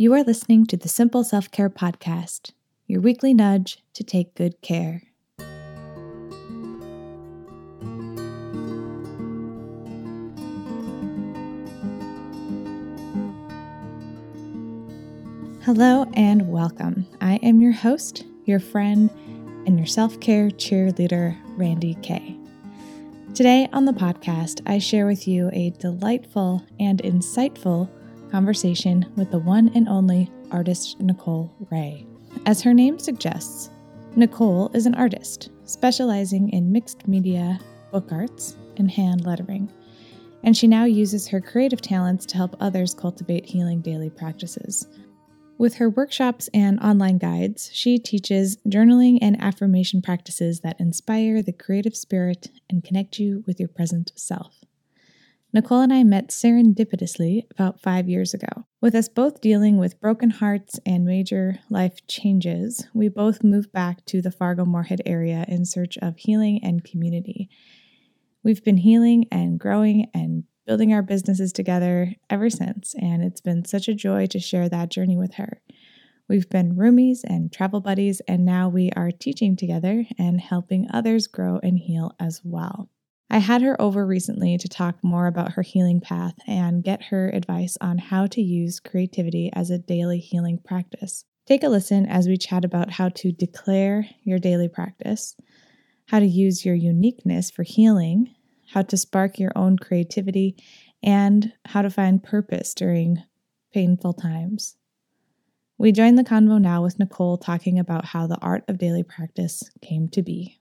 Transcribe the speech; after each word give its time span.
You 0.00 0.14
are 0.14 0.24
listening 0.24 0.64
to 0.68 0.78
the 0.78 0.88
Simple 0.88 1.24
Self 1.24 1.50
Care 1.50 1.68
Podcast, 1.68 2.52
your 2.86 3.02
weekly 3.02 3.34
nudge 3.34 3.82
to 3.92 4.02
take 4.02 4.34
good 4.34 4.58
care. 4.62 5.02
Hello 15.64 16.10
and 16.14 16.50
welcome. 16.50 17.06
I 17.20 17.34
am 17.42 17.60
your 17.60 17.72
host, 17.72 18.24
your 18.46 18.58
friend, 18.58 19.10
and 19.66 19.76
your 19.76 19.86
self 19.86 20.18
care 20.18 20.48
cheerleader, 20.48 21.36
Randy 21.58 21.98
Kay. 22.00 22.38
Today 23.34 23.68
on 23.74 23.84
the 23.84 23.92
podcast, 23.92 24.62
I 24.64 24.78
share 24.78 25.04
with 25.04 25.28
you 25.28 25.50
a 25.52 25.74
delightful 25.78 26.64
and 26.78 27.02
insightful 27.02 27.90
conversation 28.30 29.10
with 29.16 29.30
the 29.30 29.38
one 29.38 29.70
and 29.74 29.88
only 29.88 30.30
artist 30.50 31.00
Nicole 31.00 31.54
Ray. 31.70 32.06
As 32.46 32.62
her 32.62 32.72
name 32.72 32.98
suggests, 32.98 33.70
Nicole 34.16 34.70
is 34.74 34.86
an 34.86 34.94
artist 34.94 35.50
specializing 35.64 36.50
in 36.50 36.72
mixed 36.72 37.06
media, 37.06 37.58
book 37.92 38.12
arts, 38.12 38.56
and 38.76 38.90
hand 38.90 39.26
lettering, 39.26 39.70
and 40.42 40.56
she 40.56 40.66
now 40.66 40.84
uses 40.84 41.28
her 41.28 41.40
creative 41.40 41.80
talents 41.80 42.26
to 42.26 42.36
help 42.36 42.56
others 42.60 42.94
cultivate 42.94 43.46
healing 43.46 43.80
daily 43.80 44.10
practices 44.10 44.86
with 45.60 45.74
her 45.74 45.90
workshops 45.90 46.48
and 46.54 46.80
online 46.80 47.18
guides, 47.18 47.68
she 47.74 47.98
teaches 47.98 48.56
journaling 48.66 49.18
and 49.20 49.38
affirmation 49.42 50.00
practices 50.00 50.60
that 50.60 50.80
inspire 50.80 51.42
the 51.42 51.52
creative 51.52 51.94
spirit 51.94 52.48
and 52.70 52.82
connect 52.82 53.18
you 53.18 53.44
with 53.46 53.60
your 53.60 53.68
present 53.68 54.10
self. 54.16 54.64
Nicole 55.52 55.80
and 55.80 55.92
I 55.92 56.04
met 56.04 56.28
serendipitously 56.28 57.42
about 57.50 57.80
five 57.80 58.08
years 58.08 58.34
ago. 58.34 58.66
With 58.80 58.94
us 58.94 59.08
both 59.08 59.40
dealing 59.40 59.78
with 59.78 60.00
broken 60.00 60.30
hearts 60.30 60.78
and 60.86 61.04
major 61.04 61.58
life 61.68 62.06
changes, 62.06 62.86
we 62.94 63.08
both 63.08 63.42
moved 63.42 63.72
back 63.72 64.04
to 64.06 64.22
the 64.22 64.30
Fargo 64.30 64.64
Moorhead 64.64 65.02
area 65.04 65.44
in 65.48 65.64
search 65.64 65.98
of 65.98 66.18
healing 66.18 66.60
and 66.62 66.84
community. 66.84 67.48
We've 68.44 68.62
been 68.62 68.76
healing 68.76 69.26
and 69.32 69.58
growing 69.58 70.06
and 70.14 70.44
building 70.66 70.92
our 70.92 71.02
businesses 71.02 71.52
together 71.52 72.14
ever 72.30 72.48
since, 72.48 72.94
and 72.94 73.24
it's 73.24 73.40
been 73.40 73.64
such 73.64 73.88
a 73.88 73.94
joy 73.94 74.26
to 74.26 74.38
share 74.38 74.68
that 74.68 74.90
journey 74.90 75.16
with 75.16 75.34
her. 75.34 75.60
We've 76.28 76.48
been 76.48 76.76
roomies 76.76 77.24
and 77.24 77.52
travel 77.52 77.80
buddies, 77.80 78.20
and 78.28 78.44
now 78.44 78.68
we 78.68 78.92
are 78.94 79.10
teaching 79.10 79.56
together 79.56 80.04
and 80.16 80.40
helping 80.40 80.86
others 80.92 81.26
grow 81.26 81.58
and 81.60 81.76
heal 81.76 82.14
as 82.20 82.40
well. 82.44 82.88
I 83.32 83.38
had 83.38 83.62
her 83.62 83.80
over 83.80 84.04
recently 84.04 84.58
to 84.58 84.68
talk 84.68 84.96
more 85.04 85.28
about 85.28 85.52
her 85.52 85.62
healing 85.62 86.00
path 86.00 86.34
and 86.48 86.82
get 86.82 87.04
her 87.04 87.28
advice 87.28 87.78
on 87.80 87.98
how 87.98 88.26
to 88.26 88.42
use 88.42 88.80
creativity 88.80 89.50
as 89.52 89.70
a 89.70 89.78
daily 89.78 90.18
healing 90.18 90.58
practice. 90.58 91.24
Take 91.46 91.62
a 91.62 91.68
listen 91.68 92.06
as 92.06 92.26
we 92.26 92.36
chat 92.36 92.64
about 92.64 92.90
how 92.90 93.08
to 93.10 93.30
declare 93.30 94.08
your 94.24 94.40
daily 94.40 94.68
practice, 94.68 95.36
how 96.06 96.18
to 96.18 96.26
use 96.26 96.64
your 96.64 96.74
uniqueness 96.74 97.52
for 97.52 97.62
healing, 97.62 98.34
how 98.72 98.82
to 98.82 98.96
spark 98.96 99.38
your 99.38 99.52
own 99.54 99.78
creativity, 99.78 100.56
and 101.00 101.52
how 101.66 101.82
to 101.82 101.90
find 101.90 102.24
purpose 102.24 102.74
during 102.74 103.22
painful 103.72 104.12
times. 104.12 104.76
We 105.78 105.92
join 105.92 106.16
the 106.16 106.24
convo 106.24 106.60
now 106.60 106.82
with 106.82 106.98
Nicole 106.98 107.38
talking 107.38 107.78
about 107.78 108.06
how 108.06 108.26
the 108.26 108.38
art 108.42 108.64
of 108.66 108.76
daily 108.78 109.04
practice 109.04 109.62
came 109.80 110.08
to 110.08 110.22
be. 110.22 110.59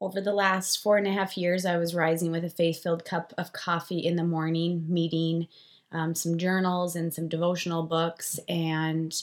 Over 0.00 0.20
the 0.20 0.32
last 0.32 0.80
four 0.82 0.96
and 0.96 1.06
a 1.06 1.12
half 1.12 1.36
years, 1.36 1.66
I 1.66 1.76
was 1.76 1.94
rising 1.94 2.30
with 2.30 2.44
a 2.44 2.50
faith 2.50 2.82
filled 2.82 3.04
cup 3.04 3.32
of 3.36 3.52
coffee 3.52 3.98
in 3.98 4.16
the 4.16 4.24
morning, 4.24 4.84
meeting 4.88 5.48
um, 5.90 6.14
some 6.14 6.38
journals 6.38 6.94
and 6.94 7.12
some 7.12 7.28
devotional 7.28 7.82
books. 7.82 8.38
And 8.48 9.14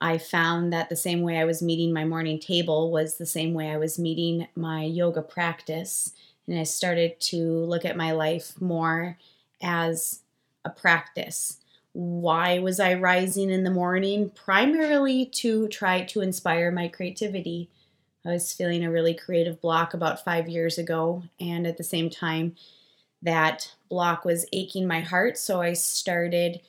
I 0.00 0.18
found 0.18 0.72
that 0.72 0.88
the 0.88 0.96
same 0.96 1.22
way 1.22 1.38
I 1.38 1.44
was 1.44 1.62
meeting 1.62 1.92
my 1.92 2.04
morning 2.04 2.38
table 2.38 2.90
was 2.90 3.16
the 3.16 3.26
same 3.26 3.54
way 3.54 3.70
I 3.70 3.76
was 3.76 3.98
meeting 3.98 4.48
my 4.54 4.84
yoga 4.84 5.22
practice 5.22 6.12
and 6.46 6.58
I 6.58 6.64
started 6.64 7.18
to 7.20 7.42
look 7.42 7.84
at 7.84 7.96
my 7.96 8.12
life 8.12 8.60
more 8.60 9.18
as 9.62 10.20
a 10.64 10.70
practice. 10.70 11.58
Why 11.92 12.58
was 12.58 12.78
I 12.78 12.94
rising 12.94 13.50
in 13.50 13.64
the 13.64 13.70
morning? 13.70 14.30
Primarily 14.30 15.26
to 15.26 15.66
try 15.68 16.02
to 16.04 16.20
inspire 16.20 16.70
my 16.70 16.88
creativity. 16.88 17.70
I 18.26 18.32
was 18.32 18.52
feeling 18.52 18.84
a 18.84 18.90
really 18.90 19.14
creative 19.14 19.60
block 19.60 19.94
about 19.94 20.24
five 20.24 20.48
years 20.48 20.78
ago, 20.78 21.22
and 21.38 21.66
at 21.66 21.76
the 21.76 21.84
same 21.84 22.10
time, 22.10 22.56
that 23.22 23.72
block 23.88 24.24
was 24.24 24.46
aching 24.52 24.86
my 24.86 25.00
heart. 25.00 25.38
So 25.38 25.60
I 25.60 25.74
started 25.74 26.60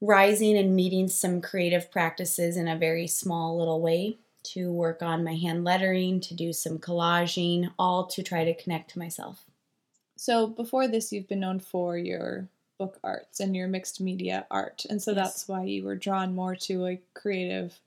rising 0.00 0.56
and 0.56 0.74
meeting 0.74 1.08
some 1.08 1.40
creative 1.40 1.90
practices 1.90 2.56
in 2.56 2.68
a 2.68 2.76
very 2.76 3.06
small 3.06 3.58
little 3.58 3.80
way 3.80 4.16
to 4.44 4.72
work 4.72 5.02
on 5.02 5.22
my 5.22 5.34
hand 5.34 5.62
lettering, 5.62 6.20
to 6.20 6.34
do 6.34 6.52
some 6.52 6.78
collaging, 6.78 7.70
all 7.78 8.06
to 8.06 8.22
try 8.22 8.44
to 8.44 8.54
connect 8.54 8.90
to 8.90 8.98
myself. 8.98 9.44
So 10.16 10.46
before 10.46 10.88
this, 10.88 11.12
you've 11.12 11.28
been 11.28 11.40
known 11.40 11.60
for 11.60 11.96
your 11.96 12.48
book 12.78 12.98
arts 13.04 13.40
and 13.40 13.54
your 13.54 13.68
mixed 13.68 14.00
media 14.00 14.46
art. 14.50 14.84
And 14.88 15.00
so 15.00 15.12
yes. 15.12 15.16
that's 15.16 15.48
why 15.48 15.64
you 15.64 15.84
were 15.84 15.96
drawn 15.96 16.34
more 16.34 16.56
to 16.56 16.86
a 16.86 17.00
creative 17.14 17.78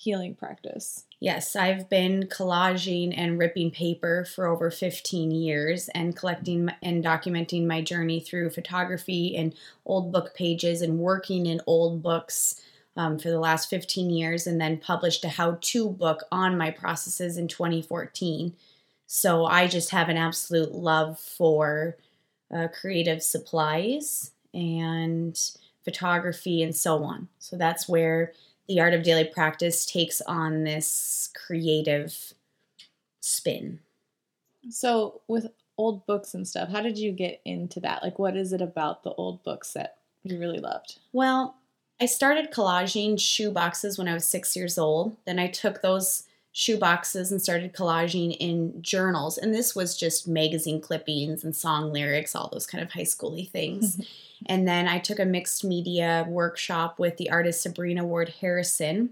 healing 0.00 0.34
practice. 0.34 1.04
Yes, 1.20 1.54
I've 1.54 1.90
been 1.90 2.22
collaging 2.22 3.12
and 3.14 3.38
ripping 3.38 3.70
paper 3.70 4.24
for 4.24 4.46
over 4.46 4.70
15 4.70 5.30
years 5.30 5.90
and 5.90 6.16
collecting 6.16 6.70
and 6.80 7.04
documenting 7.04 7.66
my 7.66 7.82
journey 7.82 8.18
through 8.18 8.48
photography 8.48 9.36
and 9.36 9.54
old 9.84 10.10
book 10.10 10.34
pages 10.34 10.80
and 10.80 10.98
working 10.98 11.44
in 11.44 11.60
old 11.66 12.02
books 12.02 12.62
um, 12.96 13.18
for 13.18 13.28
the 13.28 13.38
last 13.38 13.68
15 13.68 14.08
years 14.08 14.46
and 14.46 14.58
then 14.58 14.78
published 14.78 15.22
a 15.26 15.28
how 15.28 15.58
to 15.60 15.90
book 15.90 16.24
on 16.32 16.56
my 16.56 16.70
processes 16.70 17.36
in 17.36 17.46
2014. 17.46 18.54
So 19.06 19.44
I 19.44 19.66
just 19.66 19.90
have 19.90 20.08
an 20.08 20.16
absolute 20.16 20.72
love 20.72 21.20
for 21.20 21.98
uh, 22.50 22.68
creative 22.68 23.22
supplies 23.22 24.30
and 24.54 25.38
photography 25.84 26.62
and 26.62 26.74
so 26.74 27.04
on. 27.04 27.28
So 27.38 27.58
that's 27.58 27.86
where 27.86 28.32
the 28.70 28.80
art 28.80 28.94
of 28.94 29.02
daily 29.02 29.24
practice 29.24 29.84
takes 29.84 30.20
on 30.20 30.62
this 30.62 31.28
creative 31.34 32.34
spin. 33.20 33.80
So, 34.70 35.22
with 35.26 35.48
old 35.76 36.06
books 36.06 36.34
and 36.34 36.46
stuff, 36.46 36.68
how 36.68 36.80
did 36.80 36.96
you 36.96 37.10
get 37.10 37.40
into 37.44 37.80
that? 37.80 38.04
Like, 38.04 38.20
what 38.20 38.36
is 38.36 38.52
it 38.52 38.62
about 38.62 39.02
the 39.02 39.12
old 39.14 39.42
books 39.42 39.72
that 39.72 39.96
you 40.22 40.38
really 40.38 40.60
loved? 40.60 41.00
Well, 41.12 41.56
I 42.00 42.06
started 42.06 42.52
collaging 42.52 43.18
shoe 43.18 43.50
boxes 43.50 43.98
when 43.98 44.06
I 44.06 44.14
was 44.14 44.24
six 44.24 44.54
years 44.54 44.78
old. 44.78 45.16
Then 45.26 45.40
I 45.40 45.48
took 45.48 45.82
those 45.82 46.22
shoe 46.52 46.76
boxes 46.76 47.30
and 47.30 47.40
started 47.40 47.72
collaging 47.72 48.36
in 48.38 48.82
journals. 48.82 49.38
And 49.38 49.54
this 49.54 49.74
was 49.74 49.96
just 49.96 50.26
magazine 50.26 50.80
clippings 50.80 51.44
and 51.44 51.54
song 51.54 51.92
lyrics, 51.92 52.34
all 52.34 52.48
those 52.52 52.66
kind 52.66 52.82
of 52.82 52.92
high 52.92 53.02
schooly 53.02 53.48
things. 53.48 54.00
and 54.46 54.66
then 54.66 54.88
I 54.88 54.98
took 54.98 55.18
a 55.18 55.24
mixed 55.24 55.64
media 55.64 56.26
workshop 56.28 56.98
with 56.98 57.16
the 57.16 57.30
artist 57.30 57.62
Sabrina 57.62 58.04
Ward 58.04 58.34
Harrison. 58.40 59.10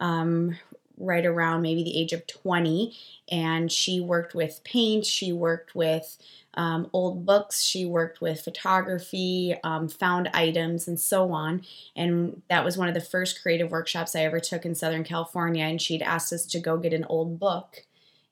Um, 0.00 0.56
right 0.98 1.24
around 1.24 1.62
maybe 1.62 1.82
the 1.82 1.98
age 1.98 2.12
of 2.12 2.26
20 2.26 2.96
and 3.30 3.70
she 3.70 4.00
worked 4.00 4.34
with 4.34 4.60
paint 4.64 5.06
she 5.06 5.32
worked 5.32 5.74
with 5.74 6.18
um, 6.58 6.90
old 6.92 7.24
books. 7.24 7.62
She 7.62 7.86
worked 7.86 8.20
with 8.20 8.40
photography, 8.40 9.54
um, 9.62 9.88
found 9.88 10.28
items, 10.34 10.88
and 10.88 10.98
so 10.98 11.30
on. 11.32 11.62
And 11.94 12.42
that 12.50 12.64
was 12.64 12.76
one 12.76 12.88
of 12.88 12.94
the 12.94 13.00
first 13.00 13.40
creative 13.40 13.70
workshops 13.70 14.16
I 14.16 14.24
ever 14.24 14.40
took 14.40 14.64
in 14.64 14.74
Southern 14.74 15.04
California. 15.04 15.64
And 15.64 15.80
she'd 15.80 16.02
asked 16.02 16.32
us 16.32 16.44
to 16.46 16.58
go 16.58 16.76
get 16.76 16.92
an 16.92 17.06
old 17.08 17.38
book 17.38 17.84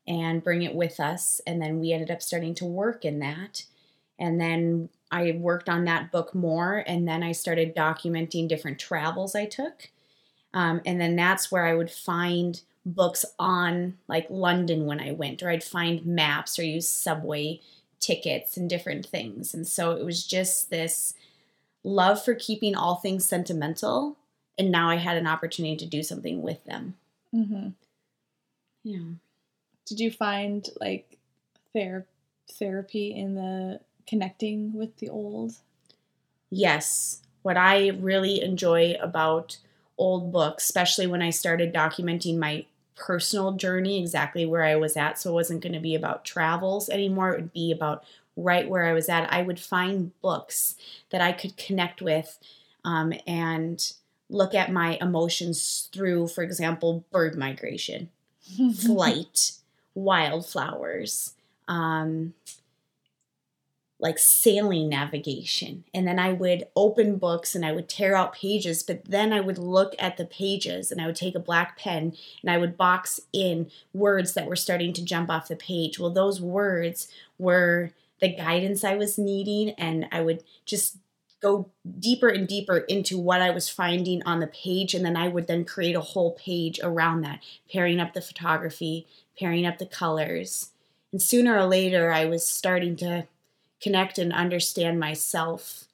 and 0.09 0.43
bring 0.43 0.63
it 0.63 0.75
with 0.75 0.99
us. 0.99 1.41
And 1.47 1.63
then 1.63 1.79
we 1.79 1.93
ended 1.93 2.11
up 2.11 2.21
starting 2.21 2.55
to 2.57 2.65
work 2.65 3.05
in 3.05 3.21
that. 3.21 3.65
And 4.19 4.41
then 4.41 4.89
I 5.13 5.39
worked 5.39 5.69
on 5.69 5.85
that 5.85 6.11
book 6.11 6.35
more. 6.35 6.83
And 6.85 7.07
then 7.07 7.23
I 7.23 7.31
started 7.31 7.77
documenting 7.77 8.49
different 8.49 8.81
travels 8.81 9.37
I 9.37 9.47
took. 9.47 9.91
Um, 10.57 10.81
and 10.87 10.99
then 10.99 11.17
that's 11.17 11.53
where 11.53 11.67
I 11.67 11.75
would 11.75 11.91
find 11.91 12.59
books 12.87 13.27
on 13.39 13.99
like 14.09 14.27
London 14.31 14.87
when 14.87 15.01
I 15.01 15.13
went, 15.13 15.43
or 15.43 15.51
I'd 15.51 15.63
find 15.63 16.07
maps 16.07 16.59
or 16.59 16.63
use 16.63 16.89
subway 16.89 17.61
tickets 18.01 18.57
and 18.57 18.69
different 18.69 19.05
things. 19.05 19.53
And 19.53 19.69
so 19.69 19.91
it 19.93 20.03
was 20.03 20.27
just 20.27 20.71
this 20.71 21.13
love 21.85 22.25
for 22.25 22.35
keeping 22.35 22.75
all 22.75 22.97
things 22.97 23.27
sentimental. 23.27 24.17
And 24.57 24.71
now 24.71 24.89
I 24.89 24.97
had 24.97 25.19
an 25.19 25.27
opportunity 25.27 25.77
to 25.77 25.85
do 25.85 26.03
something 26.03 26.41
with 26.41 26.65
them. 26.65 26.95
Mm-hmm. 27.35 27.69
Yeah. 28.83 29.13
Did 29.85 30.01
you 30.01 30.11
find 30.11 30.67
like 30.81 31.19
ther- 31.75 32.07
therapy 32.51 33.15
in 33.15 33.35
the 33.35 33.81
connecting 34.07 34.73
with 34.73 34.97
the 34.97 35.11
old? 35.11 35.57
Yes. 36.49 37.21
What 37.43 37.59
I 37.59 37.89
really 37.89 38.41
enjoy 38.41 38.97
about 39.03 39.59
old 39.99 40.33
books, 40.33 40.65
especially 40.65 41.07
when 41.07 41.23
I 41.23 41.31
started 41.31 41.73
documenting 41.73 42.39
my 42.39 42.67
personal 42.97 43.53
journey, 43.53 44.01
exactly 44.01 44.47
where 44.47 44.65
I 44.65 44.77
was 44.77 44.97
at. 44.97 45.19
So 45.19 45.31
it 45.31 45.35
wasn't 45.35 45.63
going 45.63 45.75
to 45.75 45.81
be 45.81 45.95
about 45.95 46.25
travels 46.25 46.89
anymore. 46.89 47.33
It 47.33 47.41
would 47.41 47.53
be 47.53 47.73
about 47.73 48.05
right 48.37 48.69
where 48.69 48.85
I 48.85 48.93
was 48.93 49.09
at. 49.09 49.33
I 49.33 49.43
would 49.43 49.61
find 49.61 50.19
books 50.21 50.75
that 51.11 51.21
I 51.21 51.33
could 51.33 51.57
connect 51.57 52.03
with 52.03 52.39
um, 52.85 53.13
and 53.27 53.93
look 54.29 54.55
at 54.55 54.73
my 54.73 54.99
emotions 55.01 55.89
through, 55.93 56.29
for 56.29 56.43
example, 56.43 57.05
bird 57.11 57.37
migration, 57.37 58.11
flight, 58.75 59.53
wildflowers, 59.95 61.35
um, 61.69 62.35
like 63.99 64.19
sailing 64.19 64.89
navigation. 64.89 65.85
And 65.95 66.07
then 66.07 66.19
I 66.19 66.33
would 66.33 66.67
open 66.77 67.17
books 67.17 67.55
and 67.55 67.65
I 67.65 67.73
would 67.73 67.89
tear 67.89 68.15
out 68.15 68.35
pages, 68.35 68.83
but 68.83 69.05
then 69.07 69.33
I 69.33 69.41
would 69.41 69.59
look 69.59 69.95
at 69.99 70.17
the 70.17 70.27
pages 70.27 70.93
and 70.93 71.01
I 71.01 71.07
would 71.07 71.17
take 71.17 71.35
a 71.35 71.41
black 71.41 71.79
pen 71.79 72.15
and 72.43 72.51
I 72.51 72.59
would 72.59 72.77
box 72.77 73.21
in 73.33 73.71
words 73.95 74.35
that 74.35 74.47
were 74.47 74.57
starting 74.57 74.93
to 74.95 75.05
jump 75.05 75.31
off 75.31 75.49
the 75.49 75.57
page. 75.57 75.99
Well, 75.99 76.11
those 76.11 76.41
words 76.41 77.09
were 77.39 77.93
the 78.21 78.35
guidance 78.35 78.83
I 78.83 78.97
was 78.97 79.19
needing, 79.19 79.71
and 79.71 80.07
I 80.11 80.23
would 80.23 80.43
just 80.65 80.97
go 81.41 81.69
deeper 81.99 82.29
and 82.29 82.49
deeper 82.49 82.79
into 82.79 83.19
what 83.19 83.43
I 83.43 83.51
was 83.51 83.69
finding 83.69 84.23
on 84.23 84.41
the 84.41 84.47
page, 84.47 84.95
and 84.95 85.05
then 85.05 85.17
I 85.17 85.29
would 85.29 85.47
then 85.47 85.65
create 85.65 85.95
a 85.95 86.01
whole 86.01 86.33
page 86.33 86.81
around 86.83 87.21
that, 87.23 87.41
pairing 87.71 88.01
up 88.01 88.15
the 88.15 88.23
photography, 88.23 89.07
pairing 89.39 89.67
up 89.67 89.79
the 89.79 89.87
colors. 89.87 90.71
And 91.13 91.21
sooner 91.21 91.57
or 91.57 91.67
later, 91.67 92.11
I 92.11 92.25
was 92.25 92.47
starting 92.47 92.97
to 92.97 93.27
connect 93.81 94.19
and 94.19 94.33
understand 94.33 94.99
myself 94.99 95.85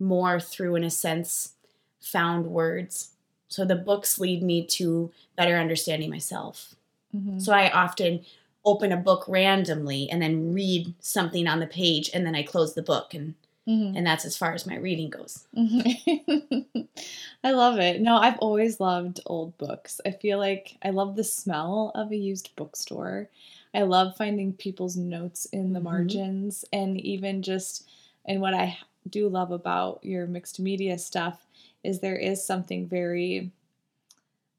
more 0.00 0.40
through, 0.40 0.76
in 0.76 0.84
a 0.84 0.90
sense, 0.90 1.52
found 2.00 2.46
words. 2.46 3.10
So 3.48 3.64
the 3.64 3.76
books 3.76 4.18
lead 4.18 4.42
me 4.42 4.64
to 4.66 5.10
better 5.36 5.56
understanding 5.56 6.10
myself. 6.10 6.74
Mm-hmm. 7.14 7.38
So 7.38 7.52
I 7.52 7.70
often 7.70 8.24
open 8.64 8.92
a 8.92 8.96
book 8.96 9.24
randomly 9.28 10.08
and 10.10 10.20
then 10.20 10.52
read 10.52 10.92
something 11.00 11.46
on 11.46 11.60
the 11.60 11.66
page 11.66 12.10
and 12.12 12.26
then 12.26 12.34
I 12.34 12.42
close 12.42 12.74
the 12.74 12.82
book 12.82 13.14
and 13.14 13.34
mm-hmm. 13.66 13.96
and 13.96 14.06
that's 14.06 14.26
as 14.26 14.36
far 14.36 14.52
as 14.52 14.66
my 14.66 14.76
reading 14.76 15.08
goes. 15.08 15.46
Mm-hmm. 15.56 16.80
I 17.44 17.52
love 17.52 17.78
it. 17.78 18.00
No, 18.02 18.18
I've 18.18 18.38
always 18.38 18.80
loved 18.80 19.20
old 19.26 19.56
books. 19.56 20.00
I 20.04 20.10
feel 20.10 20.38
like 20.38 20.76
I 20.82 20.90
love 20.90 21.16
the 21.16 21.24
smell 21.24 21.92
of 21.94 22.12
a 22.12 22.16
used 22.16 22.54
bookstore. 22.56 23.28
I 23.74 23.82
love 23.82 24.16
finding 24.16 24.52
people's 24.52 24.96
notes 24.96 25.46
in 25.46 25.72
the 25.72 25.78
mm-hmm. 25.78 25.84
margins 25.84 26.64
and 26.72 27.00
even 27.00 27.42
just 27.42 27.88
and 28.24 28.40
what 28.40 28.54
I 28.54 28.78
do 29.08 29.28
love 29.28 29.52
about 29.52 30.00
your 30.02 30.26
mixed 30.26 30.60
media 30.60 30.98
stuff 30.98 31.46
is 31.82 32.00
there 32.00 32.16
is 32.16 32.44
something 32.44 32.86
very 32.86 33.50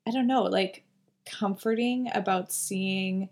I 0.07 0.11
don't 0.11 0.27
know, 0.27 0.44
like 0.44 0.83
comforting 1.25 2.09
about 2.15 2.51
seeing 2.51 3.29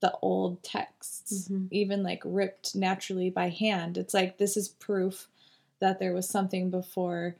the 0.00 0.12
old 0.20 0.62
texts, 0.62 1.48
mm-hmm. 1.48 1.66
even 1.70 2.02
like 2.02 2.20
ripped 2.24 2.74
naturally 2.74 3.30
by 3.30 3.48
hand. 3.48 3.96
It's 3.96 4.12
like 4.12 4.36
this 4.36 4.56
is 4.56 4.68
proof 4.68 5.28
that 5.80 5.98
there 5.98 6.12
was 6.12 6.28
something 6.28 6.70
before 6.70 7.36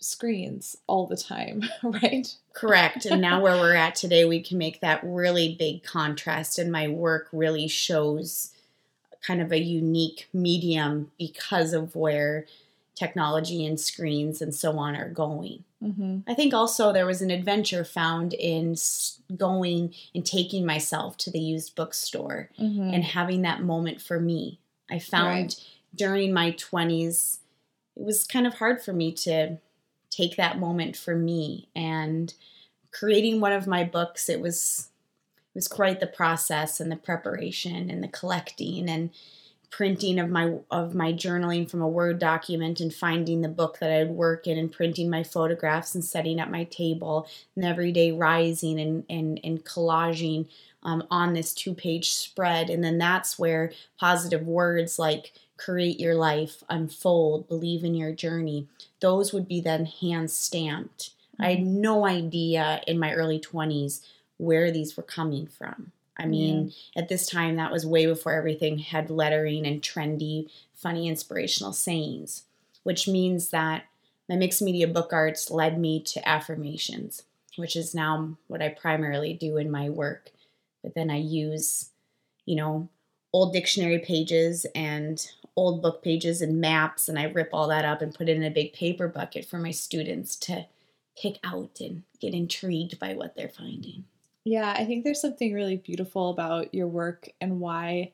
screens 0.00 0.76
all 0.86 1.06
the 1.06 1.16
time, 1.16 1.62
right? 1.82 2.34
Correct. 2.52 3.06
And 3.06 3.20
now 3.20 3.40
where 3.42 3.56
we're 3.56 3.74
at 3.74 3.94
today, 3.94 4.24
we 4.24 4.42
can 4.42 4.58
make 4.58 4.80
that 4.80 5.00
really 5.04 5.54
big 5.58 5.82
contrast. 5.82 6.58
And 6.58 6.72
my 6.72 6.88
work 6.88 7.28
really 7.32 7.68
shows 7.68 8.52
kind 9.22 9.42
of 9.42 9.52
a 9.52 9.60
unique 9.60 10.28
medium 10.32 11.12
because 11.18 11.72
of 11.72 11.94
where 11.94 12.46
technology 12.94 13.64
and 13.64 13.80
screens 13.80 14.42
and 14.42 14.54
so 14.54 14.78
on 14.78 14.96
are 14.96 15.08
going. 15.08 15.64
Mm-hmm. 15.82 16.30
I 16.30 16.34
think 16.34 16.52
also 16.52 16.92
there 16.92 17.06
was 17.06 17.22
an 17.22 17.30
adventure 17.30 17.84
found 17.84 18.34
in 18.34 18.76
going 19.34 19.94
and 20.14 20.26
taking 20.26 20.66
myself 20.66 21.16
to 21.18 21.30
the 21.30 21.38
used 21.38 21.74
bookstore 21.74 22.50
mm-hmm. 22.60 22.92
and 22.92 23.02
having 23.02 23.42
that 23.42 23.62
moment 23.62 24.02
for 24.02 24.20
me. 24.20 24.58
I 24.90 24.98
found 24.98 25.32
right. 25.32 25.64
during 25.94 26.32
my 26.34 26.52
20s, 26.52 27.38
it 27.96 28.04
was 28.04 28.24
kind 28.24 28.46
of 28.46 28.54
hard 28.54 28.82
for 28.82 28.92
me 28.92 29.12
to 29.12 29.58
take 30.10 30.36
that 30.36 30.58
moment 30.58 30.96
for 30.96 31.14
me 31.14 31.68
and 31.74 32.34
creating 32.92 33.40
one 33.40 33.52
of 33.52 33.66
my 33.66 33.84
books 33.84 34.28
it 34.28 34.40
was 34.40 34.88
it 35.54 35.58
was 35.58 35.68
quite 35.68 36.00
the 36.00 36.06
process 36.06 36.80
and 36.80 36.90
the 36.90 36.96
preparation 36.96 37.90
and 37.90 38.02
the 38.02 38.08
collecting 38.08 38.88
and 38.88 39.10
printing 39.70 40.18
of 40.18 40.28
my 40.28 40.56
of 40.70 40.94
my 40.94 41.12
journaling 41.12 41.68
from 41.70 41.80
a 41.80 41.88
word 41.88 42.18
document 42.18 42.80
and 42.80 42.92
finding 42.92 43.40
the 43.40 43.48
book 43.48 43.78
that 43.78 43.92
I'd 43.92 44.10
work 44.10 44.46
in 44.46 44.58
and 44.58 44.70
printing 44.70 45.08
my 45.08 45.22
photographs 45.22 45.94
and 45.94 46.04
setting 46.04 46.40
up 46.40 46.50
my 46.50 46.64
table 46.64 47.28
and 47.54 47.64
every 47.64 47.92
day 47.92 48.10
rising 48.10 48.80
and 48.80 49.04
and, 49.08 49.40
and 49.44 49.64
collaging 49.64 50.48
um, 50.82 51.04
on 51.10 51.34
this 51.34 51.54
two 51.54 51.74
page 51.74 52.10
spread. 52.10 52.68
And 52.70 52.82
then 52.82 52.98
that's 52.98 53.38
where 53.38 53.72
positive 53.98 54.46
words 54.46 54.98
like 54.98 55.32
create 55.60 56.00
your 56.00 56.14
life 56.14 56.64
unfold 56.68 57.48
believe 57.48 57.84
in 57.84 57.94
your 57.94 58.12
journey 58.12 58.66
those 59.00 59.32
would 59.32 59.46
be 59.46 59.60
then 59.60 59.84
hand 59.84 60.30
stamped 60.30 61.10
mm-hmm. 61.34 61.42
i 61.42 61.50
had 61.50 61.58
mm-hmm. 61.58 61.80
no 61.80 62.06
idea 62.06 62.80
in 62.86 62.98
my 62.98 63.12
early 63.12 63.38
20s 63.38 64.00
where 64.38 64.70
these 64.70 64.96
were 64.96 65.02
coming 65.02 65.46
from 65.46 65.92
I 66.20 66.26
mean, 66.26 66.72
yeah. 66.94 67.02
at 67.02 67.08
this 67.08 67.26
time, 67.26 67.56
that 67.56 67.72
was 67.72 67.86
way 67.86 68.04
before 68.04 68.32
everything 68.32 68.78
had 68.78 69.08
lettering 69.08 69.66
and 69.66 69.80
trendy, 69.80 70.50
funny, 70.74 71.08
inspirational 71.08 71.72
sayings, 71.72 72.44
which 72.82 73.08
means 73.08 73.48
that 73.50 73.84
my 74.28 74.36
mixed 74.36 74.60
media 74.60 74.86
book 74.86 75.14
arts 75.14 75.50
led 75.50 75.78
me 75.78 76.00
to 76.02 76.28
affirmations, 76.28 77.22
which 77.56 77.74
is 77.74 77.94
now 77.94 78.36
what 78.48 78.60
I 78.60 78.68
primarily 78.68 79.32
do 79.32 79.56
in 79.56 79.70
my 79.70 79.88
work. 79.88 80.30
But 80.82 80.94
then 80.94 81.10
I 81.10 81.16
use, 81.16 81.88
you 82.44 82.54
know, 82.54 82.90
old 83.32 83.52
dictionary 83.52 83.98
pages 83.98 84.66
and 84.74 85.30
old 85.56 85.82
book 85.82 86.02
pages 86.02 86.40
and 86.40 86.60
maps, 86.60 87.08
and 87.08 87.18
I 87.18 87.24
rip 87.24 87.50
all 87.52 87.68
that 87.68 87.84
up 87.84 88.02
and 88.02 88.14
put 88.14 88.28
it 88.28 88.36
in 88.36 88.42
a 88.42 88.50
big 88.50 88.72
paper 88.72 89.08
bucket 89.08 89.44
for 89.44 89.58
my 89.58 89.70
students 89.70 90.36
to 90.36 90.66
pick 91.20 91.38
out 91.44 91.80
and 91.80 92.02
get 92.20 92.34
intrigued 92.34 92.98
by 92.98 93.14
what 93.14 93.36
they're 93.36 93.48
finding. 93.48 94.04
Yeah, 94.44 94.74
I 94.76 94.84
think 94.84 95.04
there's 95.04 95.20
something 95.20 95.52
really 95.52 95.76
beautiful 95.76 96.30
about 96.30 96.74
your 96.74 96.86
work 96.86 97.28
and 97.40 97.60
why 97.60 98.12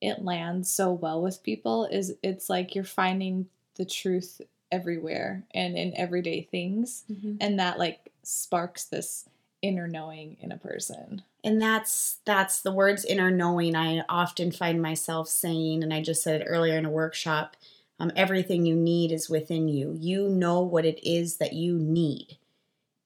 it 0.00 0.22
lands 0.22 0.70
so 0.70 0.92
well 0.92 1.22
with 1.22 1.42
people 1.42 1.86
is 1.86 2.14
it's 2.22 2.50
like 2.50 2.74
you're 2.74 2.84
finding 2.84 3.46
the 3.76 3.86
truth 3.86 4.40
everywhere 4.70 5.44
and 5.54 5.76
in 5.76 5.96
everyday 5.96 6.42
things 6.42 7.04
mm-hmm. 7.10 7.36
and 7.40 7.58
that 7.58 7.78
like 7.78 8.12
sparks 8.22 8.84
this 8.84 9.28
inner 9.64 9.88
knowing 9.88 10.36
in 10.40 10.52
a 10.52 10.58
person. 10.58 11.22
And 11.42 11.60
that's 11.60 12.18
that's 12.26 12.60
the 12.60 12.72
words 12.72 13.04
inner 13.04 13.30
knowing 13.30 13.74
I 13.74 14.02
often 14.08 14.52
find 14.52 14.80
myself 14.80 15.28
saying 15.28 15.82
and 15.82 15.92
I 15.92 16.02
just 16.02 16.22
said 16.22 16.42
it 16.42 16.46
earlier 16.46 16.76
in 16.76 16.84
a 16.84 16.90
workshop 16.90 17.56
um, 17.98 18.12
everything 18.16 18.66
you 18.66 18.74
need 18.74 19.12
is 19.12 19.30
within 19.30 19.68
you. 19.68 19.96
You 19.98 20.28
know 20.28 20.60
what 20.60 20.84
it 20.84 21.00
is 21.08 21.36
that 21.36 21.52
you 21.52 21.78
need. 21.78 22.36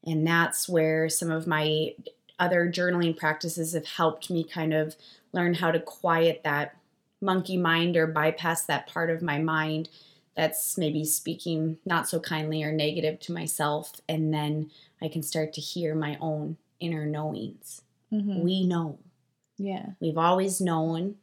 And 0.05 0.27
that's 0.27 0.69
where 0.69 1.09
some 1.09 1.31
of 1.31 1.47
my 1.47 1.95
other 2.39 2.71
journaling 2.73 3.17
practices 3.17 3.75
have 3.75 3.87
helped 3.87 4.31
me 4.31 4.43
kind 4.43 4.73
of 4.73 4.97
learn 5.33 5.55
how 5.55 5.71
to 5.71 5.81
quiet 5.81 6.41
that 6.45 6.77
monkey 7.21 7.57
mind 7.57 7.97
or 7.97 8.07
bypass 8.07 8.65
that 8.65 8.87
part 8.87 9.11
of 9.11 9.23
my 9.23 9.39
mind 9.39 9.89
that's 10.39 10.79
maybe 10.79 11.05
speaking 11.05 11.79
not 11.85 12.09
so 12.09 12.21
kindly 12.21 12.63
or 12.63 12.71
negative 12.71 13.19
to 13.19 13.33
myself. 13.33 14.01
And 14.09 14.33
then 14.33 14.71
I 15.03 15.09
can 15.09 15.25
start 15.25 15.53
to 15.55 15.61
hear 15.61 15.97
my 15.97 16.17
own 16.21 16.59
inner 16.79 17.07
knowings. 17.07 17.83
Mm-hmm. 18.13 18.43
We 18.43 18.65
know. 18.65 19.01
Yeah. 19.57 19.87
We've 19.99 20.17
always 20.17 20.61
known. 20.61 21.17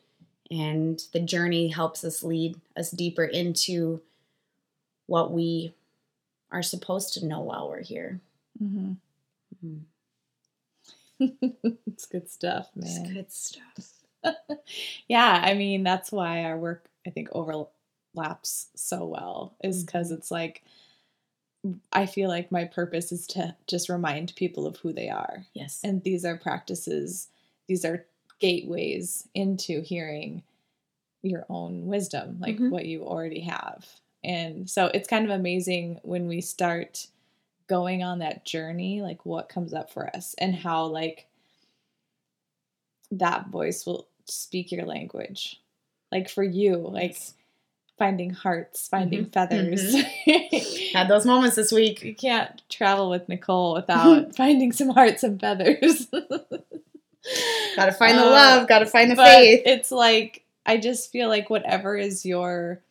And 0.52 1.02
the 1.14 1.22
journey 1.22 1.70
helps 1.70 2.04
us 2.04 2.24
lead 2.24 2.60
us 2.76 2.92
deeper 2.92 3.24
into 3.24 4.02
what 5.06 5.32
we 5.32 5.74
are 6.52 6.62
supposed 6.62 7.14
to 7.14 7.26
know 7.26 7.40
while 7.40 7.70
we're 7.70 7.84
here. 7.84 8.20
Mm-hmm. 8.62 8.96
Mm-hmm. 9.66 11.70
it's 11.88 12.06
good 12.06 12.30
stuff, 12.30 12.68
man. 12.76 13.06
It's 13.06 13.14
good 13.14 13.32
stuff. 13.32 14.58
yeah, 15.08 15.42
I 15.42 15.54
mean, 15.54 15.84
that's 15.84 16.12
why 16.12 16.44
our 16.44 16.58
work, 16.58 16.90
I 17.08 17.12
think, 17.12 17.30
overlaps 18.16 18.68
so 18.76 19.06
well, 19.06 19.56
is 19.64 19.84
because 19.84 20.08
mm-hmm. 20.08 20.16
it's 20.16 20.32
like, 20.32 20.64
I 21.92 22.06
feel 22.06 22.30
like 22.30 22.52
my 22.52 22.66
purpose 22.66 23.12
is 23.12 23.26
to 23.28 23.56
just 23.68 23.90
remind 23.90 24.36
people 24.36 24.68
of 24.68 24.78
who 24.78 24.94
they 24.94 25.10
are. 25.10 25.46
Yes. 25.54 25.82
And 25.84 26.04
these 26.04 26.24
are 26.26 26.38
practices, 26.38 27.28
these 27.68 27.84
are 27.84 28.06
gateways 28.40 29.28
into 29.34 29.82
hearing 29.82 30.44
your 31.24 31.46
own 31.50 31.88
wisdom, 31.88 32.38
like 32.40 32.56
mm-hmm. 32.56 32.70
what 32.70 32.86
you 32.86 33.04
already 33.04 33.42
have. 33.42 33.86
And 34.24 34.70
so 34.70 34.88
it's 34.88 35.08
kind 35.08 35.26
of 35.26 35.32
amazing 35.32 36.00
when 36.04 36.28
we 36.28 36.42
start 36.42 37.08
going 37.68 38.04
on 38.04 38.20
that 38.20 38.46
journey, 38.46 39.02
like 39.02 39.26
what 39.26 39.50
comes 39.50 39.74
up 39.74 39.92
for 39.92 40.16
us 40.16 40.36
and 40.38 40.54
how 40.54 40.86
like 40.86 41.28
that 43.12 43.48
voice 43.48 43.86
will 43.86 44.08
speak 44.26 44.72
your 44.72 44.86
language. 44.86 45.62
Like 46.12 46.30
for 46.30 46.44
you, 46.44 46.78
like 46.78 47.18
finding 47.98 48.32
hearts, 48.32 48.88
finding 48.88 49.26
mm-hmm. 49.26 49.32
feathers. 49.32 49.96
Mm-hmm. 49.96 50.94
Had 50.98 51.08
those 51.08 51.26
moments 51.26 51.56
this 51.56 51.72
week. 51.72 52.04
You 52.04 52.16
can't 52.16 52.62
travel 52.70 53.10
with 53.10 53.28
Nicole 53.30 53.74
without 53.74 54.36
finding 54.38 54.72
some 54.72 54.90
hearts 54.90 55.24
and 55.24 55.40
feathers. 55.40 56.08
gotta 57.76 57.92
find 57.94 58.18
the 58.18 58.26
love, 58.26 58.64
uh, 58.64 58.66
gotta 58.66 58.86
find 58.86 59.12
the 59.12 59.16
faith. 59.16 59.64
It's 59.66 59.92
like 59.92 60.44
I 60.66 60.78
just 60.78 61.12
feel 61.12 61.30
like 61.30 61.50
whatever 61.50 61.98
is 61.98 62.26
your 62.26 62.82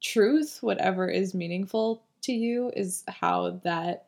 truth, 0.00 0.58
whatever 0.60 1.08
is 1.08 1.34
meaningful 1.34 2.02
to 2.22 2.32
you 2.32 2.72
is 2.76 3.04
how 3.08 3.60
that 3.64 4.06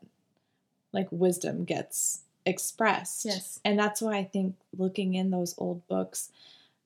like 0.92 1.08
wisdom 1.10 1.64
gets 1.64 2.22
expressed. 2.44 3.24
Yes. 3.24 3.60
And 3.64 3.78
that's 3.78 4.00
why 4.00 4.16
I 4.16 4.24
think 4.24 4.56
looking 4.76 5.14
in 5.14 5.30
those 5.30 5.54
old 5.58 5.86
books 5.88 6.30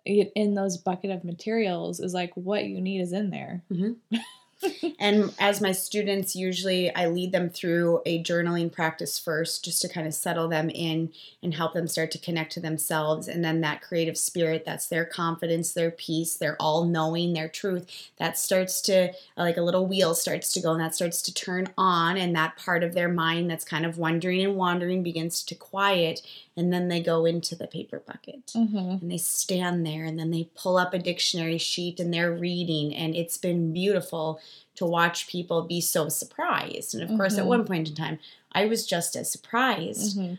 in 0.05 0.55
those 0.55 0.77
bucket 0.77 1.11
of 1.11 1.25
materials 1.25 2.01
is 2.01 2.15
like 2.15 2.33
what 2.35 2.65
you 2.65 2.81
need 2.81 3.01
is 3.01 3.13
in 3.13 3.31
there. 3.31 3.63
Mm-hmm. 3.73 4.17
And 4.99 5.35
as 5.39 5.61
my 5.61 5.73
students, 5.73 6.35
usually 6.35 6.95
I 6.95 7.09
lead 7.09 7.33
them 7.33 7.51
through 7.51 8.01
a 8.07 8.23
journaling 8.23 8.73
practice 8.73 9.19
first, 9.19 9.65
just 9.65 9.83
to 9.83 9.89
kind 9.89 10.07
of 10.07 10.15
settle 10.15 10.49
them 10.49 10.71
in 10.71 11.13
and 11.43 11.53
help 11.53 11.75
them 11.75 11.89
start 11.89 12.11
to 12.13 12.19
connect 12.19 12.53
to 12.53 12.61
themselves. 12.61 13.29
And 13.29 13.45
then 13.45 13.61
that 13.61 13.83
creative 13.83 14.17
spirit, 14.17 14.65
that's 14.65 14.87
their 14.87 15.05
confidence, 15.05 15.73
their 15.73 15.91
peace, 15.91 16.37
their 16.37 16.57
all 16.61 16.85
knowing, 16.85 17.33
their 17.33 17.49
truth, 17.49 18.11
that 18.19 18.39
starts 18.39 18.81
to, 18.83 19.13
like 19.37 19.57
a 19.59 19.63
little 19.63 19.87
wheel 19.87 20.15
starts 20.15 20.53
to 20.55 20.61
go 20.61 20.73
and 20.73 20.81
that 20.81 20.95
starts 20.95 21.21
to 21.23 21.35
turn 21.35 21.69
on. 21.77 22.17
And 22.17 22.35
that 22.37 22.57
part 22.57 22.83
of 22.83 22.95
their 22.95 23.09
mind 23.09 23.51
that's 23.51 23.65
kind 23.65 23.85
of 23.85 23.99
wandering 23.99 24.43
and 24.43 24.57
wandering 24.57 25.03
begins 25.03 25.43
to 25.45 25.55
quiet. 25.55 26.23
And 26.57 26.73
then 26.73 26.89
they 26.89 27.03
go 27.03 27.25
into 27.27 27.57
the 27.57 27.67
paper 27.67 28.01
bucket 28.07 28.53
Mm-hmm. 28.55 28.77
and 29.03 29.11
they 29.11 29.19
stand 29.19 29.85
there 29.85 30.05
and 30.05 30.19
then 30.19 30.31
they 30.31 30.49
pull 30.55 30.77
up 30.77 30.95
a 30.95 30.99
dictionary 30.99 31.59
sheet 31.59 31.99
and 31.99 32.15
they're 32.15 32.33
reading 32.33 32.95
and 32.95 33.17
it's 33.17 33.37
been 33.37 33.73
beautiful 33.73 34.41
to 34.77 34.85
watch 34.85 35.29
people 35.29 35.63
be 35.63 35.81
so 35.81 36.09
surprised 36.09 36.95
and 36.95 37.03
of 37.03 37.17
course 37.17 37.39
at 37.39 37.45
Mhm. 37.45 37.49
one 37.49 37.65
point 37.67 37.89
in 37.89 37.95
time 37.95 38.19
i 38.53 38.67
was 38.67 38.87
just 38.87 39.15
as 39.17 39.31
surprised 39.31 40.17
Mm-hmm. 40.19 40.35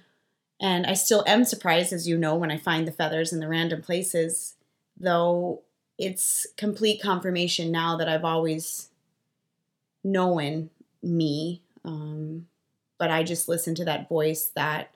and 0.59 0.85
i 0.85 0.93
still 0.93 1.23
am 1.27 1.43
surprised 1.45 1.93
as 1.93 2.07
you 2.07 2.17
know 2.17 2.35
when 2.35 2.51
i 2.51 2.57
find 2.57 2.87
the 2.87 2.91
feathers 2.91 3.31
in 3.33 3.39
the 3.39 3.47
random 3.47 3.81
places 3.81 4.55
though 4.97 5.61
it's 5.97 6.45
complete 6.57 7.01
confirmation 7.01 7.71
now 7.71 7.95
that 7.97 8.09
i've 8.09 8.25
always 8.25 8.89
known 10.03 10.69
me 11.01 11.61
um, 11.83 12.47
but 12.97 13.09
i 13.11 13.23
just 13.23 13.47
listened 13.47 13.77
to 13.77 13.85
that 13.85 14.07
voice 14.09 14.51
that 14.55 14.91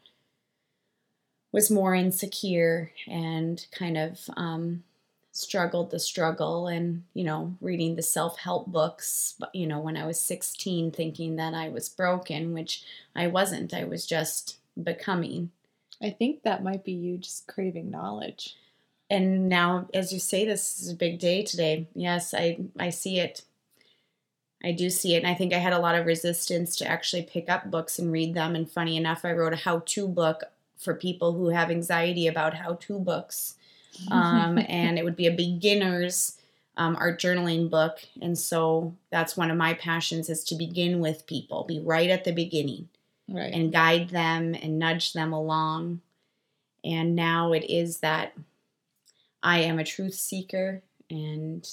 was 1.52 1.72
more 1.72 1.96
insecure 1.96 2.92
and 3.08 3.66
kind 3.72 3.98
of 3.98 4.20
um, 4.38 4.84
struggled 5.32 5.92
the 5.92 6.00
struggle 6.00 6.68
and 6.68 7.04
you 7.14 7.24
know 7.24 7.56
reading 7.62 7.96
the 7.96 8.02
self-help 8.02 8.68
books 8.68 9.36
you 9.54 9.68
know 9.68 9.80
when 9.80 9.96
i 9.96 10.06
was 10.06 10.20
16 10.20 10.92
thinking 10.92 11.36
that 11.36 11.54
i 11.54 11.70
was 11.70 11.88
broken 11.88 12.54
which 12.54 12.84
i 13.16 13.28
wasn't. 13.28 13.74
I 13.74 13.84
was 13.84 14.06
just 14.06 14.58
becoming. 14.82 15.52
I 16.02 16.10
think 16.12 16.44
that 16.44 16.64
might 16.64 16.84
be 16.84 16.94
you 16.94 17.18
just 17.18 17.48
craving 17.48 17.92
knowledge. 17.92 18.56
and 19.10 19.50
now 19.50 19.88
as 19.94 20.12
you 20.14 20.20
say 20.20 20.46
this 20.46 20.82
is 20.82 20.90
a 20.90 20.96
big 20.96 21.20
day 21.20 21.44
today. 21.44 21.88
Yes 21.94 22.34
i 22.34 22.58
i 22.80 22.90
see 22.90 23.20
it. 23.20 23.44
I 24.64 24.72
do 24.74 24.90
see 24.90 25.16
it 25.16 25.24
and 25.24 25.28
i 25.28 25.36
think 25.36 25.54
i 25.54 25.58
had 25.58 25.74
a 25.74 25.80
lot 25.80 25.96
of 25.96 26.06
resistance 26.06 26.76
to 26.78 26.88
actually 26.88 27.24
pick 27.24 27.50
up 27.50 27.72
books 27.72 28.00
and 28.00 28.12
read 28.12 28.34
them 28.34 28.56
and 28.56 28.70
funny 28.70 28.98
enough 28.98 29.24
i 29.24 29.32
wrote 29.32 29.54
a 29.54 29.58
how-to 29.58 30.08
book 30.08 30.44
for 30.78 30.94
people 30.94 31.34
who 31.34 31.50
have 31.50 31.70
anxiety 31.70 32.28
about 32.28 32.56
how-to 32.56 33.00
books 33.00 33.56
um, 34.12 34.58
and 34.68 34.98
it 34.98 35.04
would 35.04 35.16
be 35.16 35.28
a 35.28 35.36
beginner's 35.36 36.38
um, 36.78 36.96
art 37.00 37.20
journaling 37.20 37.70
book 37.70 38.00
and 38.22 38.38
so 38.38 38.96
that's 39.12 39.36
one 39.36 39.52
of 39.52 39.58
my 39.58 39.74
passions 39.74 40.30
is 40.30 40.44
to 40.46 40.56
begin 40.56 41.00
with 41.00 41.28
people 41.28 41.66
be 41.66 41.80
right 41.80 42.10
at 42.10 42.24
the 42.24 42.32
beginning 42.32 42.88
right. 43.32 43.54
and 43.54 43.72
guide 43.72 44.10
them 44.10 44.56
and 44.56 44.80
nudge 44.80 45.14
them 45.14 45.34
along. 45.34 46.02
And 46.84 47.16
now 47.16 47.54
it 47.54 47.70
is 47.70 47.98
that 47.98 48.34
I 49.44 49.60
am 49.60 49.80
a 49.80 49.84
truth 49.84 50.16
seeker 50.16 50.82
and 51.10 51.68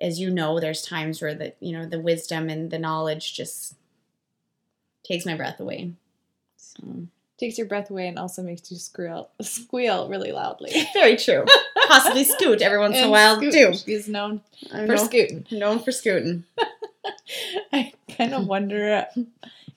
as 0.00 0.18
you 0.18 0.30
know 0.30 0.58
there's 0.58 0.82
times 0.82 1.22
where 1.22 1.34
the 1.34 1.54
you 1.60 1.72
know 1.72 1.86
the 1.86 2.00
wisdom 2.00 2.48
and 2.48 2.70
the 2.70 2.78
knowledge 2.78 3.34
just 3.34 3.74
takes 5.04 5.24
my 5.24 5.36
breath 5.36 5.60
away. 5.60 5.92
So 6.56 7.06
Takes 7.42 7.58
your 7.58 7.66
breath 7.66 7.90
away 7.90 8.06
and 8.06 8.20
also 8.20 8.40
makes 8.40 8.70
you 8.70 8.76
squeal 8.76 9.28
squeal 9.40 10.08
really 10.08 10.30
loudly. 10.30 10.70
very 10.94 11.16
true. 11.16 11.44
Possibly 11.88 12.22
scoot 12.22 12.62
every 12.62 12.78
once 12.78 12.96
in 12.96 13.02
a 13.02 13.10
while 13.10 13.34
Scoot, 13.38 13.52
too. 13.52 13.74
She's 13.74 14.06
known 14.06 14.42
for 14.70 14.96
scooting. 14.96 15.44
known 15.50 15.80
for 15.80 15.90
scooting. 15.90 16.44
I 17.72 17.94
kind 18.16 18.32
of 18.32 18.46
wonder 18.46 19.08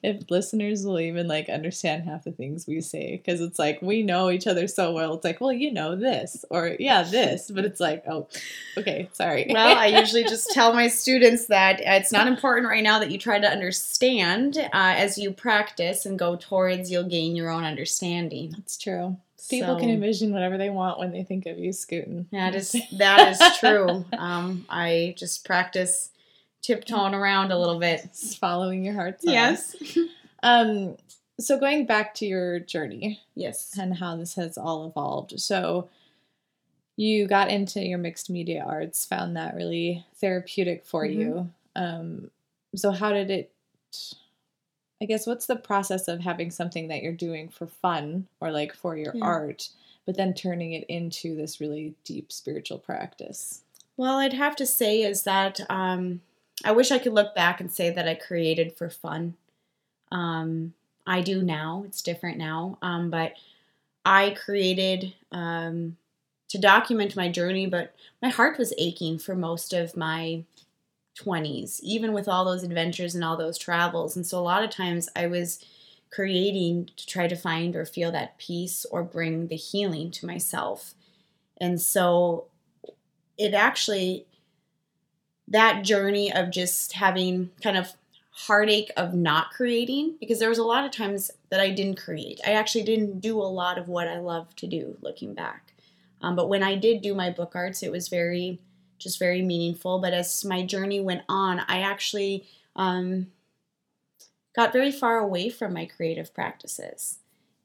if 0.04 0.30
listeners 0.30 0.86
will 0.86 1.00
even 1.00 1.28
like 1.28 1.50
understand 1.50 2.04
half 2.04 2.24
the 2.24 2.32
things 2.32 2.68
we 2.68 2.82
say 2.82 3.18
because 3.18 3.42
it's 3.42 3.58
like 3.58 3.82
we 3.82 4.04
know 4.04 4.30
each 4.30 4.48
other 4.48 4.68
so 4.68 4.92
well. 4.92 5.16
It's 5.16 5.24
like, 5.24 5.42
well, 5.42 5.52
you 5.52 5.72
know 5.72 5.96
this 5.96 6.46
or 6.50 6.76
yeah, 6.80 7.04
this, 7.04 7.50
but 7.50 7.66
it's 7.66 7.80
like, 7.80 8.04
oh, 8.08 8.28
okay, 8.78 9.10
sorry. 9.14 9.48
Well, 9.50 9.78
I 9.78 9.88
usually 10.00 10.24
just 10.24 10.52
tell 10.52 10.74
my 10.74 10.88
students 10.88 11.48
that 11.48 11.82
it's 11.82 12.12
not 12.12 12.28
important 12.28 12.68
right 12.68 12.84
now 12.84 13.00
that 13.00 13.12
you 13.12 13.18
try 13.18 13.40
to 13.40 13.48
understand. 13.48 14.58
Uh, 14.58 14.70
as 14.74 15.18
you 15.18 15.32
practice 15.32 16.06
and 16.06 16.20
go 16.20 16.36
towards, 16.36 16.92
you'll 16.92 17.04
gain 17.04 17.36
your 17.36 17.50
own 17.50 17.64
understanding. 17.64 18.52
that's 18.52 18.78
true. 18.78 19.18
People 19.50 19.80
can 19.80 19.90
envision 19.92 20.34
whatever 20.34 20.58
they 20.58 20.72
want 20.72 20.98
when 20.98 21.12
they 21.12 21.24
think 21.24 21.46
of 21.46 21.60
you 21.60 21.72
scooting. 21.72 22.28
That 22.32 22.56
is 22.56 22.76
that 22.98 23.30
is 23.30 23.58
true. 23.60 24.06
Um, 24.18 24.66
I 24.70 25.14
just 25.18 25.46
practice 25.46 26.10
tiptoeing 26.66 27.14
around 27.14 27.52
a 27.52 27.60
little 27.60 27.80
bit. 27.80 28.04
Just 28.12 28.40
following 28.40 28.84
your 28.84 28.94
heart. 28.96 29.22
song. 29.22 29.34
Yes. 29.34 29.76
Um. 30.44 30.98
So 31.40 31.58
going 31.60 31.86
back 31.88 32.14
to 32.16 32.26
your 32.26 32.60
journey 32.60 33.20
Yes. 33.34 33.76
and 33.80 33.98
how 33.98 34.16
this 34.16 34.36
has 34.36 34.58
all 34.60 34.86
evolved. 34.88 35.40
So 35.40 35.90
you 36.98 37.28
got 37.28 37.50
into 37.50 37.82
your 37.84 37.98
mixed 37.98 38.30
media 38.30 38.64
arts, 38.66 39.06
found 39.06 39.36
that 39.36 39.56
really 39.56 40.06
therapeutic 40.16 40.86
for 40.86 41.04
Mhm. 41.04 41.14
you. 41.16 41.52
Um. 41.76 42.32
So 42.76 42.92
how 42.92 43.12
did 43.12 43.32
it? 43.32 43.52
I 45.02 45.06
guess 45.06 45.26
what's 45.26 45.46
the 45.48 45.56
process 45.56 46.08
of 46.08 46.20
having 46.22 46.52
something 46.52 46.88
that 46.90 47.02
you're 47.02 47.12
doing 47.14 47.50
for 47.50 47.66
fun 47.68 48.28
or 48.40 48.52
like 48.52 48.74
for 48.74 48.96
your 48.96 49.16
Yeah. 49.16 49.26
art, 49.26 49.70
but 50.06 50.16
then 50.18 50.34
turning 50.34 50.74
it 50.74 50.84
into 50.86 51.36
this 51.36 51.60
really 51.60 51.96
deep 52.04 52.32
spiritual 52.32 52.78
practice? 52.78 53.62
Well, 53.98 54.18
I'd 54.20 54.34
have 54.34 54.56
to 54.58 54.66
say 54.66 55.02
is 55.02 55.24
that 55.24 55.60
um, 55.72 56.22
I 56.64 56.72
wish 56.72 56.92
I 56.92 57.00
could 57.00 57.14
look 57.14 57.36
back 57.36 57.60
and 57.60 57.72
say 57.72 57.90
that 57.90 58.08
I 58.08 58.16
created 58.16 58.78
for 58.78 58.90
fun. 58.90 59.36
Um, 60.12 60.74
I 61.06 61.22
do 61.22 61.42
now. 61.42 61.84
It's 61.86 62.02
different 62.02 62.38
now. 62.38 62.78
Um, 62.82 63.10
but 63.10 63.34
I 64.06 64.32
created 64.32 65.14
um, 65.32 65.98
to 66.50 66.58
document 66.58 67.16
my 67.16 67.30
journey, 67.30 67.66
but 67.66 67.94
my 68.22 68.30
heart 68.30 68.58
was 68.58 68.74
aching 68.78 69.20
for 69.20 69.36
most 69.36 69.74
of 69.74 69.98
my 69.98 70.44
20s, 71.20 71.80
even 71.82 72.14
with 72.14 72.28
all 72.28 72.46
those 72.46 72.64
adventures 72.64 73.16
and 73.16 73.24
all 73.24 73.38
those 73.38 73.58
travels. 73.58 74.16
And 74.16 74.26
so 74.26 74.38
a 74.38 74.42
lot 74.42 74.64
of 74.64 74.70
times 74.70 75.10
I 75.16 75.28
was 75.28 75.64
creating 76.12 76.90
to 76.96 77.06
try 77.06 77.28
to 77.28 77.36
find 77.36 77.76
or 77.76 77.86
feel 77.86 78.12
that 78.12 78.38
peace 78.38 78.86
or 78.92 79.04
bring 79.04 79.48
the 79.48 79.56
healing 79.56 80.12
to 80.12 80.26
myself. 80.26 80.94
And 81.60 81.82
so 81.82 82.46
it 83.38 83.54
actually, 83.54 84.26
that 85.48 85.84
journey 85.84 86.34
of 86.34 86.50
just 86.50 86.94
having 86.94 87.52
kind 87.62 87.78
of 87.78 87.94
heartache 88.32 88.92
of 88.98 89.14
not 89.14 89.52
creating, 89.52 90.16
because 90.20 90.40
there 90.40 90.50
was 90.50 90.58
a 90.58 90.64
lot 90.64 90.84
of 90.84 90.92
times 90.92 91.32
that 91.50 91.60
I 91.60 91.70
didn't 91.70 92.02
create. 92.02 92.42
I 92.46 92.52
actually 92.52 92.84
didn't 92.84 93.22
do 93.22 93.38
a 93.38 93.44
lot 93.44 93.78
of 93.78 93.88
what 93.88 94.08
I 94.08 94.20
love 94.20 94.54
to 94.58 94.68
do 94.68 94.98
looking 95.02 95.34
back. 95.34 95.72
Um, 96.22 96.36
but 96.36 96.50
when 96.50 96.64
I 96.64 96.76
did 96.76 97.02
do 97.02 97.14
my 97.14 97.30
book 97.30 97.54
arts, 97.56 97.82
it 97.84 97.92
was 97.92 98.10
very, 98.10 98.60
just 98.98 99.20
very 99.20 99.42
meaningful. 99.42 100.00
But 100.00 100.14
as 100.14 100.44
my 100.44 100.66
journey 100.66 101.00
went 101.00 101.22
on, 101.30 101.62
I 101.68 101.82
actually 101.82 102.46
um, 102.76 103.28
got 104.56 104.74
very 104.74 104.92
far 104.92 105.20
away 105.20 105.50
from 105.50 105.74
my 105.74 105.86
creative 105.86 106.34
practices. 106.34 107.20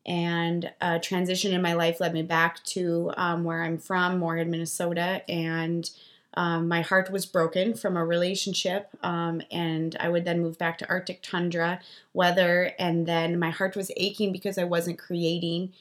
And 0.06 0.72
a 0.80 0.99
transition 0.99 1.52
in 1.52 1.62
my 1.62 1.72
life 1.72 2.00
led 2.00 2.12
me 2.12 2.22
back 2.22 2.62
to 2.64 3.12
um, 3.16 3.44
where 3.44 3.62
I'm 3.62 3.78
from, 3.78 4.18
Moorhead, 4.18 4.49
Minnesota. 4.49 5.22
And 5.28 5.90
um, 6.34 6.68
my 6.68 6.80
heart 6.82 7.10
was 7.10 7.26
broken 7.26 7.75
from 7.75 7.96
a 7.96 8.04
relationship. 8.04 8.88
Um, 9.02 9.42
and 9.50 9.96
I 9.99 10.08
would 10.08 10.25
then 10.25 10.40
move 10.40 10.58
back 10.58 10.78
to 10.78 10.88
Arctic 10.88 11.22
tundra 11.22 11.80
weather. 12.12 12.72
And 12.78 13.06
then 13.06 13.38
my 13.38 13.50
heart 13.50 13.76
was 13.76 13.90
aching 13.96 14.30
because 14.32 14.56
I 14.58 14.64
wasn't 14.64 14.99
creating. 14.99 15.72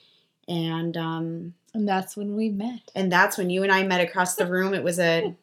And 0.48 0.98
um, 0.98 1.54
And 1.74 1.88
that's 1.88 2.18
when 2.18 2.36
we 2.36 2.50
met. 2.50 2.90
and 2.96 3.12
that's 3.12 3.38
when 3.38 3.50
you 3.52 3.62
and 3.64 3.72
I 3.72 3.84
met 3.84 4.02
across 4.02 4.36
the 4.36 4.48
room. 4.48 4.74
It 4.74 4.84
was 4.84 4.98
a, 5.00 5.36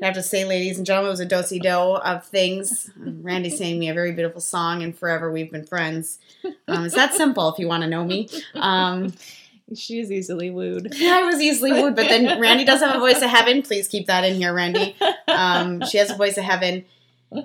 I 0.00 0.04
have 0.04 0.14
to 0.14 0.22
say, 0.22 0.44
ladies 0.44 0.76
and 0.76 0.86
gentlemen, 0.86 1.08
it 1.08 1.10
was 1.10 1.20
a 1.20 1.24
do 1.26 1.58
do 1.58 1.68
of 1.70 2.24
things. 2.26 2.90
Um, 3.00 3.22
Randy 3.22 3.50
sang 3.50 3.78
me 3.78 3.88
a 3.88 3.94
very 3.94 4.12
beautiful 4.12 4.40
song, 4.42 4.82
and 4.82 4.96
forever 4.96 5.32
we've 5.32 5.50
been 5.50 5.66
friends. 5.66 6.18
Um, 6.68 6.84
it's 6.84 6.94
that 6.94 7.14
simple 7.14 7.48
if 7.48 7.58
you 7.58 7.66
want 7.66 7.82
to 7.82 7.88
know 7.88 8.04
me. 8.04 8.28
She 9.74 9.98
is 9.98 10.12
easily 10.12 10.50
wooed. 10.50 10.94
I 11.00 11.24
was 11.24 11.40
easily 11.40 11.72
wooed, 11.72 11.96
but 11.96 12.08
then 12.08 12.40
Randy 12.40 12.64
does 12.64 12.80
have 12.80 12.94
a 12.94 13.00
voice 13.00 13.20
of 13.20 13.30
heaven. 13.30 13.62
Please 13.62 13.88
keep 13.88 14.06
that 14.06 14.24
in 14.24 14.36
here, 14.36 14.54
Randy. 14.54 14.96
Um, 15.28 15.84
she 15.84 15.98
has 15.98 16.10
a 16.10 16.14
voice 16.14 16.38
of 16.38 16.44
heaven. 16.44 16.86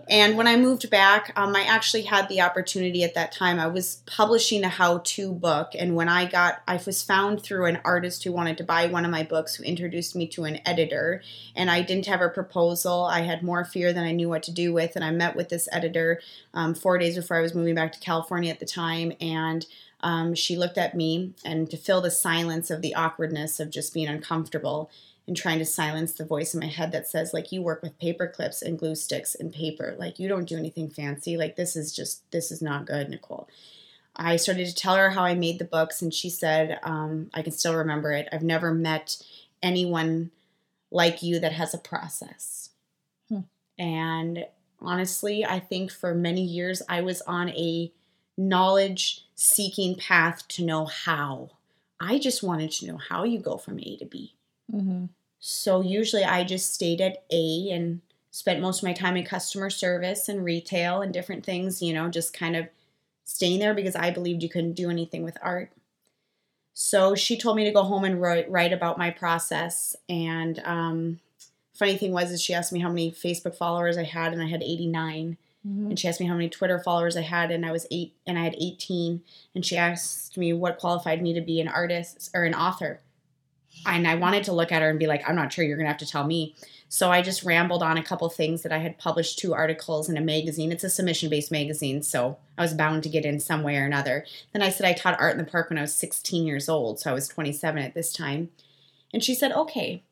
And 0.09 0.38
when 0.38 0.47
I 0.47 0.57
moved 0.57 0.89
back, 0.91 1.33
um, 1.35 1.55
I 1.55 1.63
actually 1.63 2.03
had 2.03 2.29
the 2.29 2.41
opportunity 2.41 3.03
at 3.03 3.15
that 3.15 3.31
time. 3.31 3.59
I 3.59 3.67
was 3.67 4.03
publishing 4.05 4.63
a 4.63 4.69
how-to 4.69 5.33
book, 5.33 5.71
and 5.77 5.95
when 5.95 6.07
I 6.07 6.25
got, 6.25 6.61
I 6.67 6.79
was 6.85 7.01
found 7.01 7.41
through 7.41 7.65
an 7.65 7.79
artist 7.83 8.23
who 8.23 8.31
wanted 8.31 8.57
to 8.59 8.63
buy 8.63 8.85
one 8.85 9.05
of 9.05 9.11
my 9.11 9.23
books, 9.23 9.55
who 9.55 9.63
introduced 9.63 10.15
me 10.15 10.27
to 10.27 10.43
an 10.43 10.59
editor, 10.67 11.23
and 11.55 11.71
I 11.71 11.81
didn't 11.81 12.05
have 12.05 12.21
a 12.21 12.29
proposal. 12.29 13.05
I 13.05 13.21
had 13.21 13.41
more 13.41 13.65
fear 13.65 13.91
than 13.91 14.03
I 14.03 14.11
knew 14.11 14.29
what 14.29 14.43
to 14.43 14.51
do 14.51 14.71
with, 14.71 14.95
and 14.95 15.03
I 15.03 15.09
met 15.11 15.35
with 15.35 15.50
this 15.50 15.67
editor 15.71 16.21
um, 16.53 16.75
four 16.75 17.00
days 17.00 17.15
before 17.15 17.38
I 17.38 17.41
was 17.41 17.55
moving 17.55 17.75
back 17.75 17.91
to 17.93 18.00
California 18.00 18.51
at 18.51 18.59
the 18.59 18.65
time, 18.67 19.13
and 19.19 19.65
um, 20.01 20.35
she 20.35 20.57
looked 20.57 20.77
at 20.77 20.95
me, 20.95 21.33
and 21.43 21.69
to 21.71 21.77
fill 21.77 22.01
the 22.01 22.11
silence 22.11 22.69
of 22.69 22.81
the 22.81 22.93
awkwardness 22.93 23.59
of 23.59 23.71
just 23.71 23.93
being 23.93 24.07
uncomfortable 24.07 24.91
and 25.28 25.38
trying 25.38 25.60
to 25.60 25.66
silence 25.66 26.13
the 26.13 26.25
voice 26.25 26.54
in 26.54 26.60
my 26.60 26.68
head 26.68 26.92
that 26.92 27.08
says 27.08 27.34
like 27.34 27.51
you 27.51 27.62
work 27.62 27.82
with 27.82 28.00
paper 28.00 28.28
clips 28.28 28.62
and 28.62 28.80
glue 28.80 28.96
sticks 28.96 29.36
and 29.36 29.54
paper. 29.54 29.96
Like 29.98 30.20
you 30.20 30.28
don't 30.28 30.48
do 30.48 30.58
anything 30.58 30.90
fancy. 30.90 31.38
Like 31.38 31.56
this 31.56 31.75
is 31.75 31.96
just 31.96 32.30
this 32.32 32.51
is 32.51 32.62
not 32.62 32.86
good 32.86 33.10
nicole. 33.10 33.48
I 34.16 34.36
started 34.36 34.68
to 34.68 34.75
tell 34.75 34.96
her 34.96 35.12
how 35.12 35.24
i 35.24 35.34
made 35.34 35.58
the 35.58 35.66
books 35.66 36.01
and 36.01 36.13
she 36.13 36.30
said 36.30 36.80
um, 36.84 37.30
i 37.34 37.42
can 37.42 37.54
still 37.54 37.75
remember 37.75 38.12
it 38.12 38.28
i've 38.32 38.44
never 38.44 38.74
met 38.74 39.18
anyone 39.63 40.32
like 40.92 41.24
you 41.24 41.40
that 41.40 41.54
has 41.54 41.74
a 41.74 41.78
process. 41.78 42.72
Hmm. 43.30 43.40
and 43.80 44.46
honestly 44.82 45.46
i 45.46 45.60
think 45.60 45.92
for 45.92 46.13
many 46.13 46.44
years 46.44 46.82
i 46.90 47.00
was 47.00 47.22
on 47.22 47.50
a 47.50 47.94
knowledge 48.38 49.25
seeking 49.36 49.96
path 49.96 50.48
to 50.50 50.63
know 50.63 50.86
how. 50.86 51.51
I 52.00 52.18
just 52.18 52.42
wanted 52.42 52.72
to 52.72 52.88
know 52.88 52.98
how 52.98 53.24
you 53.24 53.40
go 53.40 53.58
from 53.58 53.80
a 53.80 53.98
to 53.98 54.06
b 54.06 54.34
Mm-hmm. 54.74 55.06
So 55.40 55.82
usually 55.82 56.24
I 56.24 56.44
just 56.44 56.74
stayed 56.74 57.01
at 57.01 57.24
A 57.32 57.70
and 57.72 58.01
spent 58.30 58.62
most 58.62 58.80
of 58.80 58.84
my 58.84 58.94
time 58.94 59.18
in 59.18 59.25
customer 59.25 59.70
service 59.70 60.30
and 60.30 60.46
retail 60.46 61.01
and 61.01 61.13
different 61.13 61.46
things, 61.46 61.82
you 61.82 61.94
know, 61.94 62.10
just 62.10 62.34
kind 62.34 62.56
of 62.56 62.68
staying 63.25 63.60
there 63.60 63.74
because 63.74 63.96
I 63.96 64.12
believed 64.12 64.44
you 64.44 64.50
couldn't 64.50 64.74
do 64.74 64.90
anything 64.90 65.24
with 65.24 65.38
art. 65.42 65.72
So 66.74 67.16
she 67.16 67.38
told 67.38 67.58
me 67.58 67.66
to 67.66 67.72
go 67.72 67.84
home 67.84 68.06
and 68.06 68.22
write, 68.22 68.50
write 68.50 68.72
about 68.72 68.98
my 68.98 69.10
process. 69.10 69.96
And 70.08 70.62
um, 70.63 71.20
funny 71.74 71.98
thing 71.98 72.13
was, 72.13 72.32
is 72.32 72.42
she 72.42 72.54
asked 72.54 72.72
me 72.72 72.80
how 72.80 72.90
many 72.90 73.12
Facebook 73.12 73.56
followers 73.56 73.98
I 73.98 74.04
had, 74.04 74.32
and 74.32 74.42
I 74.42 74.48
had 74.48 74.63
89. 74.63 75.38
Mm-hmm. 75.68 75.88
And 75.88 76.00
she 76.00 76.08
asked 76.08 76.20
me 76.20 76.28
how 76.28 76.34
many 76.34 76.50
Twitter 76.50 76.80
followers 76.80 77.18
I 77.18 77.22
had, 77.22 77.51
and 77.51 77.66
I 77.66 77.72
was 77.72 77.86
eight, 77.92 78.13
and 78.25 78.40
I 78.40 78.44
had 78.44 78.56
18. 78.58 79.22
And 79.54 79.66
she 79.66 79.75
asked 79.75 80.38
me 80.38 80.54
what 80.54 80.80
qualified 80.80 81.22
me 81.22 81.34
to 81.34 81.42
be 81.42 81.60
an 81.60 81.68
artist 81.68 82.32
or 82.34 82.46
an 82.46 82.56
author 82.56 83.01
and 83.85 84.07
I 84.07 84.15
wanted 84.15 84.43
to 84.45 84.53
look 84.53 84.71
at 84.71 84.81
her 84.81 84.89
and 84.89 85.00
be 85.00 85.07
like, 85.07 85.27
I'm 85.27 85.35
not 85.35 85.51
sure 85.51 85.65
you're 85.65 85.77
going 85.77 85.85
to 85.85 85.91
have 85.91 86.00
to 86.00 86.05
tell 86.05 86.25
me. 86.25 86.55
So 86.89 87.09
I 87.09 87.21
just 87.21 87.43
rambled 87.43 87.83
on 87.83 87.97
a 87.97 88.03
couple 88.03 88.29
things 88.29 88.63
that 88.63 88.71
I 88.73 88.79
had 88.79 88.97
published 88.97 89.39
two 89.39 89.53
articles 89.53 90.09
in 90.09 90.17
a 90.17 90.21
magazine. 90.21 90.73
It's 90.73 90.83
a 90.83 90.89
submission 90.89 91.29
based 91.29 91.51
magazine, 91.51 92.03
so 92.03 92.38
I 92.57 92.63
was 92.63 92.73
bound 92.73 93.03
to 93.03 93.09
get 93.09 93.23
in 93.23 93.39
some 93.39 93.63
way 93.63 93.77
or 93.77 93.85
another. 93.85 94.25
Then 94.51 94.61
I 94.61 94.69
said 94.69 94.85
I 94.85 94.93
taught 94.93 95.19
art 95.19 95.31
in 95.31 95.38
the 95.38 95.50
park 95.50 95.69
when 95.69 95.77
I 95.77 95.83
was 95.83 95.93
16 95.93 96.45
years 96.45 96.67
old, 96.67 97.00
so 97.00 97.09
I 97.09 97.13
was 97.13 97.29
27 97.29 97.81
at 97.81 97.93
this 97.93 98.11
time. 98.11 98.50
And 99.13 99.23
she 99.23 99.33
said, 99.33 99.53
okay. 99.53 100.03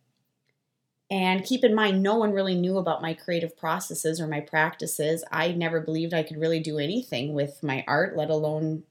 And 1.12 1.44
keep 1.44 1.64
in 1.64 1.76
mind, 1.76 2.04
no 2.04 2.16
one 2.16 2.32
really 2.32 2.56
knew 2.56 2.78
about 2.78 3.02
my 3.02 3.14
creative 3.14 3.58
processes 3.58 4.22
or 4.22 4.28
my 4.28 4.40
practices. 4.40 5.24
I 5.32 5.52
never 5.52 5.82
believed 5.82 6.14
I 6.14 6.24
could 6.24 6.38
really 6.38 6.60
do 6.60 6.78
anything 6.78 7.34
with 7.34 7.64
my 7.64 7.84
art, 7.88 8.16
let 8.16 8.30
alone 8.30 8.84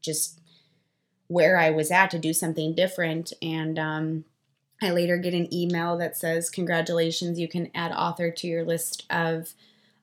just 0.00 0.40
where 1.32 1.58
I 1.58 1.70
was 1.70 1.90
at 1.90 2.10
to 2.10 2.18
do 2.18 2.32
something 2.32 2.74
different. 2.74 3.32
And 3.40 3.78
um, 3.78 4.24
I 4.82 4.90
later 4.90 5.16
get 5.16 5.34
an 5.34 5.52
email 5.52 5.96
that 5.98 6.16
says, 6.16 6.50
Congratulations, 6.50 7.38
you 7.38 7.48
can 7.48 7.70
add 7.74 7.92
author 7.92 8.30
to 8.30 8.46
your 8.46 8.64
list 8.64 9.04
of 9.10 9.54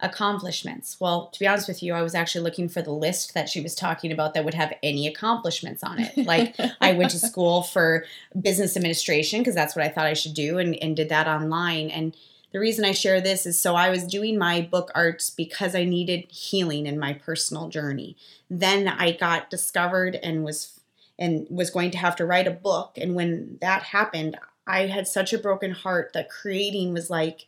accomplishments. 0.01 0.97
Well, 0.99 1.27
to 1.27 1.39
be 1.39 1.47
honest 1.47 1.67
with 1.67 1.83
you, 1.83 1.93
I 1.93 2.01
was 2.01 2.15
actually 2.15 2.43
looking 2.45 2.69
for 2.69 2.81
the 2.81 2.91
list 2.91 3.33
that 3.33 3.49
she 3.49 3.61
was 3.61 3.75
talking 3.75 4.11
about 4.11 4.33
that 4.33 4.45
would 4.45 4.53
have 4.53 4.73
any 4.81 5.07
accomplishments 5.07 5.83
on 5.83 5.99
it. 5.99 6.25
Like 6.25 6.55
I 6.81 6.93
went 6.93 7.11
to 7.11 7.19
school 7.19 7.63
for 7.63 8.05
business 8.39 8.77
administration 8.77 9.41
because 9.41 9.55
that's 9.55 9.75
what 9.75 9.85
I 9.85 9.89
thought 9.89 10.05
I 10.05 10.13
should 10.13 10.33
do 10.33 10.57
and, 10.57 10.75
and 10.81 10.95
did 10.95 11.09
that 11.09 11.27
online. 11.27 11.89
And 11.89 12.15
the 12.51 12.59
reason 12.59 12.85
I 12.85 12.93
share 12.93 13.21
this 13.21 13.45
is 13.45 13.59
so 13.59 13.75
I 13.75 13.89
was 13.89 14.05
doing 14.05 14.37
my 14.37 14.61
book 14.61 14.89
arts 14.95 15.29
because 15.29 15.75
I 15.75 15.83
needed 15.83 16.31
healing 16.31 16.87
in 16.87 16.97
my 16.97 17.13
personal 17.13 17.67
journey. 17.67 18.15
Then 18.49 18.87
I 18.87 19.11
got 19.11 19.49
discovered 19.49 20.15
and 20.15 20.43
was 20.43 20.78
and 21.19 21.45
was 21.49 21.69
going 21.69 21.91
to 21.91 21.97
have 21.97 22.15
to 22.15 22.25
write 22.25 22.47
a 22.47 22.51
book. 22.51 22.97
And 22.97 23.13
when 23.13 23.57
that 23.61 23.83
happened, 23.83 24.39
I 24.65 24.87
had 24.87 25.07
such 25.07 25.33
a 25.33 25.37
broken 25.37 25.71
heart 25.71 26.11
that 26.13 26.29
creating 26.29 26.93
was 26.93 27.09
like 27.09 27.47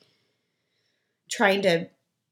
trying 1.32 1.62
to 1.62 1.88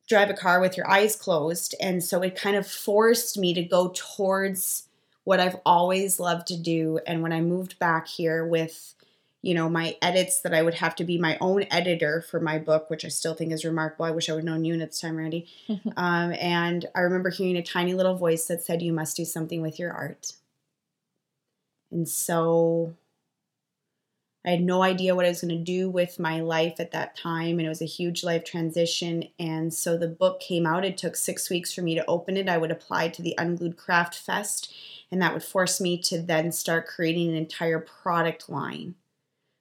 drive 0.08 0.30
a 0.30 0.34
car 0.34 0.60
with 0.60 0.76
your 0.76 0.90
eyes 0.90 1.16
closed. 1.16 1.74
And 1.80 2.04
so 2.04 2.22
it 2.22 2.36
kind 2.36 2.58
of 2.58 2.68
forced 2.68 3.38
me 3.38 3.54
to 3.54 3.64
go 3.64 3.94
towards 3.96 4.88
what 5.24 5.40
I've 5.40 5.58
always 5.66 6.20
loved 6.20 6.48
to 6.48 6.58
do. 6.58 7.00
And 7.08 7.22
when 7.22 7.32
I 7.32 7.40
moved 7.40 7.80
back 7.80 8.08
here 8.08 8.46
with, 8.46 8.96
you 9.42 9.54
know, 9.54 9.70
my 9.70 9.96
edits 10.02 10.42
that 10.42 10.54
I 10.54 10.64
would 10.64 10.74
have 10.74 10.96
to 10.96 11.06
be 11.06 11.18
my 11.18 11.38
own 11.40 11.66
editor 11.72 12.22
for 12.22 12.42
my 12.42 12.58
book, 12.58 12.90
which 12.90 13.06
I 13.06 13.10
still 13.10 13.36
think 13.36 13.54
is 13.54 13.64
remarkable. 13.64 14.06
I 14.06 14.12
wish 14.12 14.28
I 14.28 14.34
would 14.34 14.40
have 14.40 14.46
known 14.46 14.66
you 14.66 14.74
at 14.82 14.92
the 14.92 14.98
time, 14.98 15.16
Randy. 15.16 15.48
um, 15.96 16.34
and 16.34 16.86
I 16.96 17.02
remember 17.02 17.30
hearing 17.30 17.56
a 17.56 17.64
tiny 17.64 17.94
little 17.94 18.16
voice 18.16 18.46
that 18.48 18.64
said, 18.64 18.82
You 18.82 18.92
must 18.92 19.16
do 19.16 19.24
something 19.24 19.62
with 19.62 19.80
your 19.80 19.94
art. 19.94 20.34
And 21.92 22.08
so 22.08 22.96
I 24.46 24.52
had 24.52 24.62
no 24.62 24.82
idea 24.82 25.16
what 25.16 25.26
I 25.26 25.30
was 25.30 25.42
going 25.42 25.58
to 25.58 25.64
do 25.64 25.90
with 25.90 26.18
my 26.18 26.40
life 26.40 26.80
at 26.80 26.92
that 26.92 27.18
time, 27.18 27.60
and 27.60 27.66
it 27.66 27.70
was 27.70 27.82
a 27.82 27.86
huge 27.86 28.24
life 28.24 28.46
transition. 28.46 29.26
And 29.38 29.74
so 29.74 29.98
the 29.98 30.08
book 30.08 30.40
came 30.40 30.66
out. 30.66 30.86
It 30.86 30.98
took 30.98 31.16
six 31.16 31.50
weeks 31.50 31.74
for 31.74 31.82
me 31.82 31.94
to 31.96 32.06
open 32.06 32.38
it. 32.38 32.48
I 32.48 32.58
would 32.58 32.72
apply 32.72 33.10
to 33.10 33.22
the 33.22 33.36
Unglued 33.38 33.76
Craft 33.76 34.16
Fest, 34.16 34.74
and 35.12 35.22
that 35.22 35.34
would 35.34 35.44
force 35.44 35.82
me 35.82 35.98
to 36.04 36.22
then 36.22 36.52
start 36.52 36.88
creating 36.88 37.30
an 37.30 37.36
entire 37.36 37.80
product 37.80 38.50
line. 38.50 38.96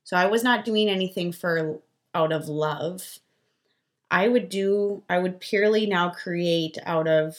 So 0.04 0.16
I 0.16 0.26
was 0.26 0.44
not 0.44 0.64
doing 0.64 0.88
anything 0.88 1.32
for 1.32 1.80
out 2.14 2.32
of 2.32 2.48
love. 2.48 3.18
I 4.10 4.28
would 4.28 4.48
do, 4.48 5.02
I 5.10 5.18
would 5.18 5.40
purely 5.40 5.86
now 5.86 6.10
create 6.10 6.78
out 6.86 7.08
of 7.08 7.36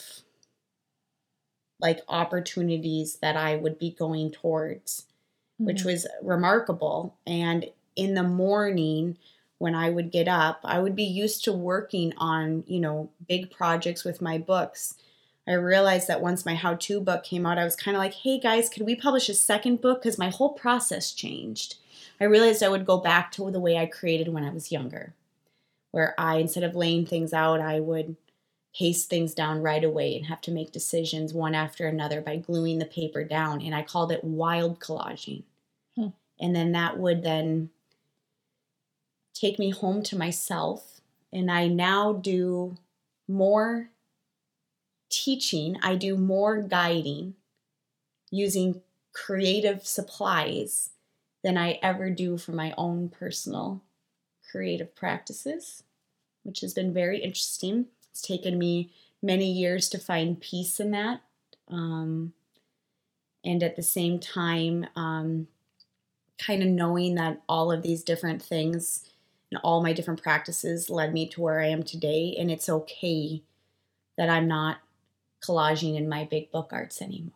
like 1.80 2.02
opportunities 2.08 3.16
that 3.18 3.36
I 3.38 3.56
would 3.56 3.80
be 3.80 3.92
going 3.92 4.32
towards, 4.32 5.06
mm-hmm. 5.56 5.66
which 5.66 5.84
was 5.84 6.08
remarkable. 6.22 7.16
And 7.26 7.66
in 7.96 8.14
the 8.14 8.24
morning, 8.24 9.18
when 9.58 9.76
I 9.76 9.90
would 9.90 10.12
get 10.12 10.28
up, 10.28 10.62
I 10.64 10.80
would 10.80 10.96
be 10.96 11.04
used 11.04 11.44
to 11.44 11.54
working 11.54 12.14
on, 12.18 12.64
you 12.68 12.80
know, 12.80 13.10
big 13.28 13.52
projects 13.52 14.04
with 14.04 14.22
my 14.22 14.38
books. 14.38 14.96
I 15.48 15.54
realized 15.54 16.08
that 16.08 16.22
once 16.22 16.46
my 16.46 16.56
how 16.56 16.76
to 16.76 17.02
book 17.02 17.24
came 17.24 17.46
out, 17.46 17.58
I 17.58 17.64
was 17.64 17.76
kind 17.76 17.96
of 17.96 18.00
like, 18.00 18.14
hey 18.14 18.40
guys, 18.40 18.70
could 18.70 18.86
we 18.86 18.96
publish 18.96 19.30
a 19.30 19.34
second 19.34 19.82
book? 19.82 20.02
Because 20.02 20.18
my 20.18 20.30
whole 20.30 20.54
process 20.54 21.12
changed. 21.12 21.76
I 22.22 22.26
realized 22.26 22.62
I 22.62 22.70
would 22.70 22.86
go 22.86 22.98
back 22.98 23.32
to 23.34 23.50
the 23.50 23.60
way 23.60 23.78
I 23.78 23.86
created 23.86 24.30
when 24.30 24.44
I 24.44 24.52
was 24.52 24.72
younger, 24.72 25.14
where 25.92 26.14
I, 26.18 26.38
instead 26.38 26.64
of 26.64 26.76
laying 26.76 27.06
things 27.06 27.34
out, 27.34 27.62
I 27.62 27.80
would 27.80 28.16
paste 28.76 29.10
things 29.10 29.34
down 29.34 29.62
right 29.62 29.84
away 29.84 30.16
and 30.16 30.28
have 30.28 30.42
to 30.42 30.52
make 30.52 30.72
decisions 30.72 31.34
one 31.34 31.56
after 31.56 31.88
another 31.88 32.22
by 32.22 32.38
gluing 32.38 32.80
the 32.80 32.86
paper 32.86 33.24
down. 33.24 33.62
And 33.62 33.74
I 33.74 33.82
called 33.82 34.12
it 34.12 34.24
wild 34.24 34.80
collaging. 34.80 35.44
Hmm. 35.96 36.10
And 36.40 36.56
then 36.56 36.72
that 36.74 36.98
would 36.98 37.24
then 37.24 37.70
take 39.34 39.58
me 39.58 39.72
home 39.72 40.04
to 40.04 40.18
myself. 40.18 41.02
And 41.34 41.50
I 41.50 41.68
now 41.68 42.14
do 42.14 42.78
more 43.28 43.90
teaching, 45.10 45.78
I 45.82 45.96
do 45.96 46.16
more 46.16 46.62
guiding 46.62 47.36
using 48.32 48.82
creative 49.12 49.86
supplies 49.86 50.92
than 51.44 51.58
I 51.58 51.80
ever 51.82 52.10
do 52.10 52.38
for 52.38 52.52
my 52.52 52.74
own 52.78 53.10
personal 53.10 53.82
creative 54.52 54.96
practices, 54.96 55.84
which 56.44 56.62
has 56.62 56.74
been 56.74 56.94
very 56.94 57.20
interesting. 57.20 57.88
It's 58.12 58.22
taken 58.22 58.58
me 58.58 58.92
many 59.22 59.52
years 59.52 59.90
to 59.90 60.00
find 60.00 60.40
peace 60.40 60.80
in 60.80 60.92
that. 60.92 61.22
Um, 61.68 62.34
and 63.44 63.64
at 63.64 63.76
the 63.76 63.84
same 63.84 64.20
time, 64.20 64.86
um, 64.96 65.48
kind 66.38 66.62
of 66.62 66.70
knowing 66.70 67.16
that 67.16 67.42
all 67.48 67.72
of 67.72 67.84
these 67.84 68.04
different 68.04 68.42
things 68.42 69.06
and 69.52 69.60
all 69.64 69.84
my 69.84 69.94
different 69.94 70.22
practices 70.22 70.90
led 70.90 71.14
me 71.14 71.28
to 71.30 71.42
where 71.42 71.60
I 71.60 71.68
am 71.68 71.84
today. 71.84 72.36
And 72.38 72.52
it's 72.52 72.70
okay 72.70 73.44
that 74.18 74.30
I'm 74.30 74.48
not 74.48 74.78
collaging 75.44 75.98
in 75.98 76.10
my 76.10 76.26
big 76.26 76.52
book 76.52 76.70
arts 76.72 77.02
anymore. 77.02 77.34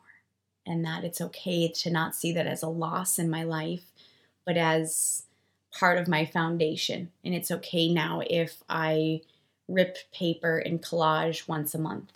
And 0.65 0.85
that 0.85 1.03
it's 1.03 1.21
okay 1.21 1.67
to 1.67 1.91
not 1.91 2.15
see 2.15 2.31
that 2.33 2.47
as 2.47 2.63
a 2.63 2.69
loss 2.69 3.19
in 3.19 3.29
my 3.29 3.43
life, 3.43 3.91
but 4.45 4.57
as 4.57 5.23
part 5.71 5.97
of 5.97 6.07
my 6.07 6.25
foundation. 6.25 7.11
And 7.23 7.33
it's 7.33 7.51
okay 7.51 7.91
now 7.91 8.21
if 8.29 8.63
I 8.69 9.21
rip 9.67 9.97
paper 10.13 10.57
and 10.57 10.81
collage 10.81 11.47
once 11.47 11.73
a 11.73 11.79
month. 11.79 12.11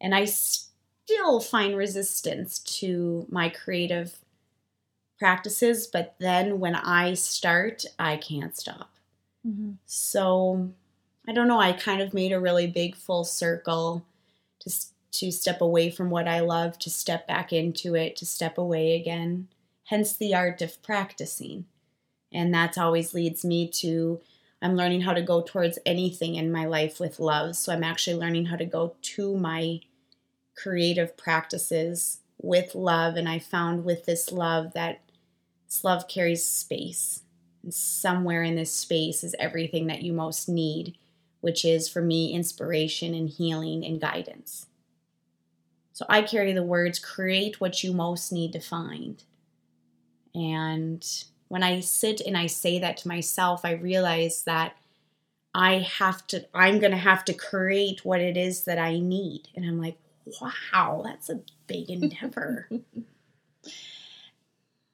And 0.00 0.14
I 0.14 0.24
still 0.24 1.40
find 1.40 1.76
resistance 1.76 2.58
to 2.58 3.26
my 3.30 3.48
creative 3.48 4.18
practices, 5.18 5.86
but 5.86 6.16
then 6.18 6.58
when 6.58 6.74
I 6.74 7.14
start, 7.14 7.84
I 7.98 8.16
can't 8.16 8.56
stop. 8.56 8.90
Mm-hmm. 9.46 9.72
So 9.86 10.70
I 11.28 11.32
don't 11.32 11.48
know, 11.48 11.60
I 11.60 11.72
kind 11.72 12.02
of 12.02 12.14
made 12.14 12.32
a 12.32 12.40
really 12.40 12.66
big 12.66 12.96
full 12.96 13.24
circle 13.24 14.04
to 14.60 14.70
to 15.12 15.30
step 15.30 15.60
away 15.60 15.90
from 15.90 16.10
what 16.10 16.26
I 16.26 16.40
love, 16.40 16.78
to 16.80 16.90
step 16.90 17.28
back 17.28 17.52
into 17.52 17.94
it, 17.94 18.16
to 18.16 18.26
step 18.26 18.58
away 18.58 18.96
again. 18.96 19.48
Hence 19.84 20.16
the 20.16 20.34
art 20.34 20.62
of 20.62 20.82
practicing. 20.82 21.66
And 22.32 22.52
that 22.54 22.78
always 22.78 23.12
leads 23.12 23.44
me 23.44 23.68
to 23.68 24.20
I'm 24.62 24.76
learning 24.76 25.00
how 25.00 25.12
to 25.12 25.22
go 25.22 25.42
towards 25.42 25.78
anything 25.84 26.36
in 26.36 26.52
my 26.52 26.66
life 26.66 27.00
with 27.00 27.18
love. 27.18 27.56
So 27.56 27.72
I'm 27.72 27.82
actually 27.82 28.16
learning 28.16 28.46
how 28.46 28.56
to 28.56 28.64
go 28.64 28.94
to 29.02 29.36
my 29.36 29.80
creative 30.56 31.16
practices 31.16 32.20
with 32.40 32.76
love. 32.76 33.16
And 33.16 33.28
I 33.28 33.40
found 33.40 33.84
with 33.84 34.06
this 34.06 34.30
love 34.30 34.72
that 34.74 35.00
this 35.66 35.82
love 35.82 36.06
carries 36.06 36.44
space. 36.44 37.22
And 37.64 37.74
somewhere 37.74 38.44
in 38.44 38.54
this 38.54 38.72
space 38.72 39.24
is 39.24 39.34
everything 39.38 39.88
that 39.88 40.02
you 40.02 40.12
most 40.12 40.48
need, 40.48 40.96
which 41.40 41.64
is 41.64 41.88
for 41.88 42.00
me 42.00 42.32
inspiration 42.32 43.14
and 43.14 43.28
healing 43.28 43.84
and 43.84 44.00
guidance. 44.00 44.66
So 45.92 46.06
I 46.08 46.22
carry 46.22 46.52
the 46.52 46.62
words 46.62 46.98
create 46.98 47.60
what 47.60 47.82
you 47.82 47.92
most 47.92 48.32
need 48.32 48.52
to 48.52 48.60
find. 48.60 49.22
And 50.34 51.04
when 51.52 51.62
I 51.62 51.80
sit 51.80 52.22
and 52.22 52.34
I 52.34 52.46
say 52.46 52.78
that 52.78 52.96
to 52.96 53.08
myself, 53.08 53.62
I 53.62 53.72
realize 53.72 54.44
that 54.44 54.74
I 55.54 55.86
have 55.98 56.26
to, 56.28 56.46
I'm 56.54 56.78
going 56.78 56.92
to 56.92 56.96
have 56.96 57.26
to 57.26 57.34
create 57.34 58.06
what 58.06 58.22
it 58.22 58.38
is 58.38 58.64
that 58.64 58.78
I 58.78 58.98
need. 58.98 59.48
And 59.54 59.66
I'm 59.66 59.78
like, 59.78 59.98
wow, 60.40 61.02
that's 61.04 61.28
a 61.28 61.42
big 61.66 61.90
endeavor. 61.90 62.70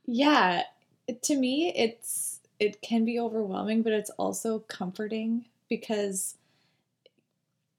yeah. 0.05 0.65
To 1.23 1.37
me, 1.37 1.73
it's, 1.77 2.41
it 2.59 2.83
can 2.83 3.05
be 3.05 3.21
overwhelming, 3.21 3.83
but 3.83 3.93
it's 3.93 4.11
also 4.11 4.59
comforting 4.59 5.45
because 5.69 6.35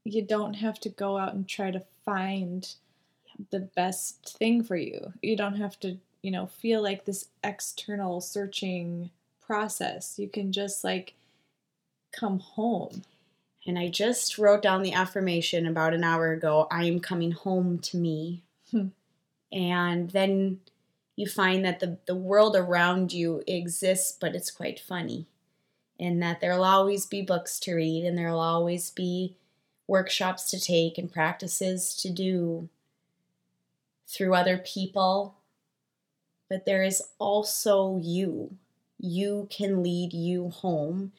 you 0.06 0.22
don't 0.22 0.54
have 0.54 0.80
to 0.80 0.90
go 0.90 1.18
out 1.18 1.34
and 1.34 1.50
try 1.50 1.70
to 1.70 1.84
find 2.06 2.76
the 3.52 3.60
best 3.60 4.38
thing 4.40 4.64
for 4.64 4.78
you. 4.78 5.12
You 5.22 5.36
don't 5.36 5.58
have 5.58 5.78
to, 5.82 5.98
you 6.22 6.32
know, 6.32 6.48
feel 6.48 6.82
like 6.82 7.06
this 7.06 7.28
external 7.44 8.22
searching 8.22 9.10
process. 9.42 10.20
You 10.20 10.28
can 10.28 10.52
just 10.52 10.84
like 10.84 11.14
come 12.12 12.40
home. 12.40 13.04
And 13.66 13.78
I 13.78 13.90
just 13.90 14.38
wrote 14.38 14.62
down 14.62 14.82
the 14.82 14.94
affirmation 14.94 15.68
about 15.68 15.94
an 15.94 16.04
hour 16.04 16.32
ago 16.32 16.68
I 16.72 16.86
am 16.86 17.00
coming 17.00 17.32
home 17.32 17.80
to 17.80 17.98
me. 17.98 18.44
Hmm. 18.72 18.88
And 19.52 20.10
then 20.12 20.60
you 21.16 21.28
find 21.28 21.66
that 21.66 21.80
the, 21.80 21.98
the 22.06 22.16
world 22.16 22.56
around 22.56 23.12
you 23.12 23.44
exists, 23.46 24.16
but 24.20 24.36
it's 24.36 24.52
quite 24.52 24.80
funny. 24.80 25.26
And 26.00 26.22
that 26.24 26.40
there'll 26.40 26.64
always 26.64 27.06
be 27.06 27.22
books 27.22 27.60
to 27.62 27.74
read, 27.76 28.06
and 28.06 28.18
there'll 28.18 28.40
always 28.40 28.90
be 28.90 29.36
workshops 29.86 30.50
to 30.52 30.60
take 30.60 30.98
and 30.98 31.12
practices 31.12 31.94
to 31.96 32.10
do 32.10 32.70
through 34.08 34.34
other 34.34 34.58
people, 34.58 35.36
but 36.50 36.66
there 36.66 36.84
is 36.84 37.02
also 37.20 38.00
you. 38.02 38.58
You 39.00 39.48
can 39.50 39.84
lead 39.84 40.14
you 40.14 40.50
home 40.50 41.14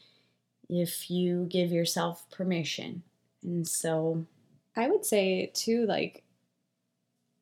if 0.68 1.10
you 1.10 1.46
give 1.48 1.70
yourself 1.70 2.28
permission. 2.30 3.02
And 3.42 3.66
so 3.66 4.26
I 4.76 4.88
would 4.88 5.04
say 5.04 5.50
too 5.54 5.86
like 5.86 6.22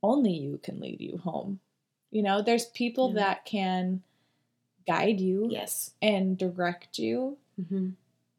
only 0.03 0.33
you 0.33 0.61
can 0.63 0.81
lead 0.81 1.01
you 1.01 1.19
home. 1.19 1.61
You 2.11 2.23
know, 2.23 2.41
there's 2.41 2.67
people 2.67 3.09
yeah. 3.09 3.21
that 3.21 3.45
can 3.45 4.03
guide 4.87 5.21
you 5.21 5.49
yes 5.51 5.93
and 6.01 6.39
direct 6.39 6.99
you. 6.99 7.37
Mm-hmm. 7.61 7.91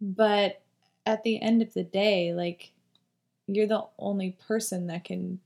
But 0.01 0.62
at 1.05 1.23
the 1.23 1.41
end 1.41 1.62
of 1.62 1.73
the 1.73 1.83
day, 1.83 2.33
like 2.33 2.71
you're 3.47 3.67
the 3.67 3.85
only 3.97 4.38
person 4.47 4.88
that 4.88 5.03
can 5.03 5.39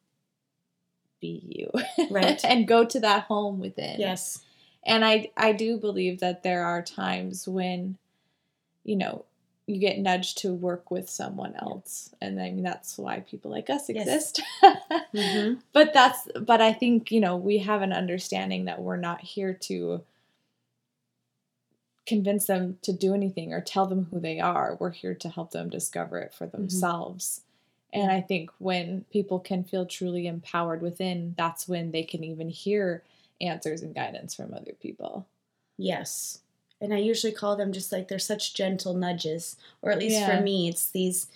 be 1.24 1.42
you. 1.48 2.08
Right. 2.12 2.44
and 2.44 2.68
go 2.68 2.84
to 2.86 3.00
that 3.00 3.24
home 3.24 3.60
within. 3.60 4.00
Yes. 4.00 4.44
And 4.86 5.06
I 5.06 5.32
I 5.38 5.54
do 5.54 5.78
believe 5.78 6.20
that 6.20 6.44
there 6.44 6.66
are 6.66 6.82
times 6.82 7.48
when 7.48 7.98
you 8.84 8.98
know, 8.98 9.24
you 9.66 9.80
get 9.80 9.98
nudged 9.98 10.40
to 10.40 10.54
work 10.54 10.92
with 10.92 11.10
someone 11.10 11.56
else 11.56 12.14
and 12.20 12.38
i 12.42 12.52
mean 12.52 12.64
that's 12.64 12.98
why 12.98 13.22
people 13.22 13.50
like 13.50 13.70
us 13.70 13.88
exist 13.88 14.42
yes. 14.62 14.78
mm-hmm. 15.16 15.54
but 15.72 15.94
that's 15.94 16.28
but 16.42 16.60
i 16.60 16.74
think 16.74 17.12
you 17.12 17.22
know 17.22 17.38
we 17.38 17.60
have 17.60 17.82
an 17.82 17.94
understanding 17.94 18.66
that 18.66 18.82
we're 18.82 18.98
not 18.98 19.22
here 19.22 19.54
to 19.54 20.02
convince 22.06 22.46
them 22.48 22.78
to 22.82 22.92
do 22.92 23.14
anything 23.14 23.54
or 23.54 23.62
tell 23.62 23.86
them 23.86 24.08
who 24.12 24.20
they 24.20 24.38
are 24.38 24.76
we're 24.82 24.92
here 24.92 25.16
to 25.16 25.30
help 25.30 25.52
them 25.52 25.70
discover 25.70 26.20
it 26.20 26.34
for 26.34 26.46
mm-hmm. 26.46 26.58
themselves 26.58 27.42
and 27.94 28.12
I 28.12 28.22
think 28.22 28.50
when 28.58 29.06
people 29.12 29.40
can 29.40 29.64
feel 29.64 29.86
truly 29.86 30.26
empowered 30.28 30.82
within, 30.82 31.36
that's 31.38 31.68
when 31.68 31.92
they 31.92 32.04
can 32.04 32.24
even 32.24 32.50
hear 32.50 33.04
answers 33.40 33.82
and 33.82 33.94
guidance 33.94 34.34
from 34.34 34.54
other 34.54 34.74
people. 34.82 35.28
Yes. 35.78 36.40
And 36.82 36.94
I 36.94 36.98
usually 36.98 37.32
call 37.32 37.56
them 37.56 37.72
just 37.72 37.92
like 37.92 38.08
they're 38.08 38.20
such 38.20 38.56
gentle 38.56 38.94
nudges, 38.94 39.56
or 39.82 39.92
at 39.92 40.00
least 40.00 40.20
yeah. 40.20 40.36
for 40.36 40.44
me, 40.44 40.68
it's 40.68 40.90
these. 40.90 41.28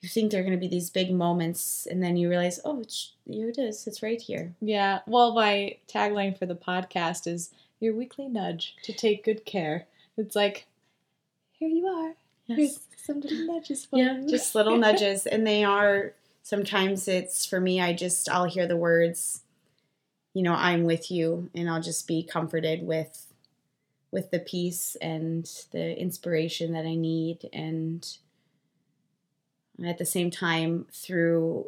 You 0.00 0.08
think 0.08 0.30
they're 0.30 0.42
going 0.42 0.52
to 0.52 0.58
be 0.58 0.68
these 0.68 0.90
big 0.90 1.12
moments, 1.12 1.86
and 1.90 2.02
then 2.02 2.16
you 2.16 2.28
realize, 2.28 2.60
oh, 2.64 2.80
it's, 2.80 3.14
here 3.28 3.48
it 3.48 3.58
is. 3.58 3.84
It's 3.86 4.02
right 4.02 4.20
here. 4.20 4.54
Yeah. 4.60 5.00
Well, 5.08 5.34
my 5.34 5.76
tagline 5.88 6.38
for 6.38 6.46
the 6.46 6.54
podcast 6.54 7.26
is 7.26 7.50
your 7.80 7.94
weekly 7.94 8.28
nudge 8.28 8.76
to 8.84 8.92
take 8.92 9.24
good 9.24 9.44
care. 9.44 9.86
It's 10.16 10.36
like, 10.36 10.66
here 11.50 11.68
you 11.68 11.86
are. 11.86 12.14
Yes. 12.48 12.58
Here's 12.58 12.80
some 12.96 13.20
little 13.20 13.46
nudges 13.46 13.84
for 13.84 13.98
yeah, 13.98 14.18
you. 14.18 14.28
just 14.28 14.54
little 14.54 14.76
nudges. 14.76 15.26
And 15.26 15.46
they 15.46 15.62
are, 15.64 16.14
sometimes 16.42 17.06
it's 17.06 17.46
for 17.46 17.60
me, 17.60 17.80
I 17.80 17.92
just, 17.92 18.28
I'll 18.28 18.46
hear 18.46 18.66
the 18.66 18.76
words, 18.76 19.42
you 20.34 20.42
know, 20.42 20.54
I'm 20.54 20.84
with 20.84 21.10
you, 21.10 21.50
and 21.54 21.70
I'll 21.70 21.82
just 21.82 22.06
be 22.06 22.22
comforted 22.22 22.82
with 22.82 23.26
with 24.10 24.30
the 24.30 24.38
peace 24.38 24.96
and 25.02 25.50
the 25.72 26.00
inspiration 26.00 26.72
that 26.72 26.86
I 26.86 26.94
need 26.94 27.48
and 27.52 28.08
at 29.84 29.98
the 29.98 30.06
same 30.06 30.30
time 30.30 30.86
through 30.90 31.66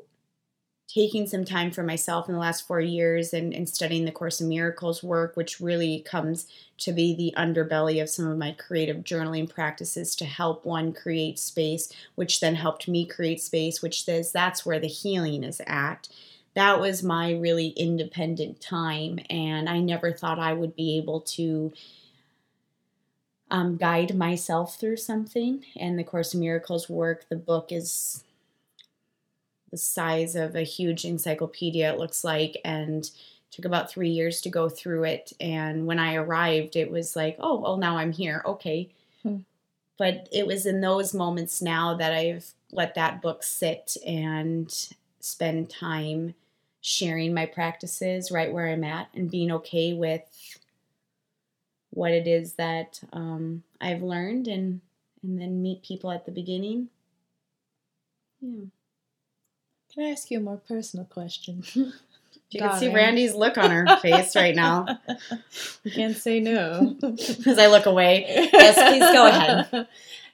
taking 0.92 1.26
some 1.26 1.44
time 1.44 1.70
for 1.70 1.84
myself 1.84 2.28
in 2.28 2.34
the 2.34 2.40
last 2.40 2.66
four 2.66 2.80
years 2.80 3.32
and, 3.32 3.54
and 3.54 3.68
studying 3.68 4.04
the 4.04 4.10
Course 4.10 4.40
in 4.40 4.48
Miracles 4.48 5.02
work, 5.02 5.36
which 5.36 5.60
really 5.60 6.00
comes 6.00 6.46
to 6.78 6.92
be 6.92 7.14
the 7.14 7.32
underbelly 7.36 8.02
of 8.02 8.08
some 8.08 8.26
of 8.26 8.36
my 8.36 8.52
creative 8.52 8.98
journaling 8.98 9.48
practices 9.48 10.16
to 10.16 10.24
help 10.24 10.64
one 10.64 10.92
create 10.92 11.38
space, 11.38 11.92
which 12.16 12.40
then 12.40 12.56
helped 12.56 12.88
me 12.88 13.06
create 13.06 13.40
space, 13.40 13.80
which 13.80 14.04
says 14.04 14.32
that's 14.32 14.66
where 14.66 14.80
the 14.80 14.88
healing 14.88 15.44
is 15.44 15.60
at. 15.66 16.08
That 16.54 16.80
was 16.80 17.04
my 17.04 17.32
really 17.32 17.68
independent 17.68 18.60
time, 18.60 19.20
and 19.30 19.68
I 19.68 19.78
never 19.78 20.10
thought 20.10 20.40
I 20.40 20.52
would 20.54 20.74
be 20.74 20.96
able 20.96 21.20
to 21.20 21.72
um, 23.48 23.76
guide 23.76 24.16
myself 24.16 24.78
through 24.78 24.96
something. 24.96 25.64
And 25.76 25.96
the 25.96 26.04
Course 26.04 26.34
in 26.34 26.40
Miracles 26.40 26.88
work, 26.88 27.28
the 27.28 27.36
book 27.36 27.70
is 27.70 28.24
the 29.70 29.76
size 29.76 30.34
of 30.34 30.56
a 30.56 30.62
huge 30.62 31.04
encyclopedia, 31.04 31.92
it 31.92 31.98
looks 31.98 32.24
like, 32.24 32.56
and 32.64 33.10
took 33.50 33.64
about 33.64 33.90
three 33.90 34.10
years 34.10 34.40
to 34.40 34.48
go 34.48 34.68
through 34.68 35.04
it. 35.04 35.32
And 35.40 35.86
when 35.86 35.98
I 35.98 36.14
arrived, 36.14 36.76
it 36.76 36.90
was 36.90 37.16
like, 37.16 37.36
oh, 37.40 37.58
well, 37.58 37.76
now 37.76 37.96
I'm 37.96 38.12
here. 38.12 38.42
Okay. 38.46 38.90
Hmm. 39.22 39.38
But 39.98 40.28
it 40.32 40.46
was 40.46 40.66
in 40.66 40.80
those 40.80 41.12
moments 41.12 41.60
now 41.60 41.94
that 41.94 42.12
I've 42.12 42.52
let 42.72 42.94
that 42.94 43.20
book 43.20 43.42
sit 43.42 43.96
and 44.06 44.72
spend 45.20 45.68
time 45.68 46.34
sharing 46.80 47.34
my 47.34 47.44
practices 47.44 48.30
right 48.30 48.52
where 48.52 48.68
I'm 48.68 48.84
at 48.84 49.08
and 49.14 49.30
being 49.30 49.52
okay 49.52 49.92
with 49.92 50.22
what 51.90 52.12
it 52.12 52.26
is 52.26 52.54
that 52.54 53.00
um, 53.12 53.62
I've 53.80 54.02
learned 54.02 54.48
and 54.48 54.80
and 55.22 55.38
then 55.38 55.60
meet 55.60 55.82
people 55.82 56.10
at 56.10 56.24
the 56.24 56.32
beginning. 56.32 56.88
Yeah. 58.40 58.64
Can 59.92 60.04
I 60.04 60.10
ask 60.10 60.30
you 60.30 60.38
a 60.38 60.42
more 60.42 60.60
personal 60.68 61.06
question? 61.06 61.64
You 62.52 62.58
can 62.58 62.78
see 62.80 62.92
Randy's 62.92 63.32
look 63.32 63.56
on 63.56 63.70
her 63.70 63.86
face 63.98 64.34
right 64.34 64.56
now. 64.56 64.98
You 65.84 65.92
can't 65.92 66.16
say 66.16 66.40
no. 66.40 66.96
As 67.46 67.58
I 67.60 67.68
look 67.68 67.86
away. 67.86 68.48
Yes, 68.52 68.74
please 68.74 69.12
go 69.12 69.26
ahead. 69.28 69.86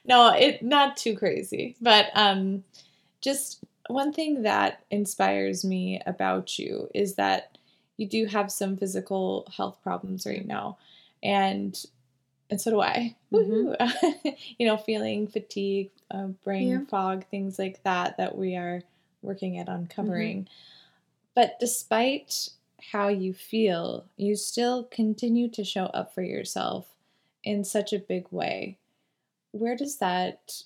No, 0.03 0.33
it 0.33 0.63
not 0.63 0.97
too 0.97 1.15
crazy. 1.15 1.75
But 1.79 2.07
um 2.15 2.63
just 3.21 3.63
one 3.87 4.13
thing 4.13 4.43
that 4.43 4.83
inspires 4.89 5.63
me 5.63 6.01
about 6.07 6.57
you 6.57 6.89
is 6.95 7.15
that 7.15 7.57
you 7.97 8.07
do 8.07 8.25
have 8.25 8.51
some 8.51 8.77
physical 8.77 9.47
health 9.55 9.77
problems 9.83 10.25
right 10.25 10.45
now. 10.45 10.77
And 11.21 11.79
and 12.49 12.59
so 12.59 12.71
do 12.71 12.81
I. 12.81 13.15
Mm-hmm. 13.31 14.29
you 14.57 14.65
know, 14.65 14.77
feeling 14.77 15.27
fatigue, 15.27 15.91
uh, 16.09 16.27
brain 16.43 16.69
yeah. 16.69 16.85
fog, 16.89 17.25
things 17.25 17.59
like 17.59 17.83
that 17.83 18.17
that 18.17 18.35
we 18.35 18.55
are 18.55 18.81
working 19.21 19.57
at 19.57 19.69
uncovering. 19.69 20.43
Mm-hmm. 20.43 20.53
But 21.35 21.59
despite 21.59 22.49
how 22.91 23.07
you 23.09 23.33
feel, 23.33 24.05
you 24.15 24.35
still 24.35 24.83
continue 24.85 25.49
to 25.49 25.63
show 25.63 25.85
up 25.85 26.13
for 26.13 26.21
yourself 26.21 26.87
in 27.43 27.63
such 27.63 27.93
a 27.93 27.99
big 27.99 28.27
way. 28.31 28.77
Where 29.51 29.75
does 29.75 29.97
that 29.97 30.63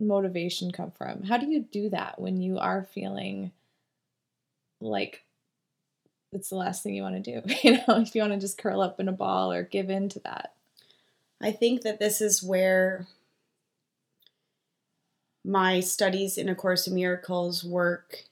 motivation 0.00 0.72
come 0.72 0.90
from? 0.90 1.24
How 1.24 1.36
do 1.36 1.46
you 1.46 1.60
do 1.60 1.88
that 1.90 2.20
when 2.20 2.40
you 2.40 2.58
are 2.58 2.82
feeling 2.82 3.52
like 4.80 5.22
it's 6.32 6.48
the 6.48 6.56
last 6.56 6.82
thing 6.82 6.94
you 6.94 7.02
want 7.02 7.22
to 7.22 7.40
do? 7.40 7.54
You 7.62 7.72
know, 7.72 8.00
if 8.00 8.14
you 8.14 8.22
want 8.22 8.34
to 8.34 8.40
just 8.40 8.58
curl 8.58 8.80
up 8.80 9.00
in 9.00 9.08
a 9.08 9.12
ball 9.12 9.52
or 9.52 9.62
give 9.62 9.90
in 9.90 10.08
to 10.10 10.20
that. 10.20 10.54
I 11.40 11.50
think 11.50 11.82
that 11.82 11.98
this 11.98 12.20
is 12.20 12.42
where 12.42 13.06
my 15.44 15.80
studies 15.80 16.38
in 16.38 16.48
A 16.48 16.54
Course 16.54 16.86
in 16.86 16.94
Miracles 16.94 17.64
work 17.64 18.24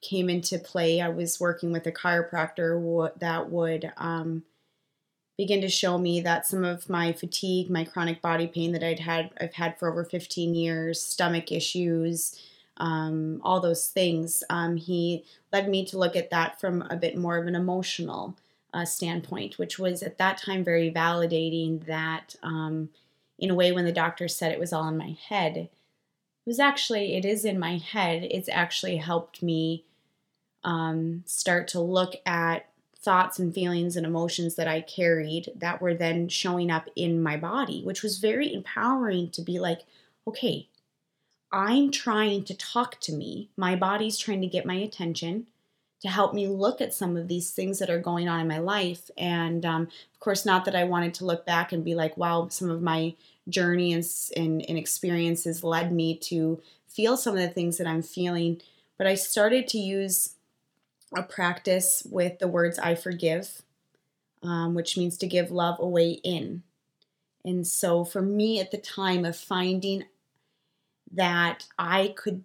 came 0.00 0.30
into 0.30 0.58
play. 0.58 1.00
I 1.00 1.08
was 1.08 1.40
working 1.40 1.72
with 1.72 1.86
a 1.86 1.92
chiropractor 1.92 3.10
that 3.18 3.50
would 3.50 3.92
um, 3.96 4.44
begin 5.36 5.60
to 5.60 5.68
show 5.68 5.98
me 5.98 6.20
that 6.20 6.46
some 6.46 6.64
of 6.64 6.88
my 6.88 7.12
fatigue, 7.12 7.68
my 7.68 7.84
chronic 7.84 8.22
body 8.22 8.46
pain 8.46 8.72
that 8.72 8.82
I'd 8.82 9.00
had, 9.00 9.30
I've 9.40 9.54
had 9.54 9.78
for 9.78 9.90
over 9.90 10.04
15 10.04 10.54
years, 10.54 11.00
stomach 11.02 11.52
issues, 11.52 12.40
um, 12.78 13.40
all 13.44 13.60
those 13.60 13.88
things. 13.88 14.42
Um, 14.48 14.76
he 14.76 15.24
led 15.52 15.68
me 15.68 15.84
to 15.86 15.98
look 15.98 16.16
at 16.16 16.30
that 16.30 16.60
from 16.60 16.82
a 16.88 16.96
bit 16.96 17.16
more 17.16 17.36
of 17.36 17.46
an 17.46 17.54
emotional 17.54 18.36
uh, 18.72 18.84
standpoint, 18.84 19.58
which 19.58 19.78
was 19.78 20.02
at 20.02 20.18
that 20.18 20.38
time 20.38 20.64
very 20.64 20.90
validating. 20.90 21.84
That, 21.86 22.36
um, 22.42 22.90
in 23.38 23.50
a 23.50 23.54
way, 23.54 23.72
when 23.72 23.84
the 23.84 23.92
doctor 23.92 24.28
said 24.28 24.52
it 24.52 24.60
was 24.60 24.72
all 24.72 24.88
in 24.88 24.96
my 24.96 25.16
head, 25.28 25.68
was 26.46 26.60
actually 26.60 27.16
it 27.16 27.24
is 27.24 27.44
in 27.44 27.58
my 27.58 27.78
head. 27.78 28.26
It's 28.30 28.48
actually 28.48 28.96
helped 28.96 29.42
me 29.42 29.84
um, 30.64 31.22
start 31.26 31.68
to 31.68 31.80
look 31.80 32.14
at 32.24 32.68
thoughts 32.98 33.38
and 33.38 33.54
feelings 33.54 33.96
and 33.96 34.06
emotions 34.06 34.56
that 34.56 34.66
I 34.66 34.80
carried 34.80 35.52
that 35.56 35.80
were 35.80 35.94
then 35.94 36.28
showing 36.28 36.70
up 36.70 36.88
in 36.96 37.22
my 37.22 37.36
body, 37.36 37.82
which 37.84 38.02
was 38.02 38.18
very 38.18 38.52
empowering 38.52 39.30
to 39.30 39.42
be 39.42 39.58
like, 39.58 39.82
okay, 40.26 40.68
I'm 41.52 41.92
trying 41.92 42.44
to 42.44 42.54
talk 42.54 43.00
to 43.02 43.12
me. 43.12 43.50
My 43.56 43.76
body's 43.76 44.18
trying 44.18 44.40
to 44.40 44.48
get 44.48 44.66
my 44.66 44.74
attention 44.74 45.46
to 46.06 46.12
help 46.12 46.34
me 46.34 46.46
look 46.46 46.80
at 46.80 46.94
some 46.94 47.16
of 47.16 47.26
these 47.26 47.50
things 47.50 47.80
that 47.80 47.90
are 47.90 47.98
going 47.98 48.28
on 48.28 48.40
in 48.40 48.48
my 48.48 48.58
life. 48.58 49.10
And 49.18 49.66
um, 49.66 49.82
of 49.82 50.20
course, 50.20 50.46
not 50.46 50.64
that 50.64 50.76
I 50.76 50.84
wanted 50.84 51.14
to 51.14 51.24
look 51.24 51.44
back 51.44 51.72
and 51.72 51.84
be 51.84 51.94
like, 51.94 52.16
wow, 52.16 52.48
some 52.48 52.70
of 52.70 52.80
my 52.80 53.14
journey 53.48 53.92
and, 53.92 54.04
and, 54.36 54.64
and 54.68 54.78
experiences 54.78 55.64
led 55.64 55.92
me 55.92 56.16
to 56.18 56.62
feel 56.88 57.16
some 57.16 57.34
of 57.34 57.40
the 57.40 57.48
things 57.48 57.78
that 57.78 57.86
I'm 57.86 58.02
feeling. 58.02 58.60
But 58.96 59.06
I 59.06 59.16
started 59.16 59.66
to 59.68 59.78
use 59.78 60.34
a 61.14 61.22
practice 61.22 62.06
with 62.08 62.38
the 62.38 62.48
words 62.48 62.78
I 62.78 62.94
forgive, 62.94 63.62
um, 64.42 64.74
which 64.74 64.96
means 64.96 65.16
to 65.18 65.26
give 65.26 65.50
love 65.50 65.76
away 65.80 66.20
in. 66.22 66.62
And 67.44 67.66
so 67.66 68.04
for 68.04 68.22
me 68.22 68.60
at 68.60 68.70
the 68.70 68.78
time 68.78 69.24
of 69.24 69.36
finding 69.36 70.04
that 71.12 71.66
I 71.78 72.14
could 72.16 72.44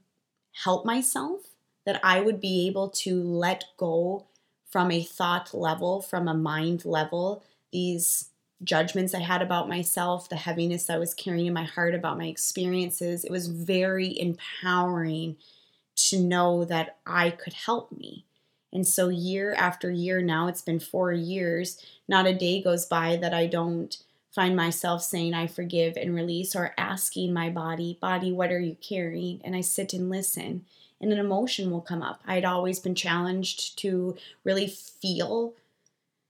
help 0.63 0.85
myself, 0.85 1.41
that 1.85 1.99
I 2.03 2.21
would 2.21 2.39
be 2.39 2.67
able 2.67 2.89
to 2.89 3.21
let 3.21 3.65
go 3.77 4.25
from 4.69 4.91
a 4.91 5.03
thought 5.03 5.53
level, 5.53 6.01
from 6.01 6.27
a 6.27 6.33
mind 6.33 6.85
level, 6.85 7.43
these 7.71 8.29
judgments 8.63 9.13
I 9.13 9.19
had 9.19 9.41
about 9.41 9.67
myself, 9.67 10.29
the 10.29 10.35
heaviness 10.35 10.89
I 10.89 10.97
was 10.97 11.13
carrying 11.13 11.47
in 11.47 11.53
my 11.53 11.63
heart 11.63 11.95
about 11.95 12.17
my 12.17 12.25
experiences. 12.25 13.23
It 13.23 13.31
was 13.31 13.47
very 13.47 14.17
empowering 14.19 15.35
to 15.95 16.19
know 16.19 16.63
that 16.65 16.97
I 17.05 17.31
could 17.31 17.53
help 17.53 17.91
me. 17.91 18.25
And 18.73 18.87
so, 18.87 19.09
year 19.09 19.53
after 19.53 19.91
year 19.91 20.21
now, 20.21 20.47
it's 20.47 20.61
been 20.61 20.79
four 20.79 21.11
years, 21.11 21.83
not 22.07 22.25
a 22.25 22.33
day 22.33 22.61
goes 22.61 22.85
by 22.85 23.17
that 23.17 23.33
I 23.33 23.47
don't 23.47 23.97
find 24.33 24.55
myself 24.55 25.03
saying, 25.03 25.33
I 25.33 25.47
forgive 25.47 25.97
and 25.97 26.15
release, 26.15 26.55
or 26.55 26.73
asking 26.77 27.33
my 27.33 27.49
body, 27.49 27.97
Body, 27.99 28.31
what 28.31 28.51
are 28.51 28.59
you 28.59 28.77
carrying? 28.79 29.41
And 29.43 29.55
I 29.55 29.61
sit 29.61 29.93
and 29.93 30.09
listen, 30.09 30.65
and 31.01 31.11
an 31.11 31.19
emotion 31.19 31.71
will 31.71 31.81
come 31.81 32.01
up. 32.01 32.21
I'd 32.25 32.45
always 32.45 32.79
been 32.79 32.95
challenged 32.95 33.77
to 33.79 34.15
really 34.43 34.67
feel 34.67 35.55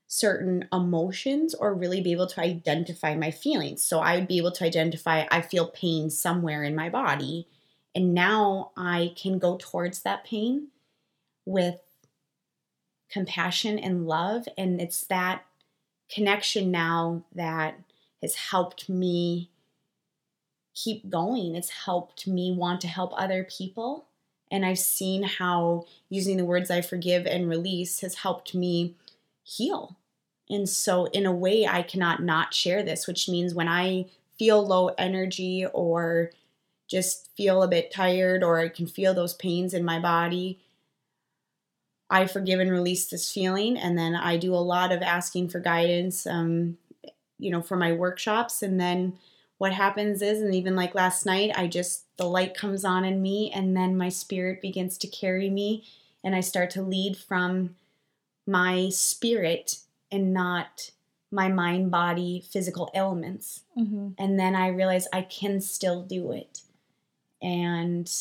certain 0.08 0.68
emotions 0.72 1.54
or 1.54 1.72
really 1.72 2.00
be 2.00 2.12
able 2.12 2.26
to 2.26 2.40
identify 2.40 3.14
my 3.14 3.30
feelings. 3.30 3.82
So 3.82 4.00
I 4.00 4.16
would 4.16 4.28
be 4.28 4.38
able 4.38 4.52
to 4.52 4.64
identify, 4.64 5.24
I 5.30 5.40
feel 5.40 5.68
pain 5.68 6.10
somewhere 6.10 6.64
in 6.64 6.74
my 6.74 6.88
body. 6.88 7.46
And 7.94 8.14
now 8.14 8.72
I 8.76 9.14
can 9.16 9.38
go 9.38 9.56
towards 9.58 10.02
that 10.02 10.24
pain 10.24 10.68
with 11.46 11.80
compassion 13.10 13.78
and 13.78 14.06
love. 14.06 14.46
And 14.58 14.80
it's 14.80 15.04
that 15.04 15.44
connection 16.10 16.70
now 16.70 17.24
that 17.34 17.78
has 18.20 18.34
helped 18.34 18.88
me 18.88 19.50
keep 20.74 21.08
going. 21.08 21.54
It's 21.54 21.70
helped 21.70 22.26
me 22.26 22.54
want 22.54 22.80
to 22.82 22.88
help 22.88 23.12
other 23.14 23.44
people. 23.44 24.06
And 24.52 24.66
I've 24.66 24.78
seen 24.78 25.22
how 25.22 25.86
using 26.10 26.36
the 26.36 26.44
words 26.44 26.70
I 26.70 26.82
forgive 26.82 27.26
and 27.26 27.48
release 27.48 28.00
has 28.00 28.16
helped 28.16 28.54
me 28.54 28.94
heal. 29.42 29.96
And 30.50 30.68
so, 30.68 31.06
in 31.06 31.24
a 31.24 31.32
way, 31.32 31.66
I 31.66 31.82
cannot 31.82 32.22
not 32.22 32.52
share 32.52 32.82
this, 32.82 33.06
which 33.06 33.30
means 33.30 33.54
when 33.54 33.66
I 33.66 34.06
feel 34.38 34.64
low 34.64 34.88
energy 34.98 35.64
or 35.72 36.32
just 36.86 37.30
feel 37.34 37.62
a 37.62 37.68
bit 37.68 37.90
tired 37.90 38.42
or 38.42 38.60
I 38.60 38.68
can 38.68 38.86
feel 38.86 39.14
those 39.14 39.32
pains 39.32 39.72
in 39.72 39.84
my 39.84 39.98
body, 39.98 40.60
I 42.10 42.26
forgive 42.26 42.60
and 42.60 42.70
release 42.70 43.08
this 43.08 43.32
feeling. 43.32 43.78
And 43.78 43.96
then 43.96 44.14
I 44.14 44.36
do 44.36 44.54
a 44.54 44.56
lot 44.56 44.92
of 44.92 45.00
asking 45.00 45.48
for 45.48 45.60
guidance, 45.60 46.26
um, 46.26 46.76
you 47.38 47.50
know, 47.50 47.62
for 47.62 47.78
my 47.78 47.92
workshops. 47.92 48.62
And 48.62 48.78
then 48.78 49.14
what 49.62 49.72
happens 49.72 50.22
is, 50.22 50.42
and 50.42 50.56
even 50.56 50.74
like 50.74 50.92
last 50.92 51.24
night, 51.24 51.52
I 51.54 51.68
just, 51.68 52.04
the 52.16 52.24
light 52.24 52.52
comes 52.52 52.84
on 52.84 53.04
in 53.04 53.22
me, 53.22 53.48
and 53.54 53.76
then 53.76 53.96
my 53.96 54.08
spirit 54.08 54.60
begins 54.60 54.98
to 54.98 55.06
carry 55.06 55.48
me, 55.48 55.84
and 56.24 56.34
I 56.34 56.40
start 56.40 56.68
to 56.70 56.82
lead 56.82 57.16
from 57.16 57.76
my 58.44 58.88
spirit 58.88 59.76
and 60.10 60.34
not 60.34 60.90
my 61.30 61.46
mind, 61.46 61.92
body, 61.92 62.42
physical 62.50 62.90
elements. 62.92 63.60
Mm-hmm. 63.78 64.08
And 64.18 64.36
then 64.36 64.56
I 64.56 64.66
realize 64.66 65.06
I 65.12 65.22
can 65.22 65.60
still 65.60 66.02
do 66.02 66.32
it. 66.32 66.62
And 67.40 68.12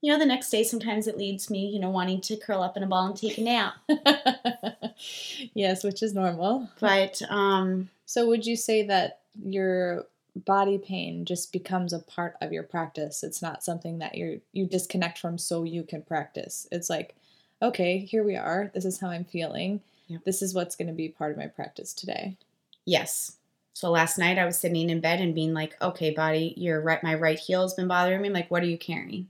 you 0.00 0.12
know, 0.12 0.18
the 0.18 0.26
next 0.26 0.50
day 0.50 0.64
sometimes 0.64 1.06
it 1.06 1.16
leads 1.16 1.48
me, 1.48 1.68
you 1.68 1.78
know, 1.78 1.90
wanting 1.90 2.22
to 2.22 2.36
curl 2.36 2.60
up 2.60 2.76
in 2.76 2.82
a 2.82 2.88
ball 2.88 3.06
and 3.06 3.16
take 3.16 3.38
a 3.38 3.42
nap. 3.42 3.74
yes, 5.54 5.84
which 5.84 6.02
is 6.02 6.12
normal. 6.12 6.68
But 6.80 7.22
um 7.28 7.90
so 8.04 8.26
would 8.26 8.46
you 8.46 8.56
say 8.56 8.84
that 8.86 9.20
your 9.40 10.06
body 10.36 10.78
pain 10.78 11.24
just 11.24 11.52
becomes 11.52 11.92
a 11.92 11.98
part 12.00 12.36
of 12.40 12.52
your 12.52 12.62
practice? 12.62 13.22
It's 13.22 13.42
not 13.42 13.64
something 13.64 13.98
that 13.98 14.14
you 14.14 14.40
you 14.52 14.66
disconnect 14.66 15.18
from 15.18 15.38
so 15.38 15.64
you 15.64 15.82
can 15.82 16.02
practice. 16.02 16.66
It's 16.70 16.90
like, 16.90 17.14
okay, 17.62 17.98
here 17.98 18.24
we 18.24 18.36
are. 18.36 18.70
This 18.74 18.84
is 18.84 19.00
how 19.00 19.08
I'm 19.08 19.24
feeling. 19.24 19.80
This 20.24 20.42
is 20.42 20.54
what's 20.54 20.74
going 20.74 20.88
to 20.88 20.94
be 20.94 21.08
part 21.08 21.30
of 21.30 21.38
my 21.38 21.46
practice 21.46 21.92
today. 21.92 22.36
Yes. 22.84 23.36
So 23.74 23.92
last 23.92 24.18
night 24.18 24.38
I 24.38 24.44
was 24.44 24.58
sitting 24.58 24.90
in 24.90 25.00
bed 25.00 25.20
and 25.20 25.34
being 25.34 25.54
like, 25.54 25.80
"Okay, 25.80 26.10
body, 26.10 26.54
your 26.56 26.80
right 26.80 27.02
my 27.02 27.14
right 27.14 27.38
heel 27.38 27.62
has 27.62 27.74
been 27.74 27.88
bothering 27.88 28.20
me. 28.20 28.28
I'm 28.28 28.34
like, 28.34 28.50
what 28.50 28.62
are 28.62 28.66
you 28.66 28.78
carrying?" 28.78 29.28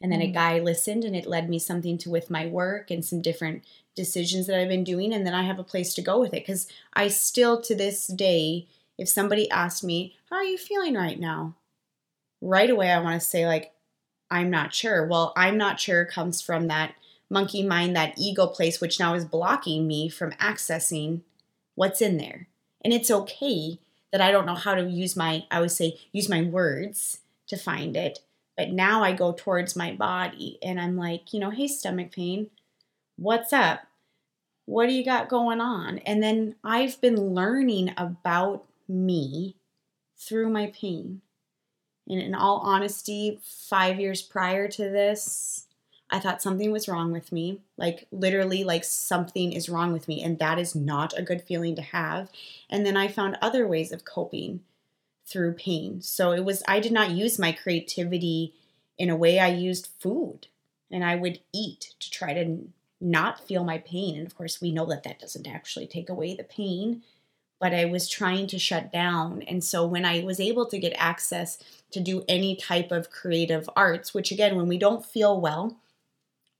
And 0.00 0.12
then 0.12 0.20
mm-hmm. 0.20 0.30
a 0.30 0.34
guy 0.34 0.58
listened 0.60 1.04
and 1.04 1.16
it 1.16 1.26
led 1.26 1.48
me 1.48 1.58
something 1.58 1.98
to 1.98 2.10
with 2.10 2.30
my 2.30 2.46
work 2.46 2.90
and 2.90 3.04
some 3.04 3.20
different 3.20 3.64
decisions 3.96 4.46
that 4.46 4.58
I've 4.58 4.68
been 4.68 4.84
doing. 4.84 5.12
And 5.12 5.26
then 5.26 5.34
I 5.34 5.42
have 5.42 5.58
a 5.58 5.64
place 5.64 5.92
to 5.94 6.02
go 6.02 6.20
with 6.20 6.32
it. 6.32 6.46
Because 6.46 6.68
I 6.94 7.08
still, 7.08 7.60
to 7.62 7.74
this 7.74 8.06
day, 8.06 8.68
if 8.98 9.08
somebody 9.08 9.50
asked 9.50 9.82
me, 9.82 10.16
How 10.28 10.36
are 10.36 10.44
you 10.44 10.58
feeling 10.58 10.94
right 10.94 11.18
now? 11.18 11.54
Right 12.40 12.68
away, 12.68 12.90
I 12.90 13.00
want 13.00 13.20
to 13.20 13.26
say, 13.26 13.46
like, 13.46 13.72
I'm 14.30 14.50
not 14.50 14.74
sure. 14.74 15.06
Well, 15.06 15.32
I'm 15.36 15.56
not 15.56 15.80
sure 15.80 16.04
comes 16.04 16.42
from 16.42 16.68
that 16.68 16.94
monkey 17.30 17.62
mind, 17.62 17.96
that 17.96 18.14
ego 18.18 18.46
place, 18.46 18.80
which 18.80 19.00
now 19.00 19.14
is 19.14 19.24
blocking 19.24 19.86
me 19.86 20.08
from 20.08 20.32
accessing 20.32 21.22
what's 21.74 22.02
in 22.02 22.16
there. 22.16 22.48
And 22.84 22.92
it's 22.92 23.10
okay 23.10 23.78
that 24.12 24.20
I 24.20 24.30
don't 24.30 24.46
know 24.46 24.54
how 24.54 24.74
to 24.74 24.88
use 24.88 25.16
my, 25.16 25.44
I 25.50 25.60
would 25.60 25.70
say, 25.70 25.98
use 26.12 26.28
my 26.28 26.42
words 26.42 27.20
to 27.48 27.56
find 27.56 27.96
it 27.96 28.20
but 28.58 28.72
now 28.72 29.04
I 29.04 29.12
go 29.12 29.32
towards 29.32 29.76
my 29.76 29.92
body 29.92 30.58
and 30.64 30.80
I'm 30.80 30.96
like, 30.96 31.32
you 31.32 31.38
know, 31.38 31.50
hey, 31.50 31.68
stomach 31.68 32.10
pain, 32.10 32.50
what's 33.16 33.52
up? 33.52 33.82
What 34.66 34.88
do 34.88 34.92
you 34.92 35.04
got 35.04 35.28
going 35.28 35.60
on? 35.60 35.98
And 35.98 36.20
then 36.20 36.56
I've 36.64 37.00
been 37.00 37.34
learning 37.34 37.94
about 37.96 38.66
me 38.88 39.56
through 40.16 40.50
my 40.50 40.72
pain. 40.74 41.20
And 42.08 42.20
in 42.20 42.34
all 42.34 42.58
honesty, 42.58 43.38
five 43.42 44.00
years 44.00 44.22
prior 44.22 44.68
to 44.68 44.82
this, 44.82 45.66
I 46.10 46.18
thought 46.18 46.40
something 46.40 46.72
was 46.72 46.88
wrong 46.88 47.12
with 47.12 47.32
me. 47.32 47.60
Like, 47.76 48.06
literally, 48.10 48.64
like 48.64 48.82
something 48.84 49.52
is 49.52 49.68
wrong 49.68 49.92
with 49.92 50.08
me. 50.08 50.22
And 50.22 50.38
that 50.38 50.58
is 50.58 50.74
not 50.74 51.16
a 51.18 51.22
good 51.22 51.42
feeling 51.42 51.76
to 51.76 51.82
have. 51.82 52.30
And 52.70 52.86
then 52.86 52.96
I 52.96 53.08
found 53.08 53.36
other 53.42 53.66
ways 53.66 53.92
of 53.92 54.06
coping 54.06 54.60
through 55.26 55.52
pain. 55.52 56.00
So 56.00 56.32
it 56.32 56.44
was, 56.44 56.62
I 56.66 56.80
did 56.80 56.92
not 56.92 57.10
use 57.10 57.38
my 57.38 57.52
creativity 57.52 58.54
in 58.96 59.10
a 59.10 59.16
way 59.16 59.38
I 59.38 59.48
used 59.48 59.90
food 60.00 60.46
and 60.90 61.04
I 61.04 61.16
would 61.16 61.40
eat 61.52 61.94
to 62.00 62.10
try 62.10 62.32
to 62.32 62.68
not 63.00 63.46
feel 63.46 63.62
my 63.62 63.78
pain. 63.78 64.16
And 64.16 64.26
of 64.26 64.36
course, 64.36 64.60
we 64.60 64.72
know 64.72 64.86
that 64.86 65.04
that 65.04 65.20
doesn't 65.20 65.46
actually 65.46 65.86
take 65.86 66.08
away 66.08 66.34
the 66.34 66.44
pain, 66.44 67.02
but 67.60 67.74
I 67.74 67.84
was 67.86 68.08
trying 68.08 68.46
to 68.48 68.58
shut 68.58 68.92
down. 68.92 69.42
And 69.42 69.62
so 69.62 69.86
when 69.86 70.04
I 70.04 70.20
was 70.20 70.40
able 70.40 70.66
to 70.66 70.78
get 70.78 70.94
access 70.96 71.58
to 71.90 72.00
do 72.00 72.24
any 72.28 72.54
type 72.54 72.92
of 72.92 73.10
creative 73.10 73.68
arts, 73.74 74.14
which 74.14 74.30
again, 74.30 74.56
when 74.56 74.68
we 74.68 74.78
don't 74.78 75.04
feel 75.04 75.40
well, 75.40 75.78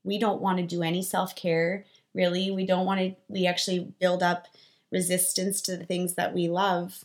we 0.05 0.19
don't 0.19 0.41
want 0.41 0.59
to 0.59 0.65
do 0.65 0.83
any 0.83 1.03
self 1.03 1.37
care, 1.37 1.85
really. 2.15 2.51
We 2.51 2.67
don't 2.67 2.87
want 2.87 3.01
to, 3.01 3.15
we 3.29 3.47
actually 3.47 3.93
build 4.01 4.23
up 4.23 4.49
resistance 4.91 5.61
to 5.63 5.77
the 5.77 5.85
things 5.85 6.15
that 6.15 6.35
we 6.35 6.49
love. 6.49 7.05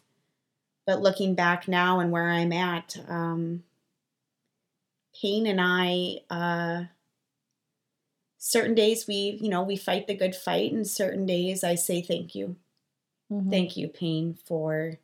But 0.85 1.01
looking 1.01 1.35
back 1.35 1.67
now 1.67 1.99
and 1.99 2.11
where 2.11 2.29
I'm 2.29 2.51
at, 2.51 2.97
um, 3.07 3.63
pain 5.21 5.45
and 5.45 5.59
I, 5.61 6.17
uh, 6.29 6.85
certain 8.37 8.75
days 8.75 9.07
we, 9.07 9.37
you 9.41 9.49
know, 9.49 9.63
we 9.63 9.77
fight 9.77 10.07
the 10.07 10.13
good 10.13 10.35
fight, 10.35 10.73
and 10.73 10.85
certain 10.85 11.25
days 11.25 11.63
I 11.63 11.75
say 11.75 12.01
thank 12.01 12.35
you. 12.35 12.57
Mm-hmm. 13.33 13.49
Thank 13.49 13.77
you, 13.77 13.87
pain, 13.87 14.37
for 14.45 14.99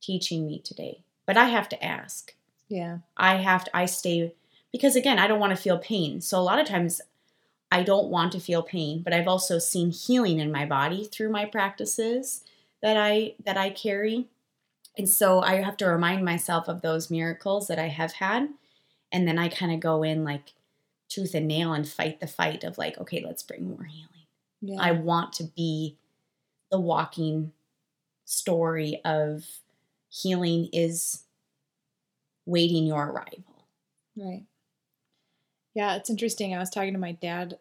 teaching 0.00 0.46
me 0.46 0.60
today. 0.60 1.02
But 1.26 1.36
I 1.36 1.46
have 1.46 1.68
to 1.70 1.84
ask. 1.84 2.34
Yeah. 2.68 2.98
I 3.16 3.36
have 3.36 3.64
to, 3.64 3.76
I 3.76 3.86
stay, 3.86 4.34
because 4.72 4.94
again, 4.94 5.18
I 5.18 5.26
don't 5.26 5.40
want 5.40 5.56
to 5.56 5.62
feel 5.62 5.78
pain. 5.78 6.20
So 6.20 6.38
a 6.38 6.40
lot 6.40 6.60
of 6.60 6.66
times 6.66 7.00
I 7.70 7.82
don't 7.82 8.08
want 8.08 8.32
to 8.32 8.40
feel 8.40 8.62
pain, 8.62 9.02
but 9.02 9.12
I've 9.12 9.28
also 9.28 9.58
seen 9.58 9.90
healing 9.90 10.38
in 10.38 10.52
my 10.52 10.64
body 10.64 11.04
through 11.04 11.30
my 11.30 11.44
practices 11.44 12.42
that 12.82 12.96
I 12.96 13.34
that 13.44 13.56
I 13.56 13.70
carry. 13.70 14.28
And 14.96 15.08
so 15.08 15.40
I 15.40 15.56
have 15.56 15.76
to 15.78 15.86
remind 15.86 16.24
myself 16.24 16.68
of 16.68 16.80
those 16.80 17.10
miracles 17.10 17.68
that 17.68 17.78
I 17.78 17.88
have 17.88 18.12
had. 18.12 18.48
And 19.12 19.26
then 19.26 19.38
I 19.38 19.48
kind 19.48 19.72
of 19.72 19.80
go 19.80 20.02
in 20.02 20.24
like 20.24 20.52
tooth 21.08 21.34
and 21.34 21.48
nail 21.48 21.72
and 21.72 21.88
fight 21.88 22.20
the 22.20 22.26
fight 22.26 22.64
of 22.64 22.78
like, 22.78 22.98
okay, 22.98 23.22
let's 23.24 23.42
bring 23.42 23.68
more 23.68 23.84
healing. 23.84 24.26
Yeah. 24.60 24.78
I 24.80 24.92
want 24.92 25.32
to 25.34 25.44
be 25.44 25.96
the 26.70 26.80
walking 26.80 27.52
story 28.24 29.00
of 29.04 29.44
healing 30.10 30.68
is 30.72 31.24
waiting 32.46 32.86
your 32.86 33.06
arrival. 33.06 33.44
Right. 34.16 34.44
Yeah, 35.74 35.96
it's 35.96 36.10
interesting. 36.10 36.54
I 36.54 36.58
was 36.58 36.70
talking 36.70 36.94
to 36.94 36.98
my 36.98 37.12
dad 37.12 37.58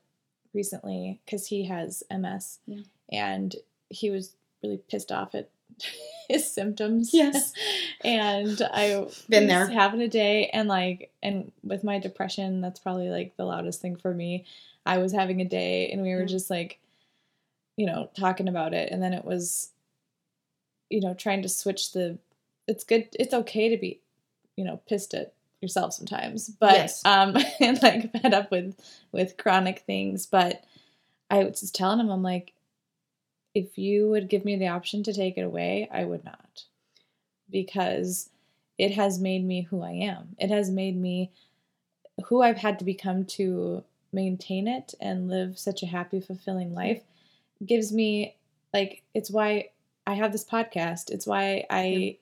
recently 0.53 1.19
because 1.25 1.47
he 1.47 1.65
has 1.65 2.03
MS 2.11 2.59
yeah. 2.65 2.81
and 3.11 3.55
he 3.89 4.09
was 4.09 4.33
really 4.63 4.79
pissed 4.89 5.11
off 5.11 5.35
at 5.35 5.49
his 6.29 6.51
symptoms. 6.51 7.13
Yes. 7.13 7.53
and 8.03 8.61
I 8.73 9.07
been 9.29 9.47
there 9.47 9.67
having 9.67 10.01
a 10.01 10.07
day 10.07 10.49
and 10.51 10.67
like 10.67 11.11
and 11.21 11.51
with 11.63 11.83
my 11.83 11.99
depression, 11.99 12.61
that's 12.61 12.79
probably 12.79 13.09
like 13.09 13.37
the 13.37 13.45
loudest 13.45 13.81
thing 13.81 13.95
for 13.95 14.13
me. 14.13 14.45
I 14.85 14.97
was 14.97 15.11
having 15.11 15.41
a 15.41 15.45
day 15.45 15.91
and 15.91 16.01
we 16.01 16.15
were 16.15 16.25
just 16.25 16.49
like 16.49 16.79
you 17.77 17.85
know, 17.85 18.09
talking 18.19 18.49
about 18.49 18.73
it. 18.73 18.91
And 18.91 19.01
then 19.01 19.13
it 19.13 19.23
was, 19.23 19.69
you 20.89 20.99
know, 20.99 21.13
trying 21.13 21.43
to 21.43 21.49
switch 21.49 21.93
the, 21.93 22.17
it's 22.67 22.83
good, 22.83 23.07
it's 23.17 23.33
okay 23.33 23.69
to 23.69 23.77
be, 23.77 24.01
you 24.57 24.65
know, 24.65 24.81
pissed 24.89 25.13
at 25.13 25.33
yourself 25.61 25.93
sometimes, 25.93 26.49
but, 26.49 26.73
yes. 26.73 27.05
um, 27.05 27.37
and 27.61 27.81
like 27.81 28.11
fed 28.11 28.33
up 28.33 28.51
with, 28.51 28.75
with 29.11 29.37
chronic 29.37 29.79
things. 29.79 30.25
But 30.25 30.63
I 31.29 31.43
was 31.43 31.61
just 31.61 31.75
telling 31.75 31.99
him, 31.99 32.09
I'm 32.09 32.23
like, 32.23 32.53
if 33.53 33.77
you 33.77 34.09
would 34.09 34.27
give 34.27 34.43
me 34.43 34.55
the 34.55 34.67
option 34.67 35.03
to 35.03 35.13
take 35.13 35.37
it 35.37 35.41
away, 35.41 35.87
I 35.91 36.03
would 36.03 36.25
not. 36.25 36.63
Because 37.49 38.29
it 38.77 38.91
has 38.95 39.19
made 39.19 39.45
me 39.45 39.61
who 39.61 39.81
I 39.81 39.91
am. 39.91 40.35
It 40.37 40.49
has 40.49 40.69
made 40.69 40.95
me 40.95 41.31
who 42.25 42.41
I've 42.41 42.57
had 42.57 42.79
to 42.79 42.85
become 42.85 43.25
to 43.25 43.83
maintain 44.11 44.67
it 44.67 44.93
and 44.99 45.29
live 45.29 45.57
such 45.57 45.81
a 45.81 45.87
happy, 45.87 46.19
fulfilling 46.19 46.73
life 46.73 47.01
gives 47.65 47.91
me 47.91 48.35
like 48.73 49.03
it's 49.13 49.29
why 49.29 49.69
I 50.05 50.13
have 50.13 50.31
this 50.31 50.45
podcast. 50.45 51.09
It's 51.09 51.27
why 51.27 51.65
I 51.69 52.17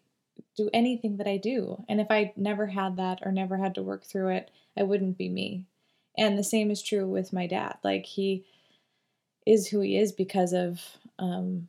do 0.57 0.69
anything 0.73 1.17
that 1.17 1.27
I 1.27 1.37
do. 1.37 1.83
And 1.87 1.99
if 1.99 2.07
I 2.09 2.33
never 2.35 2.67
had 2.67 2.97
that 2.97 3.19
or 3.23 3.31
never 3.31 3.57
had 3.57 3.75
to 3.75 3.83
work 3.83 4.03
through 4.03 4.29
it, 4.29 4.51
I 4.77 4.83
wouldn't 4.83 5.17
be 5.17 5.29
me. 5.29 5.65
And 6.17 6.37
the 6.37 6.43
same 6.43 6.71
is 6.71 6.81
true 6.81 7.07
with 7.07 7.33
my 7.33 7.45
dad. 7.45 7.77
Like 7.83 8.05
he 8.05 8.45
is 9.45 9.67
who 9.67 9.81
he 9.81 9.97
is 9.97 10.11
because 10.11 10.53
of 10.53 10.81
um, 11.19 11.67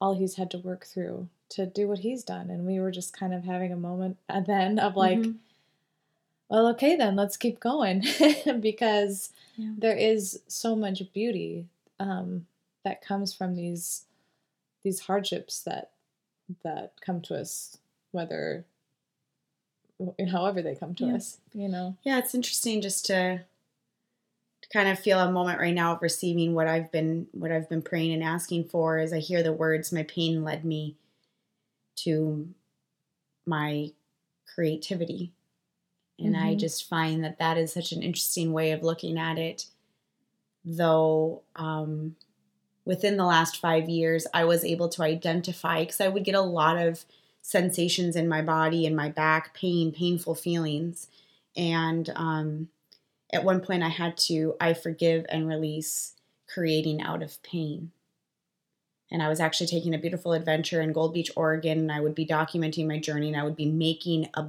all 0.00 0.14
he's 0.14 0.34
had 0.34 0.50
to 0.50 0.58
work 0.58 0.84
through 0.84 1.28
to 1.50 1.66
do 1.66 1.88
what 1.88 2.00
he's 2.00 2.24
done. 2.24 2.50
And 2.50 2.66
we 2.66 2.80
were 2.80 2.90
just 2.90 3.16
kind 3.16 3.32
of 3.32 3.44
having 3.44 3.72
a 3.72 3.76
moment 3.76 4.18
then 4.46 4.78
of 4.78 4.96
like, 4.96 5.18
mm-hmm. 5.18 5.32
well, 6.48 6.66
okay, 6.68 6.96
then 6.96 7.16
let's 7.16 7.36
keep 7.36 7.60
going 7.60 8.04
because 8.60 9.30
yeah. 9.56 9.70
there 9.78 9.96
is 9.96 10.40
so 10.48 10.74
much 10.74 11.00
beauty 11.12 11.66
um, 12.00 12.46
that 12.84 13.04
comes 13.04 13.34
from 13.34 13.54
these 13.54 14.04
these 14.84 15.00
hardships 15.00 15.60
that 15.60 15.90
that 16.62 16.92
come 17.00 17.20
to 17.22 17.34
us 17.34 17.78
whether 18.12 18.64
however 20.30 20.62
they 20.62 20.74
come 20.74 20.94
to 20.94 21.06
yeah. 21.06 21.14
us 21.14 21.38
you 21.52 21.68
know 21.68 21.96
yeah 22.04 22.18
it's 22.18 22.34
interesting 22.34 22.80
just 22.80 23.06
to 23.06 23.40
to 24.62 24.68
kind 24.68 24.88
of 24.88 24.98
feel 24.98 25.18
a 25.18 25.30
moment 25.30 25.60
right 25.60 25.74
now 25.74 25.92
of 25.92 26.02
receiving 26.02 26.54
what 26.54 26.66
i've 26.66 26.92
been 26.92 27.26
what 27.32 27.50
i've 27.50 27.68
been 27.68 27.82
praying 27.82 28.12
and 28.12 28.22
asking 28.22 28.64
for 28.64 28.98
as 28.98 29.12
i 29.12 29.18
hear 29.18 29.42
the 29.42 29.52
words 29.52 29.92
my 29.92 30.02
pain 30.02 30.44
led 30.44 30.64
me 30.64 30.96
to 31.96 32.48
my 33.46 33.90
creativity 34.54 35.32
and 36.18 36.34
mm-hmm. 36.34 36.44
i 36.44 36.54
just 36.54 36.88
find 36.88 37.24
that 37.24 37.38
that 37.38 37.56
is 37.56 37.72
such 37.72 37.92
an 37.92 38.02
interesting 38.02 38.52
way 38.52 38.72
of 38.72 38.82
looking 38.82 39.18
at 39.18 39.38
it 39.38 39.66
though 40.64 41.42
um 41.56 42.16
within 42.84 43.16
the 43.16 43.24
last 43.24 43.56
five 43.56 43.88
years, 43.88 44.26
I 44.34 44.44
was 44.44 44.64
able 44.64 44.88
to 44.90 45.02
identify 45.02 45.80
because 45.80 46.00
I 46.00 46.08
would 46.08 46.24
get 46.24 46.34
a 46.34 46.40
lot 46.40 46.76
of 46.76 47.04
sensations 47.42 48.16
in 48.16 48.28
my 48.28 48.42
body 48.42 48.86
and 48.86 48.96
my 48.96 49.08
back, 49.08 49.54
pain, 49.54 49.92
painful 49.92 50.34
feelings. 50.34 51.08
And 51.56 52.10
um, 52.14 52.68
at 53.32 53.44
one 53.44 53.60
point, 53.60 53.82
I 53.82 53.88
had 53.88 54.16
to, 54.18 54.54
I 54.60 54.74
forgive 54.74 55.26
and 55.28 55.48
release 55.48 56.14
creating 56.52 57.02
out 57.02 57.22
of 57.22 57.42
pain. 57.42 57.90
And 59.10 59.22
I 59.22 59.28
was 59.28 59.40
actually 59.40 59.66
taking 59.66 59.94
a 59.94 59.98
beautiful 59.98 60.32
adventure 60.32 60.80
in 60.80 60.92
Gold 60.92 61.14
Beach, 61.14 61.30
Oregon, 61.36 61.78
and 61.78 61.92
I 61.92 62.00
would 62.00 62.14
be 62.14 62.26
documenting 62.26 62.88
my 62.88 62.98
journey 62.98 63.28
and 63.28 63.36
I 63.36 63.44
would 63.44 63.56
be 63.56 63.70
making 63.70 64.28
a, 64.34 64.46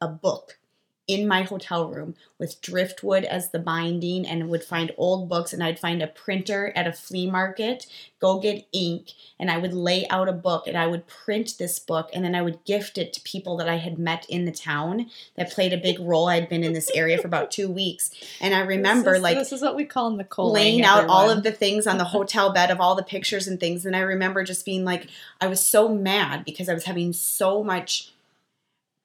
a 0.00 0.08
book 0.08 0.58
in 1.06 1.28
my 1.28 1.42
hotel 1.42 1.88
room 1.88 2.14
with 2.38 2.60
driftwood 2.62 3.24
as 3.24 3.50
the 3.50 3.58
binding 3.58 4.26
and 4.26 4.48
would 4.48 4.64
find 4.64 4.90
old 4.96 5.28
books 5.28 5.52
and 5.52 5.62
I'd 5.62 5.78
find 5.78 6.02
a 6.02 6.06
printer 6.06 6.72
at 6.74 6.86
a 6.86 6.92
flea 6.92 7.30
market, 7.30 7.86
go 8.20 8.40
get 8.40 8.66
ink, 8.72 9.10
and 9.38 9.50
I 9.50 9.58
would 9.58 9.74
lay 9.74 10.08
out 10.08 10.28
a 10.28 10.32
book 10.32 10.66
and 10.66 10.76
I 10.78 10.86
would 10.86 11.06
print 11.06 11.54
this 11.58 11.78
book 11.78 12.08
and 12.14 12.24
then 12.24 12.34
I 12.34 12.40
would 12.40 12.64
gift 12.64 12.96
it 12.96 13.12
to 13.12 13.20
people 13.20 13.58
that 13.58 13.68
I 13.68 13.76
had 13.76 13.98
met 13.98 14.24
in 14.30 14.46
the 14.46 14.52
town 14.52 15.10
that 15.36 15.52
played 15.52 15.74
a 15.74 15.78
big 15.78 16.00
role. 16.00 16.28
I'd 16.28 16.48
been 16.48 16.64
in 16.64 16.72
this 16.72 16.90
area 16.94 17.18
for 17.18 17.26
about 17.26 17.50
two 17.50 17.70
weeks. 17.70 18.10
And 18.40 18.54
I 18.54 18.60
remember 18.60 19.10
this 19.10 19.18
is, 19.18 19.22
like 19.22 19.36
this 19.36 19.52
is 19.52 19.62
what 19.62 19.76
we 19.76 19.84
call 19.84 20.10
Nicole 20.10 20.52
laying 20.52 20.84
out 20.84 21.06
all 21.06 21.28
of 21.28 21.42
the 21.42 21.52
things 21.52 21.86
on 21.86 21.98
the 21.98 22.04
hotel 22.04 22.52
bed 22.52 22.70
of 22.70 22.80
all 22.80 22.94
the 22.94 23.02
pictures 23.02 23.46
and 23.46 23.60
things. 23.60 23.84
And 23.84 23.94
I 23.94 24.00
remember 24.00 24.42
just 24.42 24.64
being 24.64 24.84
like, 24.84 25.08
I 25.40 25.48
was 25.48 25.64
so 25.64 25.88
mad 25.88 26.46
because 26.46 26.70
I 26.70 26.74
was 26.74 26.84
having 26.84 27.12
so 27.12 27.62
much 27.62 28.13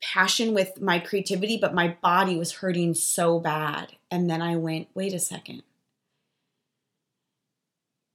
passion 0.02 0.54
with 0.54 0.82
my 0.82 1.00
creativity, 1.00 1.58
but 1.58 1.74
my 1.74 1.98
body 2.02 2.38
was 2.38 2.54
hurting 2.54 2.94
so 2.94 3.40
bad. 3.40 3.94
And 4.10 4.30
then 4.30 4.42
I 4.42 4.56
went, 4.56 4.88
wait 4.94 5.14
a 5.14 5.20
second. 5.20 5.64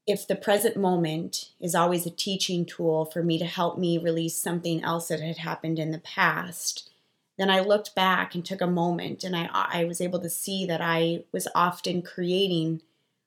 If 0.07 0.27
the 0.27 0.37
present 0.37 0.77
moment 0.77 1.51
is 1.61 1.75
always 1.75 2.05
a 2.05 2.11
teaching 2.11 2.67
tool 2.67 3.07
for 3.07 3.23
me 3.23 3.39
to 3.39 3.47
help 3.47 3.79
me 3.79 3.97
release 3.97 4.37
something 4.37 4.83
else 4.85 5.09
that 5.09 5.21
had 5.21 5.39
happened 5.39 5.79
in 5.79 5.93
the 5.93 5.99
past, 5.99 6.91
then 7.39 7.51
I 7.51 7.61
looked 7.61 7.95
back 7.95 8.35
and 8.35 8.45
took 8.45 8.61
a 8.61 8.67
moment 8.67 9.25
and 9.25 9.35
I, 9.35 9.49
I 9.53 9.85
was 9.85 10.01
able 10.01 10.21
to 10.21 10.29
see 10.29 10.67
that 10.67 10.81
I 10.81 11.25
was 11.33 11.49
often 11.55 12.03
creating 12.03 12.83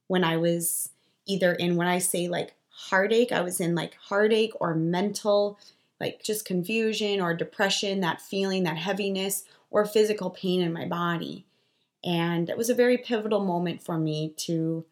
when 0.07 0.23
I 0.23 0.37
was 0.37 0.89
either 1.25 1.53
in, 1.53 1.75
when 1.75 1.87
I 1.87 1.97
say 1.97 2.27
like 2.27 2.53
heartache, 2.69 3.31
I 3.31 3.41
was 3.41 3.59
in 3.59 3.75
like 3.75 3.95
heartache 3.95 4.53
or 4.59 4.75
mental 4.75 5.59
like 5.99 6.23
just 6.23 6.45
confusion 6.45 7.21
or 7.21 7.33
depression, 7.33 8.01
that 8.01 8.21
feeling, 8.21 8.63
that 8.63 8.77
heaviness, 8.77 9.43
or 9.69 9.85
physical 9.85 10.29
pain 10.29 10.61
in 10.61 10.71
my 10.73 10.85
body. 10.85 11.45
And 12.03 12.49
it 12.49 12.57
was 12.57 12.69
a 12.69 12.75
very 12.75 12.97
pivotal 12.97 13.43
moment 13.43 13.83
for 13.83 13.97
me 13.97 14.33
to 14.37 14.85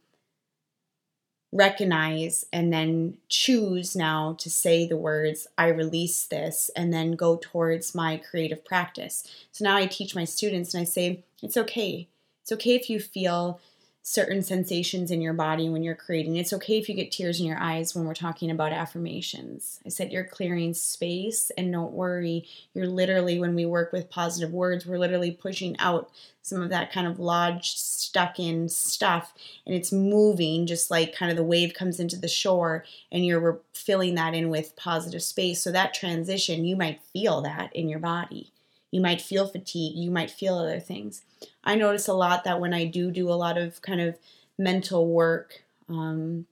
recognize 1.51 2.45
and 2.51 2.73
then 2.73 3.17
choose 3.29 3.95
now 3.95 4.35
to 4.39 4.49
say 4.49 4.85
the 4.85 4.97
words, 4.97 5.47
I 5.57 5.67
release 5.67 6.25
this, 6.25 6.69
and 6.75 6.93
then 6.93 7.13
go 7.13 7.39
towards 7.41 7.95
my 7.95 8.17
creative 8.17 8.65
practice. 8.65 9.25
So 9.51 9.63
now 9.63 9.77
I 9.77 9.85
teach 9.85 10.15
my 10.15 10.25
students 10.25 10.73
and 10.73 10.81
I 10.81 10.85
say, 10.85 11.23
it's 11.41 11.55
okay. 11.55 12.09
It's 12.41 12.51
okay 12.51 12.75
if 12.75 12.89
you 12.89 12.99
feel 12.99 13.61
certain 14.07 14.43
sensations 14.43 15.09
in 15.09 15.19
your 15.19 15.33
body 15.33 15.67
when 15.67 15.81
you're 15.81 15.95
creating. 15.95 16.35
It's 16.35 16.53
okay 16.53 16.77
if 16.77 16.87
you 16.87 16.93
get 16.93 17.11
tears 17.11 17.39
in 17.39 17.47
your 17.47 17.57
eyes 17.57 17.95
when 17.95 18.05
we're 18.05 18.13
talking 18.13 18.51
about 18.51 18.71
affirmations. 18.71 19.79
I 19.83 19.89
said 19.89 20.11
you're 20.11 20.23
clearing 20.23 20.75
space 20.75 21.51
and 21.57 21.71
don't 21.73 21.91
worry. 21.91 22.47
You're 22.75 22.85
literally, 22.85 23.39
when 23.39 23.55
we 23.55 23.65
work 23.65 23.91
with 23.91 24.11
positive 24.11 24.53
words, 24.53 24.85
we're 24.85 24.99
literally 24.99 25.31
pushing 25.31 25.75
out 25.79 26.11
some 26.43 26.61
of 26.61 26.69
that 26.69 26.91
kind 26.91 27.07
of 27.07 27.19
lodged, 27.19 27.79
stuck 27.79 28.39
in 28.39 28.69
stuff 28.69 29.33
and 29.65 29.73
it's 29.73 29.91
moving 29.91 30.67
just 30.67 30.91
like 30.91 31.15
kind 31.15 31.31
of 31.31 31.35
the 31.35 31.43
wave 31.43 31.73
comes 31.73 31.99
into 31.99 32.15
the 32.15 32.27
shore 32.27 32.85
and 33.11 33.25
you're 33.25 33.59
filling 33.73 34.13
that 34.13 34.35
in 34.35 34.49
with 34.49 34.75
positive 34.75 35.23
space. 35.23 35.63
So 35.63 35.71
that 35.71 35.95
transition, 35.95 36.63
you 36.63 36.75
might 36.75 37.01
feel 37.11 37.41
that 37.41 37.75
in 37.75 37.89
your 37.89 37.97
body. 37.97 38.51
You 38.91 39.01
might 39.01 39.19
feel 39.19 39.47
fatigue, 39.47 39.95
you 39.95 40.11
might 40.11 40.29
feel 40.29 40.59
other 40.59 40.79
things. 40.79 41.23
I 41.65 41.75
notice 41.75 42.07
a 42.07 42.13
lot 42.13 42.43
that 42.43 42.59
when 42.59 42.73
I 42.73 42.85
do 42.85 43.11
do 43.11 43.29
a 43.29 43.33
lot 43.33 43.57
of 43.57 43.81
kind 43.81 44.01
of 44.01 44.17
mental 44.57 45.07
work, 45.07 45.63
um, 45.89 46.45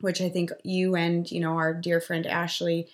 which 0.00 0.20
I 0.20 0.28
think 0.28 0.50
you 0.62 0.94
and 0.96 1.30
you 1.30 1.40
know 1.40 1.56
our 1.56 1.72
dear 1.74 2.00
friend 2.00 2.26
Ashley, 2.26 2.88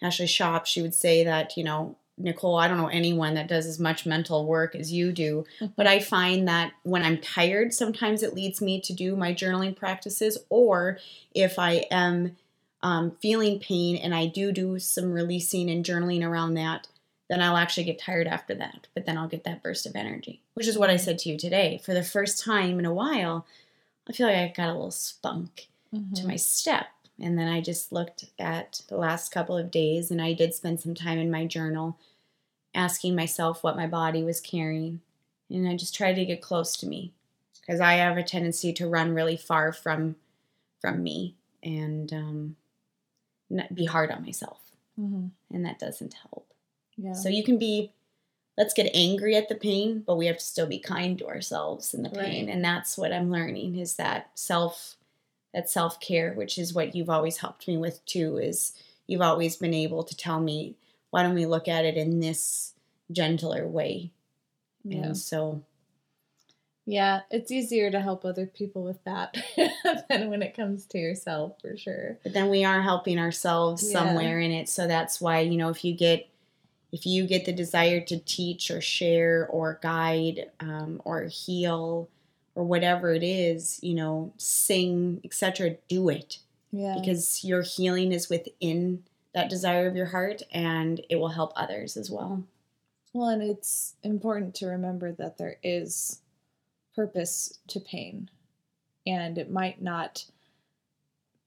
Ashley 0.00 0.26
Shop, 0.26 0.66
she 0.66 0.82
would 0.82 0.94
say 0.94 1.24
that 1.24 1.56
you 1.56 1.64
know 1.64 1.96
Nicole, 2.18 2.56
I 2.56 2.68
don't 2.68 2.78
know 2.78 2.88
anyone 2.88 3.34
that 3.34 3.48
does 3.48 3.66
as 3.66 3.78
much 3.78 4.06
mental 4.06 4.46
work 4.46 4.74
as 4.74 4.92
you 4.92 5.12
do, 5.12 5.44
but 5.76 5.86
I 5.86 5.98
find 5.98 6.46
that 6.48 6.72
when 6.82 7.02
I'm 7.02 7.18
tired, 7.18 7.74
sometimes 7.74 8.22
it 8.22 8.34
leads 8.34 8.60
me 8.60 8.80
to 8.82 8.92
do 8.92 9.16
my 9.16 9.34
journaling 9.34 9.76
practices, 9.76 10.38
or 10.48 10.98
if 11.34 11.58
I 11.58 11.86
am 11.90 12.36
um, 12.82 13.12
feeling 13.20 13.60
pain 13.60 13.96
and 13.96 14.14
I 14.14 14.26
do 14.26 14.52
do 14.52 14.78
some 14.78 15.12
releasing 15.12 15.70
and 15.70 15.84
journaling 15.84 16.26
around 16.26 16.54
that, 16.54 16.88
then 17.32 17.40
I'll 17.40 17.56
actually 17.56 17.84
get 17.84 17.98
tired 17.98 18.26
after 18.26 18.54
that. 18.56 18.88
But 18.94 19.06
then 19.06 19.16
I'll 19.16 19.26
get 19.26 19.44
that 19.44 19.62
burst 19.62 19.86
of 19.86 19.96
energy, 19.96 20.42
which 20.52 20.66
is 20.66 20.76
what 20.76 20.90
I 20.90 20.96
said 20.96 21.18
to 21.20 21.30
you 21.30 21.38
today. 21.38 21.80
For 21.82 21.94
the 21.94 22.02
first 22.02 22.44
time 22.44 22.78
in 22.78 22.84
a 22.84 22.92
while, 22.92 23.46
I 24.06 24.12
feel 24.12 24.26
like 24.26 24.36
I 24.36 24.52
got 24.54 24.68
a 24.68 24.74
little 24.74 24.90
spunk 24.90 25.68
mm-hmm. 25.94 26.12
to 26.12 26.26
my 26.26 26.36
step. 26.36 26.88
And 27.18 27.38
then 27.38 27.48
I 27.48 27.62
just 27.62 27.90
looked 27.90 28.26
at 28.38 28.82
the 28.88 28.98
last 28.98 29.32
couple 29.32 29.56
of 29.56 29.70
days 29.70 30.10
and 30.10 30.20
I 30.20 30.34
did 30.34 30.52
spend 30.52 30.80
some 30.80 30.94
time 30.94 31.18
in 31.18 31.30
my 31.30 31.46
journal 31.46 31.98
asking 32.74 33.14
myself 33.14 33.64
what 33.64 33.76
my 33.76 33.86
body 33.86 34.22
was 34.22 34.40
carrying. 34.40 35.00
And 35.48 35.66
I 35.66 35.74
just 35.74 35.94
tried 35.94 36.14
to 36.14 36.26
get 36.26 36.42
close 36.42 36.76
to 36.78 36.86
me 36.86 37.12
because 37.60 37.80
I 37.80 37.94
have 37.94 38.18
a 38.18 38.22
tendency 38.22 38.74
to 38.74 38.88
run 38.88 39.14
really 39.14 39.36
far 39.38 39.72
from 39.72 40.16
from 40.80 41.02
me 41.02 41.36
and 41.62 42.12
um, 42.12 42.56
be 43.72 43.86
hard 43.86 44.10
on 44.10 44.22
myself. 44.22 44.58
Mm-hmm. 45.00 45.28
And 45.54 45.64
that 45.64 45.78
doesn't 45.78 46.14
help. 46.14 46.51
Yeah. 46.96 47.12
So 47.12 47.28
you 47.28 47.42
can 47.44 47.58
be, 47.58 47.92
let's 48.56 48.74
get 48.74 48.90
angry 48.94 49.36
at 49.36 49.48
the 49.48 49.54
pain, 49.54 50.02
but 50.06 50.16
we 50.16 50.26
have 50.26 50.38
to 50.38 50.44
still 50.44 50.66
be 50.66 50.78
kind 50.78 51.18
to 51.18 51.26
ourselves 51.26 51.94
in 51.94 52.02
the 52.02 52.10
pain. 52.10 52.46
Right. 52.46 52.54
And 52.54 52.64
that's 52.64 52.96
what 52.96 53.12
I'm 53.12 53.30
learning 53.30 53.78
is 53.78 53.96
that 53.96 54.30
self, 54.34 54.96
that 55.54 55.70
self 55.70 56.00
care, 56.00 56.32
which 56.34 56.58
is 56.58 56.74
what 56.74 56.94
you've 56.94 57.10
always 57.10 57.38
helped 57.38 57.66
me 57.68 57.76
with 57.76 58.04
too, 58.04 58.38
is 58.38 58.72
you've 59.06 59.22
always 59.22 59.56
been 59.56 59.74
able 59.74 60.02
to 60.04 60.16
tell 60.16 60.40
me, 60.40 60.76
why 61.10 61.22
don't 61.22 61.34
we 61.34 61.46
look 61.46 61.68
at 61.68 61.84
it 61.84 61.96
in 61.96 62.20
this 62.20 62.72
gentler 63.10 63.66
way? 63.66 64.12
Yeah. 64.84 65.04
And 65.04 65.16
so 65.16 65.62
yeah, 66.84 67.20
it's 67.30 67.52
easier 67.52 67.90
to 67.90 68.00
help 68.00 68.24
other 68.24 68.46
people 68.46 68.82
with 68.82 69.02
that 69.04 69.36
than 70.08 70.30
when 70.30 70.42
it 70.42 70.56
comes 70.56 70.84
to 70.86 70.98
yourself, 70.98 71.60
for 71.60 71.76
sure. 71.76 72.18
But 72.24 72.32
then 72.32 72.50
we 72.50 72.64
are 72.64 72.82
helping 72.82 73.18
ourselves 73.18 73.84
yeah. 73.86 73.98
somewhere 74.00 74.40
in 74.40 74.50
it. 74.50 74.68
So 74.68 74.88
that's 74.88 75.20
why, 75.20 75.40
you 75.40 75.56
know, 75.56 75.68
if 75.68 75.84
you 75.84 75.94
get 75.94 76.28
if 76.92 77.06
you 77.06 77.26
get 77.26 77.46
the 77.46 77.52
desire 77.52 78.00
to 78.02 78.18
teach 78.18 78.70
or 78.70 78.80
share 78.80 79.48
or 79.50 79.80
guide 79.82 80.50
um, 80.60 81.00
or 81.04 81.24
heal 81.24 82.08
or 82.54 82.64
whatever 82.64 83.12
it 83.12 83.22
is, 83.22 83.80
you 83.82 83.94
know, 83.94 84.32
sing, 84.36 85.20
etc., 85.24 85.76
do 85.88 86.10
it. 86.10 86.38
Yeah. 86.70 86.96
Because 86.98 87.44
your 87.44 87.62
healing 87.62 88.12
is 88.12 88.28
within 88.28 89.02
that 89.34 89.48
desire 89.48 89.86
of 89.86 89.96
your 89.96 90.06
heart 90.06 90.42
and 90.52 91.00
it 91.08 91.16
will 91.16 91.28
help 91.28 91.52
others 91.56 91.96
as 91.96 92.10
well. 92.10 92.44
Well, 93.14 93.28
and 93.28 93.42
it's 93.42 93.94
important 94.02 94.54
to 94.56 94.66
remember 94.66 95.12
that 95.12 95.38
there 95.38 95.56
is 95.62 96.20
purpose 96.94 97.58
to 97.68 97.80
pain 97.80 98.28
and 99.06 99.38
it 99.38 99.50
might 99.50 99.82
not 99.82 100.26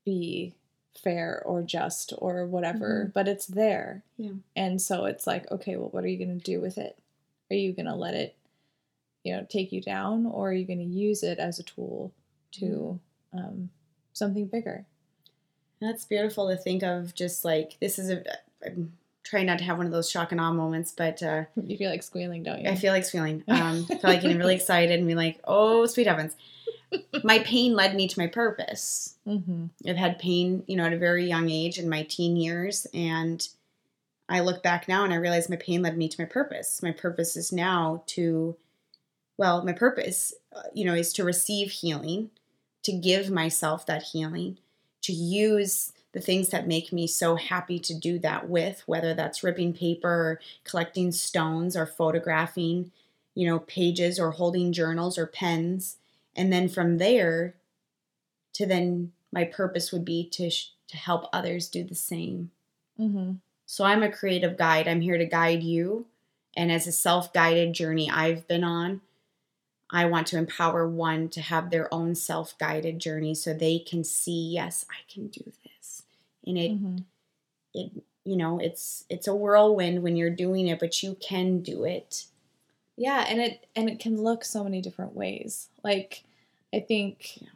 be 0.03 0.55
fair 0.97 1.41
or 1.45 1.61
just 1.61 2.13
or 2.17 2.45
whatever, 2.45 3.03
mm-hmm. 3.03 3.11
but 3.13 3.27
it's 3.27 3.47
there. 3.47 4.03
Yeah. 4.17 4.31
And 4.55 4.81
so 4.81 5.05
it's 5.05 5.27
like, 5.27 5.49
okay, 5.51 5.75
well, 5.75 5.89
what 5.89 6.03
are 6.03 6.07
you 6.07 6.17
going 6.17 6.39
to 6.39 6.43
do 6.43 6.59
with 6.61 6.77
it? 6.77 6.97
Are 7.51 7.55
you 7.55 7.73
going 7.73 7.85
to 7.85 7.95
let 7.95 8.13
it, 8.13 8.35
you 9.23 9.35
know, 9.35 9.45
take 9.49 9.71
you 9.71 9.81
down, 9.81 10.25
or 10.25 10.49
are 10.49 10.53
you 10.53 10.65
going 10.65 10.79
to 10.79 10.85
use 10.85 11.23
it 11.23 11.37
as 11.37 11.59
a 11.59 11.63
tool 11.63 12.11
to 12.53 12.99
mm-hmm. 13.33 13.37
um, 13.37 13.69
something 14.13 14.47
bigger? 14.47 14.85
That's 15.81 16.05
beautiful 16.05 16.49
to 16.49 16.57
think 16.57 16.83
of. 16.83 17.13
Just 17.13 17.45
like 17.45 17.77
this 17.79 17.99
is 17.99 18.09
a. 18.09 18.23
I'm 18.65 18.93
trying 19.23 19.47
not 19.47 19.57
to 19.59 19.63
have 19.65 19.77
one 19.77 19.85
of 19.85 19.91
those 19.91 20.09
shock 20.09 20.31
and 20.31 20.39
awe 20.39 20.51
moments, 20.51 20.91
but 20.91 21.21
uh, 21.21 21.43
you 21.63 21.77
feel 21.77 21.91
like 21.91 22.03
squealing, 22.03 22.43
don't 22.43 22.61
you? 22.61 22.69
I 22.69 22.75
feel 22.75 22.93
like 22.93 23.05
squealing. 23.05 23.43
Um, 23.47 23.85
I 23.89 23.95
feel 23.95 24.09
like 24.09 24.21
getting 24.21 24.37
really 24.37 24.55
excited 24.55 24.97
and 24.97 25.07
be 25.07 25.15
like, 25.15 25.39
"Oh, 25.43 25.85
sweet 25.85 26.07
heavens!" 26.07 26.35
My 27.23 27.39
pain 27.39 27.75
led 27.75 27.95
me 27.95 28.07
to 28.07 28.19
my 28.19 28.27
purpose. 28.27 29.15
Mm-hmm. 29.27 29.65
I've 29.87 29.97
had 29.97 30.19
pain, 30.19 30.63
you 30.67 30.75
know, 30.75 30.85
at 30.85 30.93
a 30.93 30.97
very 30.97 31.25
young 31.25 31.49
age 31.49 31.77
in 31.77 31.89
my 31.89 32.03
teen 32.03 32.35
years, 32.35 32.87
and 32.93 33.47
I 34.27 34.39
look 34.39 34.63
back 34.63 34.87
now 34.87 35.03
and 35.03 35.13
I 35.13 35.17
realize 35.17 35.49
my 35.49 35.55
pain 35.55 35.81
led 35.81 35.97
me 35.97 36.07
to 36.09 36.21
my 36.21 36.25
purpose. 36.25 36.81
My 36.81 36.91
purpose 36.91 37.37
is 37.37 37.51
now 37.51 38.03
to, 38.07 38.55
well, 39.37 39.63
my 39.63 39.73
purpose, 39.73 40.33
uh, 40.55 40.63
you 40.73 40.85
know, 40.85 40.93
is 40.93 41.13
to 41.13 41.23
receive 41.23 41.71
healing, 41.71 42.31
to 42.83 42.91
give 42.91 43.29
myself 43.29 43.85
that 43.85 44.03
healing, 44.03 44.57
to 45.01 45.13
use 45.13 45.91
the 46.13 46.21
things 46.21 46.49
that 46.49 46.67
make 46.67 46.93
me 46.93 47.05
so 47.05 47.35
happy 47.35 47.77
to 47.77 47.93
do 47.93 48.17
that 48.19 48.49
with, 48.49 48.83
whether 48.85 49.13
that's 49.13 49.43
ripping 49.43 49.73
paper 49.73 50.09
or 50.09 50.39
collecting 50.63 51.11
stones 51.11 51.75
or 51.75 51.85
photographing, 51.85 52.91
you 53.35 53.45
know, 53.45 53.59
pages 53.59 54.17
or 54.17 54.31
holding 54.31 54.71
journals 54.71 55.17
or 55.17 55.27
pens 55.27 55.97
and 56.35 56.51
then 56.51 56.67
from 56.67 56.97
there 56.97 57.55
to 58.53 58.65
then 58.65 59.11
my 59.31 59.43
purpose 59.43 59.91
would 59.91 60.05
be 60.05 60.27
to 60.29 60.49
sh- 60.49 60.71
to 60.87 60.97
help 60.97 61.27
others 61.33 61.67
do 61.67 61.83
the 61.83 61.95
same. 61.95 62.51
Mm-hmm. 62.99 63.33
so 63.65 63.83
i'm 63.83 64.03
a 64.03 64.11
creative 64.11 64.57
guide. 64.57 64.87
I'm 64.87 65.01
here 65.01 65.17
to 65.17 65.25
guide 65.25 65.63
you. 65.63 66.05
And 66.55 66.71
as 66.71 66.87
a 66.87 66.93
self-guided 66.93 67.73
journey 67.73 68.09
i've 68.09 68.47
been 68.47 68.63
on 68.63 69.01
i 69.89 70.05
want 70.05 70.27
to 70.27 70.37
empower 70.37 70.87
one 70.87 71.27
to 71.29 71.41
have 71.41 71.69
their 71.69 71.93
own 71.93 72.15
self-guided 72.15 72.99
journey 72.99 73.35
so 73.35 73.53
they 73.53 73.79
can 73.79 74.03
see 74.05 74.51
yes 74.53 74.85
i 74.89 75.11
can 75.11 75.27
do 75.27 75.43
this. 75.63 76.03
And 76.47 76.57
it 76.57 76.71
mm-hmm. 76.71 76.97
it 77.73 77.91
you 78.25 78.35
know 78.35 78.59
it's 78.59 79.05
it's 79.09 79.27
a 79.27 79.35
whirlwind 79.35 80.03
when 80.03 80.15
you're 80.15 80.29
doing 80.29 80.67
it 80.67 80.79
but 80.79 81.01
you 81.03 81.15
can 81.15 81.61
do 81.61 81.83
it 81.83 82.25
yeah, 82.97 83.25
and 83.27 83.41
it 83.41 83.67
and 83.75 83.89
it 83.89 83.99
can 83.99 84.21
look 84.21 84.43
so 84.43 84.63
many 84.63 84.81
different 84.81 85.15
ways. 85.15 85.69
Like 85.83 86.23
I 86.73 86.79
think 86.79 87.41
yeah. 87.41 87.49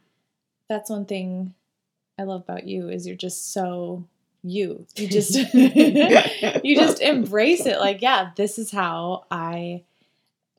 that's 0.68 0.90
one 0.90 1.06
thing 1.06 1.54
I 2.18 2.24
love 2.24 2.42
about 2.42 2.68
you 2.68 2.90
is 2.90 3.08
you're 3.08 3.16
just 3.16 3.54
so 3.54 4.06
you. 4.44 4.86
You 4.96 5.08
just 5.10 5.36
you 5.54 6.76
just 6.76 7.02
embrace 7.02 7.66
it 7.66 7.80
like, 7.80 8.02
yeah, 8.02 8.32
this 8.36 8.60
is 8.60 8.72
how 8.72 9.26
I 9.32 9.84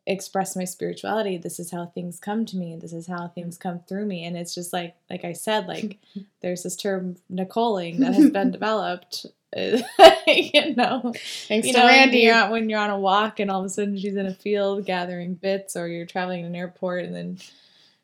express 0.07 0.57
my 0.57 0.65
spirituality. 0.65 1.37
This 1.37 1.61
is 1.61 1.71
how 1.71 1.87
things 1.87 2.19
come 2.19 2.47
to 2.47 2.57
me. 2.57 2.77
This 2.77 2.93
is 2.93 3.07
how 3.07 3.29
things 3.29 3.59
come 3.59 3.81
through 3.81 4.07
me. 4.07 4.25
And 4.25 4.37
it's 4.37 4.55
just 4.55 4.73
like 4.73 4.97
like 5.09 5.25
I 5.25 5.33
said, 5.33 5.67
like 5.67 5.99
there's 6.41 6.63
this 6.63 6.77
term 6.77 7.17
Nicoling 7.31 7.99
that 8.01 8.15
has 8.15 8.31
been 8.31 8.51
developed 8.51 9.27
you 10.27 10.77
know, 10.77 11.13
thanks 11.49 11.67
you 11.67 11.73
to 11.73 11.79
know, 11.79 11.87
Randi. 11.87 12.19
You're 12.19 12.51
when 12.51 12.69
you're 12.69 12.79
on 12.79 12.91
a 12.91 12.99
walk 12.99 13.41
and 13.41 13.51
all 13.51 13.61
of 13.61 13.67
a 13.67 13.69
sudden 13.69 13.97
she's 13.99 14.17
in 14.17 14.27
a 14.27 14.35
field 14.35 14.87
gathering 14.87 15.35
bits, 15.35 15.77
or 15.77 15.89
you're 15.89 16.07
traveling 16.07 16.41
in 16.41 16.47
an 16.47 16.55
airport 16.55 17.05
and 17.05 17.15
then 17.15 17.39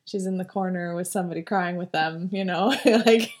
she's 0.05 0.25
in 0.25 0.37
the 0.37 0.45
corner 0.45 0.93
with 0.93 1.07
somebody 1.07 1.41
crying 1.41 1.77
with 1.77 1.91
them. 1.91 2.29
You 2.33 2.43
know, 2.43 2.75
like 2.85 3.31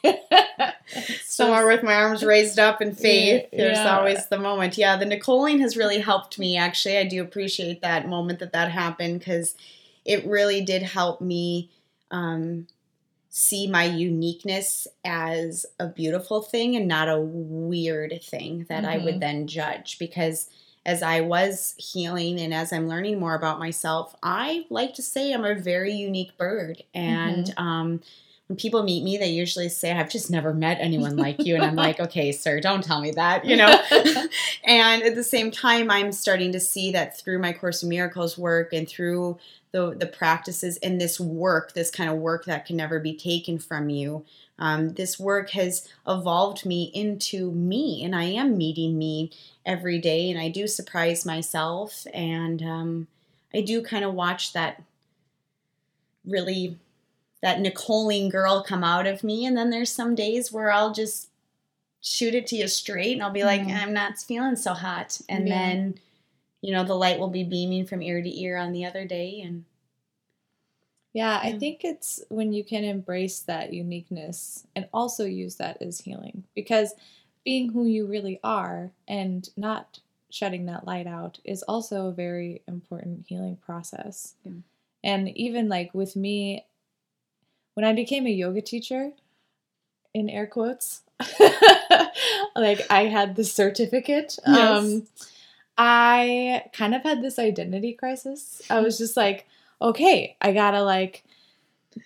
somewhere 1.25 1.67
with 1.67 1.83
my 1.83 1.95
arms 1.95 2.23
raised 2.23 2.59
up 2.59 2.81
in 2.81 2.95
faith. 2.95 3.49
There's 3.51 3.77
yeah. 3.77 3.97
always 3.97 4.27
the 4.27 4.39
moment. 4.39 4.77
Yeah, 4.77 4.95
the 4.95 5.05
Nicoling 5.05 5.59
has 5.59 5.75
really 5.75 5.99
helped 5.99 6.39
me. 6.39 6.57
Actually, 6.57 6.97
I 6.97 7.03
do 7.03 7.21
appreciate 7.21 7.81
that 7.81 8.07
moment 8.07 8.39
that 8.39 8.53
that 8.53 8.71
happened 8.71 9.19
because 9.19 9.55
it 10.05 10.25
really 10.25 10.61
did 10.61 10.81
help 10.81 11.19
me. 11.19 11.69
Um, 12.09 12.67
see 13.37 13.67
my 13.67 13.83
uniqueness 13.83 14.87
as 15.05 15.63
a 15.79 15.85
beautiful 15.85 16.41
thing 16.41 16.75
and 16.75 16.87
not 16.87 17.07
a 17.07 17.19
weird 17.19 18.19
thing 18.23 18.65
that 18.67 18.81
mm-hmm. 18.81 18.91
I 18.93 18.97
would 18.97 19.13
mm-hmm. 19.13 19.19
then 19.19 19.47
judge 19.47 19.99
because 19.99 20.49
as 20.87 21.03
I 21.03 21.21
was 21.21 21.75
healing 21.77 22.39
and 22.39 22.51
as 22.51 22.73
I'm 22.73 22.87
learning 22.87 23.19
more 23.19 23.35
about 23.35 23.59
myself, 23.59 24.15
I 24.23 24.65
like 24.71 24.95
to 24.95 25.03
say 25.03 25.31
I'm 25.31 25.45
a 25.45 25.53
very 25.53 25.93
unique 25.93 26.35
bird. 26.35 26.81
And 26.95 27.45
mm-hmm. 27.45 27.63
um, 27.63 28.01
when 28.47 28.57
people 28.57 28.83
meet 28.83 29.03
me, 29.03 29.17
they 29.17 29.27
usually 29.27 29.69
say, 29.69 29.91
I've 29.91 30.09
just 30.09 30.31
never 30.31 30.53
met 30.53 30.77
anyone 30.79 31.15
like 31.17 31.43
you. 31.43 31.55
And 31.55 31.63
I'm 31.63 31.75
like, 31.75 31.99
okay, 31.99 32.31
sir, 32.31 32.59
don't 32.59 32.83
tell 32.83 33.01
me 33.01 33.11
that, 33.11 33.45
you 33.45 33.57
know? 33.57 33.81
and 34.63 35.03
at 35.03 35.15
the 35.15 35.23
same 35.23 35.51
time, 35.51 35.91
I'm 35.91 36.11
starting 36.11 36.53
to 36.53 36.59
see 36.59 36.91
that 36.93 37.19
through 37.19 37.39
my 37.39 37.53
Course 37.53 37.83
in 37.83 37.89
Miracles 37.89 38.37
work 38.37 38.73
and 38.73 38.87
through 38.87 39.37
the, 39.71 39.93
the 39.93 40.07
practices 40.07 40.77
and 40.77 40.99
this 40.99 41.19
work, 41.19 41.73
this 41.73 41.91
kind 41.91 42.09
of 42.09 42.17
work 42.17 42.45
that 42.45 42.65
can 42.65 42.77
never 42.77 42.99
be 42.99 43.13
taken 43.13 43.59
from 43.59 43.89
you, 43.89 44.25
um, 44.59 44.93
this 44.93 45.19
work 45.19 45.51
has 45.51 45.87
evolved 46.07 46.65
me 46.65 46.89
into 46.93 47.51
me, 47.51 48.03
and 48.03 48.15
I 48.15 48.23
am 48.23 48.57
meeting 48.57 48.97
me 48.97 49.31
every 49.65 49.99
day, 49.99 50.31
and 50.31 50.39
I 50.39 50.49
do 50.49 50.67
surprise 50.67 51.25
myself, 51.25 52.07
and 52.11 52.63
um, 52.63 53.07
I 53.53 53.61
do 53.61 53.83
kind 53.83 54.03
of 54.03 54.15
watch 54.15 54.53
that 54.53 54.81
really 56.25 56.79
that 57.41 57.59
Nicoleing 57.59 58.29
girl 58.29 58.63
come 58.63 58.83
out 58.83 59.07
of 59.07 59.23
me, 59.23 59.45
and 59.45 59.55
then 59.57 59.69
there's 59.69 59.91
some 59.91 60.15
days 60.15 60.51
where 60.51 60.71
I'll 60.71 60.93
just 60.93 61.29
shoot 62.01 62.35
it 62.35 62.47
to 62.47 62.55
you 62.55 62.67
straight, 62.67 63.13
and 63.13 63.23
I'll 63.23 63.31
be 63.31 63.43
like, 63.43 63.61
Mm. 63.61 63.75
I'm 63.75 63.93
not 63.93 64.17
feeling 64.17 64.55
so 64.55 64.73
hot, 64.73 65.19
and 65.29 65.47
Yeah. 65.47 65.55
then 65.55 65.99
you 66.61 66.71
know 66.73 66.83
the 66.83 66.95
light 66.95 67.19
will 67.19 67.29
be 67.29 67.43
beaming 67.43 67.85
from 67.85 68.01
ear 68.01 68.21
to 68.21 68.39
ear 68.41 68.57
on 68.57 68.71
the 68.71 68.85
other 68.85 69.05
day, 69.05 69.41
and 69.41 69.65
Yeah, 71.13 71.39
I 71.41 71.49
Yeah. 71.51 71.57
think 71.57 71.83
it's 71.83 72.23
when 72.29 72.53
you 72.53 72.63
can 72.63 72.83
embrace 72.83 73.39
that 73.41 73.73
uniqueness 73.73 74.67
and 74.75 74.87
also 74.93 75.25
use 75.25 75.55
that 75.55 75.81
as 75.81 76.01
healing 76.01 76.43
because 76.53 76.93
being 77.43 77.71
who 77.71 77.85
you 77.85 78.05
really 78.05 78.39
are 78.43 78.91
and 79.07 79.49
not 79.57 79.99
shutting 80.29 80.65
that 80.65 80.85
light 80.85 81.07
out 81.07 81.39
is 81.43 81.63
also 81.63 82.07
a 82.07 82.11
very 82.13 82.61
important 82.67 83.25
healing 83.27 83.55
process. 83.55 84.35
Yeah. 84.43 84.51
And 85.03 85.29
even 85.37 85.69
like 85.69 85.93
with 85.93 86.15
me, 86.15 86.65
when 87.77 87.85
I 87.85 87.93
became 87.93 88.25
a 88.25 88.31
yoga 88.31 88.59
teacher, 88.59 89.11
in 90.11 90.31
air 90.31 90.47
quotes, 90.47 91.01
like 92.55 92.81
I 92.89 93.03
had 93.03 93.35
the 93.35 93.43
certificate. 93.43 94.39
Yes. 94.47 94.83
Um, 94.83 95.07
I 95.77 96.63
kind 96.73 96.95
of 96.95 97.03
had 97.03 97.21
this 97.21 97.37
identity 97.37 97.93
crisis. 97.93 98.63
I 98.67 98.79
was 98.79 98.97
just 98.97 99.15
like, 99.15 99.45
okay, 99.79 100.35
I 100.41 100.53
gotta 100.53 100.81
like 100.81 101.23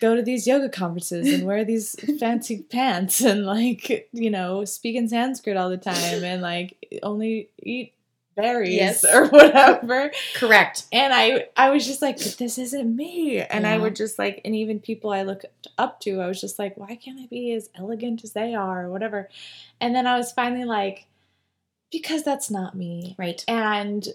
go 0.01 0.13
to 0.13 0.21
these 0.21 0.45
yoga 0.45 0.67
conferences 0.67 1.33
and 1.33 1.47
wear 1.47 1.63
these 1.63 1.95
fancy 2.19 2.63
pants 2.63 3.21
and 3.21 3.45
like, 3.45 4.09
you 4.11 4.29
know, 4.29 4.65
speak 4.65 4.97
in 4.97 5.07
Sanskrit 5.07 5.55
all 5.55 5.69
the 5.69 5.77
time 5.77 6.21
and 6.21 6.41
like 6.41 6.99
only 7.01 7.47
eat 7.63 7.93
berries 8.35 8.73
Yes. 8.75 9.03
or 9.05 9.27
whatever. 9.29 10.11
correct. 10.35 10.85
And 10.91 11.13
I 11.13 11.47
I 11.57 11.69
was 11.69 11.85
just 11.85 12.01
like, 12.01 12.17
but 12.17 12.35
this 12.39 12.57
isn't 12.57 12.95
me. 12.95 13.39
And 13.41 13.67
I 13.67 13.77
would 13.77 13.95
just 13.95 14.17
like, 14.19 14.41
and 14.45 14.55
even 14.55 14.79
people 14.79 15.11
I 15.11 15.23
looked 15.23 15.45
up 15.77 15.99
to, 16.01 16.21
I 16.21 16.27
was 16.27 16.39
just 16.41 16.57
like, 16.59 16.77
why 16.77 16.95
can't 16.95 17.19
I 17.19 17.27
be 17.27 17.51
as 17.53 17.69
elegant 17.75 18.23
as 18.23 18.33
they 18.33 18.55
are 18.55 18.85
or 18.85 18.89
whatever? 18.89 19.29
And 19.79 19.93
then 19.95 20.07
I 20.07 20.17
was 20.17 20.31
finally 20.31 20.65
like, 20.65 21.07
because 21.91 22.23
that's 22.23 22.49
not 22.49 22.75
me. 22.75 23.15
Right. 23.17 23.43
And 23.47 24.07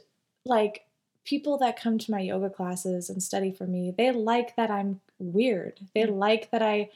like 0.44 0.84
people 1.24 1.58
that 1.58 1.80
come 1.80 1.98
to 1.98 2.10
my 2.10 2.20
yoga 2.20 2.48
classes 2.48 3.10
and 3.10 3.22
study 3.22 3.50
for 3.50 3.66
me, 3.66 3.92
they 3.96 4.12
like 4.12 4.56
that 4.56 4.70
I'm 4.70 5.00
weird. 5.18 5.80
They 5.94 6.02
Mm. 6.04 6.18
like 6.18 6.50
that 6.52 6.62
I 6.62 6.90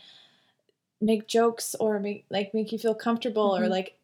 make 1.01 1.27
jokes 1.27 1.75
or 1.81 1.99
make 1.99 2.25
like 2.31 2.53
make 2.55 2.73
you 2.73 2.79
feel 2.79 2.95
comfortable 2.95 3.57
or 3.57 3.63
Mhm. 3.63 3.71
like 3.71 3.97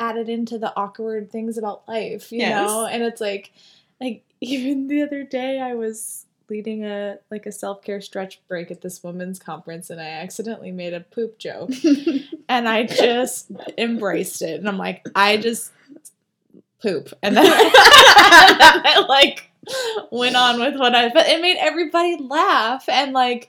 add 0.00 0.16
it 0.16 0.28
into 0.28 0.58
the 0.58 0.72
awkward 0.76 1.30
things 1.30 1.56
about 1.58 1.86
life, 1.88 2.32
you 2.32 2.40
Yes. 2.40 2.68
know? 2.68 2.86
And 2.86 3.02
it's 3.02 3.20
like 3.20 3.52
like 4.00 4.24
even 4.40 4.88
the 4.88 5.02
other 5.02 5.22
day 5.24 5.60
I 5.60 5.74
was 5.74 6.26
leading 6.50 6.84
a 6.84 7.18
like 7.30 7.46
a 7.46 7.52
self-care 7.52 8.00
stretch 8.02 8.40
break 8.48 8.70
at 8.70 8.82
this 8.82 9.02
women's 9.02 9.38
conference 9.38 9.88
and 9.88 10.00
I 10.00 10.04
accidentally 10.08 10.72
made 10.72 10.92
a 10.92 11.00
poop 11.00 11.38
joke 11.38 11.70
and 12.48 12.68
I 12.68 12.84
just 12.84 13.50
embraced 13.78 14.42
it. 14.42 14.58
And 14.60 14.68
I'm 14.68 14.76
like, 14.78 15.06
I 15.14 15.38
just 15.38 15.72
poop. 16.82 17.12
And 17.22 17.36
then, 17.36 17.46
and 17.50 17.54
then 17.54 17.72
I 17.72 19.04
like 19.08 19.50
went 20.10 20.36
on 20.36 20.60
with 20.60 20.76
what 20.76 20.94
I, 20.94 21.08
but 21.08 21.26
it 21.26 21.40
made 21.40 21.56
everybody 21.58 22.18
laugh 22.18 22.88
and 22.88 23.12
like 23.14 23.48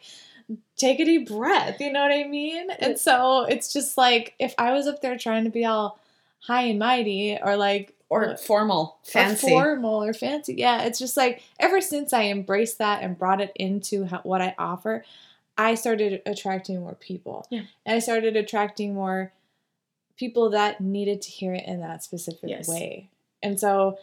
take 0.77 0.99
a 1.01 1.05
deep 1.05 1.27
breath. 1.27 1.81
You 1.81 1.91
know 1.91 2.01
what 2.01 2.11
I 2.11 2.23
mean? 2.23 2.69
And 2.79 2.97
so 2.97 3.43
it's 3.43 3.73
just 3.73 3.97
like, 3.97 4.33
if 4.39 4.53
I 4.57 4.71
was 4.73 4.87
up 4.87 5.01
there 5.01 5.17
trying 5.17 5.43
to 5.43 5.49
be 5.49 5.65
all 5.65 5.99
high 6.47 6.63
and 6.63 6.79
mighty 6.79 7.37
or 7.41 7.55
like, 7.57 7.93
or 8.09 8.29
uh, 8.29 8.37
formal, 8.37 8.97
or 9.03 9.11
fancy. 9.11 9.49
formal 9.49 10.03
or 10.03 10.13
fancy. 10.13 10.55
Yeah, 10.57 10.83
it's 10.83 10.99
just 10.99 11.17
like 11.17 11.41
ever 11.59 11.81
since 11.81 12.13
I 12.13 12.25
embraced 12.25 12.77
that 12.77 13.01
and 13.01 13.17
brought 13.17 13.41
it 13.41 13.51
into 13.55 14.05
how, 14.05 14.19
what 14.23 14.41
I 14.41 14.53
offer, 14.57 15.03
I 15.57 15.75
started 15.75 16.21
attracting 16.25 16.79
more 16.81 16.95
people. 16.95 17.47
Yeah. 17.49 17.63
And 17.85 17.95
I 17.95 17.99
started 17.99 18.35
attracting 18.35 18.93
more 18.93 19.31
people 20.17 20.51
that 20.51 20.81
needed 20.81 21.21
to 21.23 21.29
hear 21.29 21.53
it 21.53 21.65
in 21.65 21.81
that 21.81 22.03
specific 22.03 22.49
Yes. 22.49 22.67
way. 22.67 23.09
And 23.41 23.59
so 23.59 23.97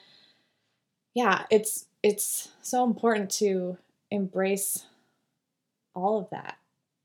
yeah, 1.15 1.45
it's 1.51 1.87
it's 2.03 2.49
so 2.63 2.85
important 2.85 3.31
to 3.31 3.79
embrace 4.11 4.87
all 5.95 6.19
of 6.19 6.31
that. 6.31 6.57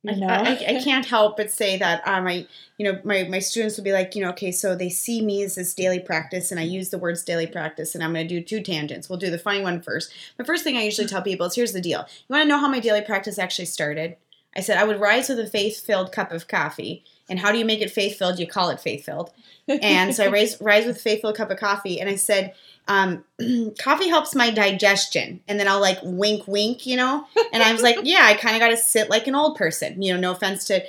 You 0.03 0.15
I. 0.15 0.27
I, 0.27 0.51
I 0.77 0.83
can't 0.83 1.05
help 1.05 1.37
but 1.37 1.51
say 1.51 1.77
that 1.77 2.07
um, 2.07 2.27
I, 2.27 2.47
you 2.77 2.85
know, 2.85 3.01
my, 3.03 3.23
my 3.23 3.39
students 3.39 3.77
will 3.77 3.83
be 3.83 3.91
like, 3.91 4.15
you 4.15 4.23
know, 4.23 4.29
okay, 4.29 4.51
so 4.51 4.75
they 4.75 4.89
see 4.89 5.21
me 5.21 5.43
as 5.43 5.55
this 5.55 5.73
daily 5.73 5.99
practice, 5.99 6.51
and 6.51 6.59
I 6.59 6.63
use 6.63 6.89
the 6.89 6.97
words 6.97 7.23
daily 7.23 7.47
practice, 7.47 7.95
and 7.95 8.03
I'm 8.03 8.13
going 8.13 8.27
to 8.27 8.39
do 8.39 8.43
two 8.43 8.61
tangents. 8.61 9.09
We'll 9.09 9.19
do 9.19 9.31
the 9.31 9.39
funny 9.39 9.61
one 9.61 9.81
first. 9.81 10.13
The 10.37 10.45
first 10.45 10.63
thing 10.63 10.77
I 10.77 10.83
usually 10.83 11.07
tell 11.07 11.21
people 11.21 11.47
is 11.47 11.55
here's 11.55 11.73
the 11.73 11.81
deal. 11.81 12.05
You 12.27 12.33
want 12.33 12.43
to 12.43 12.47
know 12.47 12.59
how 12.59 12.69
my 12.69 12.79
daily 12.79 13.01
practice 13.01 13.39
actually 13.39 13.65
started? 13.65 14.15
I 14.55 14.61
said 14.61 14.77
I 14.77 14.85
would 14.85 14.99
rise 14.99 15.29
with 15.29 15.39
a 15.39 15.47
faith 15.47 15.85
filled 15.85 16.11
cup 16.11 16.31
of 16.31 16.47
coffee. 16.47 17.03
And 17.29 17.39
how 17.39 17.51
do 17.51 17.57
you 17.57 17.65
make 17.65 17.81
it 17.81 17.91
faith 17.91 18.17
filled? 18.17 18.39
You 18.39 18.47
call 18.47 18.69
it 18.69 18.79
faith 18.79 19.05
filled. 19.05 19.31
And 19.81 20.15
so 20.15 20.23
I 20.23 20.27
rise, 20.29 20.61
rise 20.61 20.85
with 20.85 20.95
a 20.95 20.99
faith 20.99 21.21
filled 21.21 21.35
cup 21.35 21.51
of 21.51 21.57
coffee, 21.57 21.99
and 21.99 22.09
I 22.09 22.15
said, 22.15 22.53
um, 22.87 23.25
coffee 23.77 24.07
helps 24.07 24.33
my 24.33 24.49
digestion. 24.49 25.41
And 25.47 25.59
then 25.59 25.67
I'll 25.67 25.81
like 25.81 25.99
wink, 26.03 26.47
wink, 26.47 26.85
you 26.85 26.95
know? 26.95 27.25
And 27.51 27.61
I 27.61 27.73
was 27.73 27.81
like, 27.81 27.97
yeah, 28.03 28.21
I 28.23 28.35
kind 28.35 28.55
of 28.55 28.61
got 28.61 28.69
to 28.69 28.77
sit 28.77 29.09
like 29.09 29.27
an 29.27 29.35
old 29.35 29.57
person, 29.57 30.01
you 30.01 30.13
know, 30.13 30.19
no 30.19 30.31
offense 30.31 30.65
to 30.65 30.83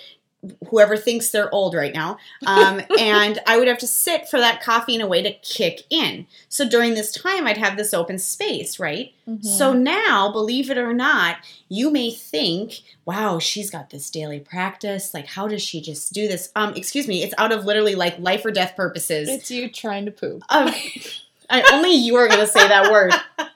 whoever 0.68 0.96
thinks 0.96 1.30
they're 1.30 1.52
old 1.52 1.74
right 1.74 1.92
now. 1.92 2.16
Um, 2.46 2.80
and 2.98 3.38
I 3.46 3.58
would 3.58 3.66
have 3.68 3.78
to 3.78 3.86
sit 3.86 4.28
for 4.28 4.38
that 4.38 4.62
coffee 4.62 4.94
in 4.94 5.00
a 5.00 5.06
way 5.06 5.22
to 5.22 5.32
kick 5.32 5.82
in. 5.90 6.26
So 6.48 6.68
during 6.68 6.94
this 6.94 7.10
time, 7.12 7.46
I'd 7.46 7.56
have 7.56 7.76
this 7.76 7.92
open 7.92 8.18
space, 8.18 8.78
right? 8.78 9.12
Mhm. 9.28 9.44
So 9.44 9.72
now, 9.72 10.30
believe 10.30 10.70
it 10.70 10.78
or 10.78 10.92
not, 10.92 11.38
you 11.68 11.90
may 11.90 12.10
think, 12.10 12.80
wow, 13.04 13.38
she's 13.38 13.70
got 13.70 13.90
this 13.90 14.08
daily 14.10 14.40
practice. 14.40 15.12
Like, 15.12 15.26
how 15.26 15.48
does 15.48 15.62
she 15.62 15.80
just 15.80 16.12
do 16.12 16.28
this? 16.28 16.50
Um, 16.54 16.74
excuse 16.74 17.08
me, 17.08 17.22
it's 17.22 17.34
out 17.36 17.52
of 17.52 17.64
literally 17.64 17.94
like 17.96 18.18
life 18.18 18.44
or 18.44 18.50
death 18.50 18.76
purposes. 18.76 19.28
it's 19.28 19.50
you 19.50 19.68
trying 19.68 20.04
to 20.06 20.12
poop. 20.12 20.42
Um, 20.50 20.72
I, 21.50 21.62
only 21.72 21.94
you 21.94 22.14
are 22.16 22.28
going 22.28 22.40
to 22.40 22.46
say 22.46 22.66
that 22.68 22.92
word. 22.92 23.12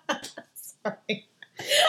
Sorry. 0.55 1.27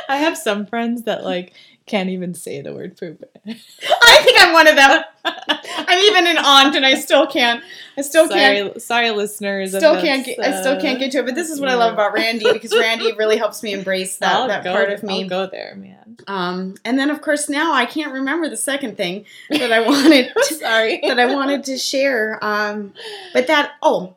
I 0.08 0.18
have 0.18 0.38
some 0.38 0.66
friends 0.66 1.04
that 1.04 1.24
like 1.24 1.54
can't 1.86 2.09
even 2.09 2.34
say 2.34 2.61
the 2.61 2.73
word 2.73 2.97
poop. 2.97 3.23
I 3.45 4.21
think 4.23 4.41
I'm 4.41 4.53
one 4.53 4.67
of 4.67 4.75
them. 4.75 5.03
I'm 5.25 5.99
even 5.99 6.27
an 6.27 6.38
aunt, 6.38 6.75
and 6.75 6.86
I 6.86 6.95
still 6.95 7.27
can't. 7.27 7.61
I 7.97 8.01
still 8.01 8.27
can't. 8.27 8.81
sorry, 8.81 9.07
sorry, 9.07 9.11
listeners. 9.11 9.75
Still 9.75 9.99
can't. 10.01 10.25
Get, 10.25 10.39
I 10.39 10.61
still 10.61 10.79
can't 10.79 10.97
uh, 10.97 10.99
get 10.99 11.11
to 11.11 11.19
it. 11.19 11.25
But 11.25 11.36
this 11.36 11.49
is 11.49 11.59
what 11.59 11.69
I 11.69 11.75
love 11.75 11.93
about 11.93 12.13
Randi 12.13 12.51
because 12.51 12.73
Randi 12.73 13.13
really 13.17 13.38
helps 13.38 13.61
me 13.63 13.73
embrace 13.73 14.17
that 14.17 14.34
I'll 14.34 14.47
that 14.47 14.63
go- 14.63 14.71
part 14.71 14.91
of 14.91 15.03
me. 15.03 15.23
I'll 15.23 15.29
go 15.29 15.47
there, 15.47 15.75
man. 15.75 16.17
Um, 16.27 16.75
and 16.86 16.97
then 16.97 17.09
of 17.09 17.21
course 17.21 17.49
now 17.49 17.73
I 17.73 17.86
can't 17.86 18.13
remember 18.13 18.47
the 18.47 18.57
second 18.57 18.97
thing 18.97 19.25
that 19.49 19.71
I 19.71 19.81
wanted 19.81 20.31
to, 20.36 20.53
sorry. 20.55 21.01
that 21.01 21.19
I 21.19 21.34
wanted 21.34 21.63
to 21.65 21.77
share. 21.77 22.39
Um, 22.41 22.93
but 23.34 23.47
that 23.47 23.73
oh, 23.81 24.15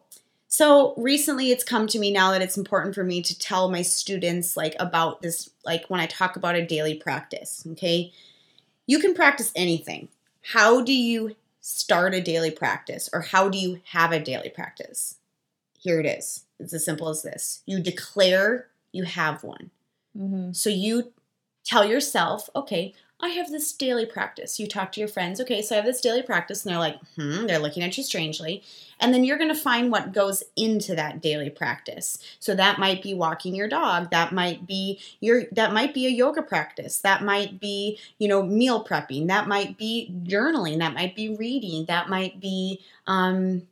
so 0.57 0.95
recently 0.97 1.51
it's 1.51 1.63
come 1.63 1.87
to 1.87 1.99
me 1.99 2.11
now 2.11 2.31
that 2.31 2.41
it's 2.41 2.57
important 2.57 2.95
for 2.95 3.05
me 3.05 3.21
to 3.21 3.39
tell 3.39 3.71
my 3.71 3.83
students 3.83 4.57
like 4.57 4.75
about 4.81 5.21
this 5.21 5.51
like 5.67 5.85
when 5.89 6.01
I 6.01 6.07
talk 6.07 6.35
about 6.35 6.55
a 6.55 6.65
daily 6.65 6.95
practice. 6.95 7.63
Okay, 7.73 8.11
you 8.87 8.99
can 8.99 9.13
practice 9.13 9.53
anything. 9.55 10.09
How 10.55 10.81
do 10.81 10.95
you 10.95 11.37
start 11.61 12.15
a 12.15 12.23
daily 12.23 12.51
practice, 12.51 13.11
or 13.13 13.21
how 13.21 13.51
do 13.51 13.59
you 13.59 13.83
have 13.93 14.13
a 14.13 14.19
daily 14.19 14.49
practice? 14.49 15.17
Here 15.79 16.01
it 16.01 16.07
is. 16.07 16.45
It's 16.59 16.73
as 16.73 16.87
simple 16.87 17.11
as 17.11 17.21
this. 17.23 17.63
You 17.67 17.81
declare 17.81 18.69
you 18.93 19.05
have 19.05 19.45
one. 19.45 19.71
Mhm. 20.17 20.57
So 20.57 20.71
you 20.71 21.13
tell 21.65 21.85
yourself, 21.85 22.49
okay, 22.57 22.95
I 23.19 23.29
have 23.31 23.51
this 23.51 23.73
daily 23.73 24.05
practice. 24.05 24.61
You 24.61 24.67
talk 24.67 24.93
to 24.93 25.01
your 25.01 25.09
friends, 25.09 25.41
okay, 25.41 25.63
so 25.63 25.75
I 25.75 25.77
have 25.77 25.87
this 25.87 26.03
daily 26.03 26.23
practice, 26.23 26.65
and 26.65 26.73
they're 26.73 26.79
like, 26.79 26.99
hmm, 27.17 27.47
they're 27.47 27.59
looking 27.59 27.83
at 27.83 27.97
you 27.97 28.05
strangely. 28.05 28.63
And 29.01 29.13
then 29.13 29.25
you're 29.25 29.39
gonna 29.39 29.55
find 29.55 29.91
what 29.91 30.13
goes 30.13 30.43
into 30.55 30.95
that 30.97 31.23
daily 31.23 31.49
practice. 31.49 32.19
So 32.41 32.55
that 32.55 32.79
might 32.79 33.03
be 33.03 33.15
walking 33.15 33.55
your 33.55 33.69
dog, 33.69 34.11
that 34.11 34.33
might 34.33 34.67
be 34.67 35.01
your 35.21 35.45
that 35.53 35.73
might 35.73 35.95
be 35.95 36.07
a 36.07 36.11
yoga 36.11 36.43
practice, 36.43 36.99
that 36.99 37.25
might 37.25 37.59
be, 37.59 37.99
you 38.19 38.29
know, 38.29 38.43
meal 38.43 38.85
prepping, 38.85 39.29
that 39.29 39.49
might 39.49 39.79
be 39.79 40.15
journaling, 40.25 40.79
that 40.79 40.95
might 40.95 41.17
be 41.17 41.35
reading, 41.35 41.87
that 41.87 42.11
might 42.11 42.39
be 42.39 42.81
um 43.07 43.67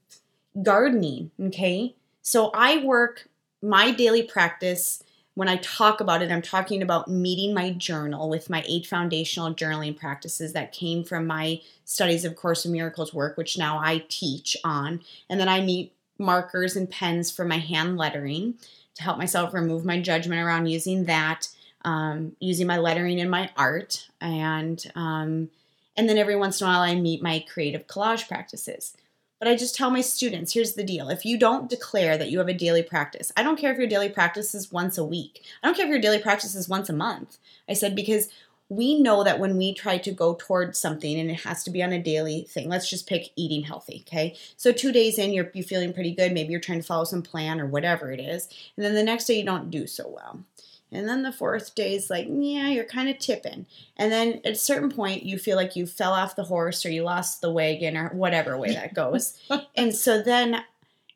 gardening, 0.63 1.31
okay? 1.39 1.95
So 2.23 2.51
I 2.55 2.83
work 2.83 3.29
my 3.61 3.91
daily 3.91 4.23
practice 4.23 5.03
when 5.35 5.49
I 5.49 5.57
talk 5.57 6.01
about 6.01 6.23
it, 6.23 6.31
I'm 6.31 6.43
talking 6.43 6.81
about 6.81 7.09
meeting 7.09 7.53
my 7.53 7.71
journal 7.71 8.29
with 8.29 8.49
my 8.49 8.65
eight 8.69 8.87
foundational 8.87 9.53
journaling 9.53 9.97
practices 9.97 10.53
that 10.53 10.73
came 10.73 11.03
from 11.03 11.27
my 11.27 11.61
studies 11.85 12.25
of 12.25 12.37
Course 12.37 12.65
of 12.65 12.71
Miracles 12.71 13.13
work, 13.13 13.37
which 13.37 13.59
now 13.59 13.79
I 13.79 14.05
teach 14.09 14.57
on. 14.63 15.01
And 15.29 15.41
then 15.41 15.49
I 15.49 15.61
meet 15.61 15.93
markers 16.19 16.77
and 16.77 16.89
pens 16.89 17.33
for 17.33 17.45
my 17.45 17.59
hand 17.59 17.97
lettering 17.97 18.55
to 18.95 19.03
help 19.03 19.19
myself 19.19 19.53
remove 19.53 19.85
my 19.85 20.01
judgment 20.01 20.41
around 20.41 20.69
using 20.69 21.05
that, 21.07 21.49
um, 21.85 22.37
using 22.39 22.69
my 22.69 22.79
lettering 22.79 23.19
in 23.19 23.29
my 23.29 23.51
art, 23.57 24.09
and 24.21 24.85
um, 24.95 25.51
and 25.97 26.09
then 26.09 26.19
every 26.19 26.37
once 26.37 26.61
in 26.61 26.67
a 26.67 26.71
while 26.71 26.81
I 26.81 26.95
meet 26.95 27.23
my 27.23 27.45
creative 27.53 27.87
collage 27.89 28.29
practices. 28.29 28.97
But 29.39 29.49
I 29.49 29.57
just 29.57 29.75
tell 29.75 29.91
my 29.91 30.01
students 30.01 30.55
here's 30.55 30.75
the 30.75 30.85
deal. 30.85 31.09
If 31.09 31.25
you 31.25 31.39
don't 31.39 31.69
declare 31.69 32.17
that 32.17 32.31
you 32.31 32.39
have 32.39 32.49
a 32.49 32.55
daily 32.55 32.83
practice, 32.83 33.33
I 33.37 33.43
don't 33.43 33.59
care 33.59 33.73
if 33.73 33.79
your 33.79 33.87
daily 33.87 34.09
practice 34.09 34.55
is 34.55 34.73
once 34.73 34.97
a 34.97 35.05
week, 35.05 35.43
I 35.63 35.67
don't 35.67 35.77
care 35.77 35.87
if 35.87 35.91
your 35.91 36.01
daily 36.01 36.21
practice 36.21 36.55
is 36.55 36.69
once 36.69 36.89
a 36.89 36.95
month. 36.95 37.39
I 37.69 37.75
said, 37.75 37.95
because 37.95 38.29
we 38.69 39.01
know 39.01 39.23
that 39.25 39.39
when 39.39 39.57
we 39.57 39.75
try 39.75 39.99
to 39.99 40.11
go 40.11 40.35
towards 40.35 40.79
something 40.79 41.19
and 41.19 41.31
it 41.31 41.41
has 41.41 41.63
to 41.65 41.71
be 41.71 41.83
on 41.83 41.93
a 41.93 42.03
daily 42.03 42.47
thing 42.49 42.69
let's 42.69 42.89
just 42.89 43.07
pick 43.07 43.31
eating 43.37 43.63
healthy 43.63 44.05
okay? 44.07 44.35
So 44.57 44.73
two 44.73 44.91
days 44.91 45.19
in 45.19 45.33
you're, 45.33 45.51
you're 45.53 45.65
feeling 45.65 45.93
pretty 45.93 46.15
good. 46.15 46.33
Maybe 46.33 46.51
you're 46.51 46.61
trying 46.61 46.81
to 46.81 46.87
follow 46.87 47.05
some 47.05 47.23
plan 47.23 47.61
or 47.61 47.67
whatever 47.67 48.11
it 48.11 48.21
is. 48.21 48.49
And 48.77 48.85
then 48.85 48.95
the 48.95 49.03
next 49.03 49.27
day 49.27 49.39
you 49.39 49.45
don't 49.45 49.71
do 49.71 49.87
so 49.87 50.09
well 50.09 50.45
and 50.93 51.09
then 51.09 51.23
the 51.23 51.33
fourth 51.33 51.75
day 51.75 51.95
is 51.95 52.11
like 52.11 52.27
yeah 52.29 52.69
you're 52.69 52.85
kind 52.85 53.09
of 53.09 53.19
tipping. 53.19 53.67
And 53.97 54.13
then 54.13 54.41
at 54.45 54.53
a 54.53 54.57
certain 54.57 54.91
point 54.91 55.25
you 55.25 55.39
feel 55.39 55.57
like 55.57 55.77
you 55.77 55.87
fell 55.87 56.13
off 56.13 56.37
the 56.37 56.45
horse 56.45 56.85
or 56.85 56.91
you 56.91 57.03
lost 57.03 57.41
the 57.41 57.53
wagon 57.53 57.97
or 57.97 58.09
whatever 58.11 58.57
way 58.57 58.73
that 58.75 58.95
goes. 58.95 59.39
And 59.77 59.95
so 59.95 60.23
then 60.23 60.63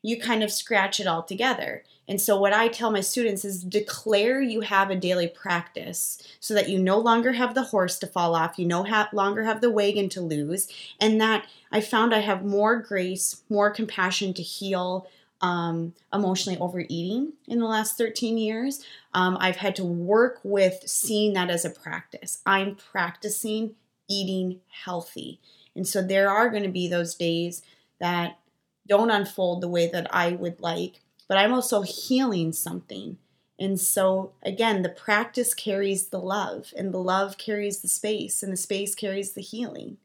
you 0.03 0.21
kind 0.21 0.43
of 0.43 0.53
scratch 0.53 1.01
it 1.01 1.07
all 1.07 1.23
together. 1.23 1.85
And 2.09 2.21
so, 2.21 2.41
what 2.41 2.55
I 2.55 2.69
tell 2.69 2.91
my 2.91 3.03
students 3.03 3.45
is 3.45 3.63
declare 3.63 4.41
you 4.41 4.63
have 4.63 4.89
a 4.89 4.97
daily 4.97 5.29
practice 5.29 6.23
so 6.41 6.55
that 6.55 6.71
you 6.71 6.79
no 6.79 6.99
longer 6.99 7.33
have 7.33 7.55
the 7.55 7.65
horse 7.65 7.99
to 7.99 8.07
fall 8.07 8.35
off, 8.35 8.59
you 8.59 8.65
no 8.65 8.83
ha- 8.85 9.11
longer 9.13 9.45
have 9.45 9.61
the 9.61 9.71
wagon 9.71 10.09
to 10.11 10.23
lose, 10.23 10.69
and 10.99 11.21
that 11.21 11.47
I 11.71 11.83
found 11.83 12.15
I 12.15 12.21
have 12.21 12.45
more 12.45 12.77
grace, 12.77 13.43
more 13.51 13.71
compassion 13.71 14.33
to 14.35 14.43
heal 14.43 15.07
um, 15.41 15.95
emotionally 16.13 16.59
overeating 16.59 17.33
in 17.47 17.59
the 17.59 17.67
last 17.67 17.97
13 17.97 18.39
years. 18.39 18.85
Um, 19.15 19.37
I've 19.41 19.57
had 19.57 19.77
to 19.77 19.85
work 19.85 20.41
with 20.43 20.83
seeing 20.87 21.35
that 21.35 21.51
as 21.51 21.65
a 21.65 21.71
practice. 21.71 22.43
I'm 22.45 22.75
practicing 22.75 23.75
eating 24.09 24.61
healthy. 24.85 25.41
And 25.77 25.87
so, 25.87 26.03
there 26.03 26.31
are 26.31 26.51
going 26.51 26.65
to 26.65 26.69
be 26.69 26.89
those 26.89 27.15
days 27.15 27.63
that 28.01 28.39
don't 28.87 29.11
unfold 29.11 29.61
the 29.61 29.69
way 29.69 29.89
that 29.89 30.13
I 30.15 30.33
would 30.33 30.61
like 30.61 31.01
but 31.29 31.37
I'm 31.37 31.53
also 31.53 31.83
healing 31.83 32.53
something. 32.53 33.19
And 33.61 33.79
so, 33.79 34.33
again, 34.43 34.83
the 34.83 34.89
practice 34.89 35.53
carries 35.53 36.09
the 36.09 36.21
love, 36.21 36.73
and 36.77 36.93
the 36.93 36.99
love 36.99 37.39
carries 37.39 37.81
the 37.81 37.89
space, 37.89 38.43
and 38.43 38.53
the 38.53 38.57
space 38.57 38.95
carries 38.95 39.33
the 39.33 39.43
healing. 39.43 39.99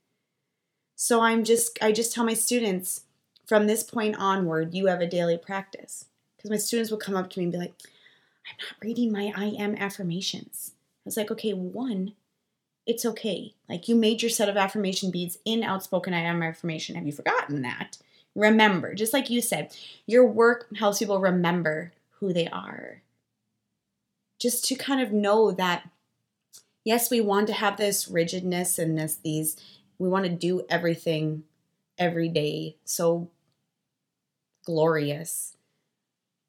So, 0.96 1.22
I'm 1.22 1.44
just, 1.44 1.78
I 1.82 1.92
just 1.92 2.14
tell 2.14 2.26
my 2.26 2.34
students 2.34 3.02
from 3.46 3.68
this 3.68 3.84
point 3.84 4.16
onward, 4.18 4.74
you 4.74 4.88
have 4.88 5.02
a 5.02 5.08
daily 5.08 5.38
practice. 5.38 6.06
Because 6.38 6.52
my 6.52 6.58
students 6.58 6.92
will 6.92 6.98
come 6.98 7.16
up 7.16 7.30
to 7.30 7.40
me 7.40 7.46
and 7.46 7.52
be 7.52 7.60
like, 7.60 7.74
I'm 8.46 8.58
not 8.60 8.76
reading 8.82 9.12
my 9.12 9.32
I 9.36 9.46
am 9.46 9.76
affirmations. 9.76 10.74
I 10.76 11.02
was 11.06 11.18
like, 11.18 11.32
okay, 11.32 11.54
one, 11.54 12.14
it's 12.86 13.06
okay. 13.06 13.54
Like 13.70 13.88
you 13.88 13.96
made 13.96 14.22
your 14.22 14.30
set 14.30 14.50
of 14.50 14.58
affirmation 14.58 15.12
beads 15.12 15.38
in 15.46 15.64
outspoken 15.64 16.14
I 16.14 16.20
am 16.20 16.44
affirmation. 16.44 16.96
Have 16.96 17.06
you 17.06 17.12
forgotten 17.12 17.62
that? 17.62 17.98
Remember, 18.36 18.94
just 18.94 19.14
like 19.14 19.30
you 19.30 19.42
said, 19.42 19.76
your 20.06 20.26
work 20.26 20.68
helps 20.78 21.00
people 21.00 21.20
remember 21.20 21.94
who 22.20 22.34
they 22.34 22.48
are. 22.48 23.02
Just 24.40 24.66
to 24.66 24.76
kind 24.76 25.02
of 25.02 25.14
know 25.14 25.52
that, 25.52 25.90
yes, 26.84 27.10
we 27.10 27.22
want 27.22 27.48
to 27.48 27.54
have 27.54 27.78
this 27.78 28.08
rigidness 28.08 28.80
and 28.80 28.98
this, 28.98 29.16
these, 29.16 29.56
we 29.98 30.10
want 30.10 30.26
to 30.26 30.32
do 30.32 30.66
everything 30.70 31.44
every 31.98 32.30
day 32.30 32.76
so 32.86 33.30
glorious. 34.66 35.56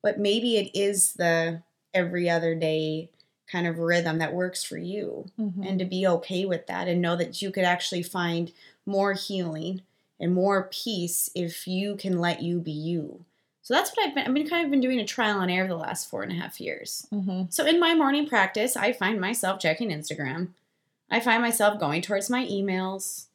But 0.03 0.19
maybe 0.19 0.57
it 0.57 0.71
is 0.75 1.15
the 1.15 1.63
every 1.93 2.29
other 2.29 2.55
day 2.55 3.11
kind 3.51 3.67
of 3.67 3.79
rhythm 3.79 4.19
that 4.19 4.35
works 4.35 4.65
for 4.65 4.77
you 4.77 5.27
mm-hmm. 5.39 5.63
and 5.63 5.79
to 5.79 5.85
be 5.85 6.07
okay 6.07 6.45
with 6.45 6.67
that 6.67 6.89
and 6.89 7.01
know 7.01 7.17
that 7.17 7.41
you 7.41 7.51
could 7.51 7.65
actually 7.65 8.03
find 8.03 8.53
more 8.87 9.13
healing 9.13 9.83
and 10.19 10.33
more 10.33 10.69
peace 10.73 11.31
if 11.35 11.67
you 11.67 11.97
can 11.97 12.19
let 12.19 12.43
you 12.43 12.59
be 12.59 12.73
you. 12.73 13.25
So 13.63 13.73
that's 13.73 13.91
what 13.91 14.07
I've 14.07 14.15
been. 14.15 14.27
I've 14.27 14.35
been 14.35 14.49
kind 14.49 14.65
of 14.65 14.71
been 14.71 14.81
doing 14.81 15.01
a 15.01 15.07
trial 15.07 15.41
and 15.41 15.51
error 15.51 15.67
the 15.67 15.77
last 15.77 16.11
four 16.11 16.23
and 16.23 16.31
a 16.31 16.35
half 16.35 16.61
years. 16.61 17.07
Mm-hmm. 17.13 17.45
So 17.49 17.65
in 17.65 17.81
my 17.81 17.95
morning 17.95 18.29
practice, 18.29 18.77
I 18.77 18.93
find 18.93 19.21
myself 19.21 19.59
checking 19.59 19.89
Instagram. 19.89 20.49
I 21.11 21.21
find 21.21 21.41
myself 21.41 21.81
going 21.81 22.03
towards 22.03 22.29
my 22.29 22.45
emails. 22.47 23.27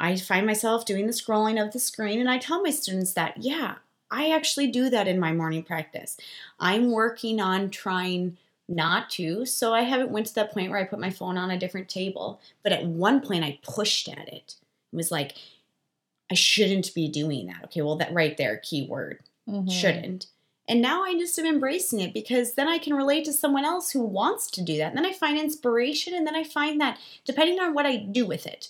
I 0.00 0.16
find 0.16 0.46
myself 0.46 0.86
doing 0.86 1.06
the 1.06 1.12
scrolling 1.12 1.62
of 1.62 1.72
the 1.72 1.78
screen, 1.78 2.18
and 2.18 2.30
I 2.30 2.38
tell 2.38 2.62
my 2.62 2.70
students 2.70 3.12
that 3.12 3.42
yeah, 3.42 3.76
I 4.10 4.30
actually 4.30 4.68
do 4.68 4.90
that 4.90 5.06
in 5.06 5.20
my 5.20 5.32
morning 5.32 5.62
practice. 5.62 6.16
I'm 6.58 6.90
working 6.90 7.40
on 7.40 7.70
trying 7.70 8.38
not 8.66 9.10
to, 9.10 9.44
so 9.44 9.74
I 9.74 9.82
haven't 9.82 10.10
went 10.10 10.26
to 10.26 10.34
that 10.36 10.52
point 10.52 10.70
where 10.70 10.80
I 10.80 10.84
put 10.84 11.00
my 11.00 11.10
phone 11.10 11.36
on 11.36 11.50
a 11.50 11.58
different 11.58 11.88
table. 11.88 12.40
But 12.62 12.72
at 12.72 12.86
one 12.86 13.20
point, 13.20 13.44
I 13.44 13.58
pushed 13.62 14.08
at 14.08 14.28
it. 14.28 14.56
It 14.92 14.96
was 14.96 15.10
like, 15.10 15.34
I 16.30 16.34
shouldn't 16.34 16.94
be 16.94 17.08
doing 17.08 17.46
that. 17.46 17.64
Okay, 17.64 17.82
well, 17.82 17.96
that 17.96 18.14
right 18.14 18.36
there, 18.36 18.56
keyword 18.56 19.20
mm-hmm. 19.48 19.68
shouldn't. 19.68 20.26
And 20.68 20.80
now 20.80 21.02
I 21.02 21.14
just 21.14 21.38
am 21.38 21.46
embracing 21.46 22.00
it 22.00 22.14
because 22.14 22.54
then 22.54 22.68
I 22.68 22.78
can 22.78 22.94
relate 22.94 23.24
to 23.24 23.32
someone 23.32 23.64
else 23.64 23.90
who 23.90 24.02
wants 24.02 24.50
to 24.52 24.62
do 24.62 24.76
that. 24.78 24.88
And 24.88 24.96
then 24.96 25.06
I 25.06 25.12
find 25.12 25.36
inspiration, 25.36 26.14
and 26.14 26.26
then 26.26 26.36
I 26.36 26.44
find 26.44 26.80
that 26.80 26.98
depending 27.24 27.58
on 27.58 27.74
what 27.74 27.86
I 27.86 27.96
do 27.96 28.24
with 28.24 28.46
it, 28.46 28.68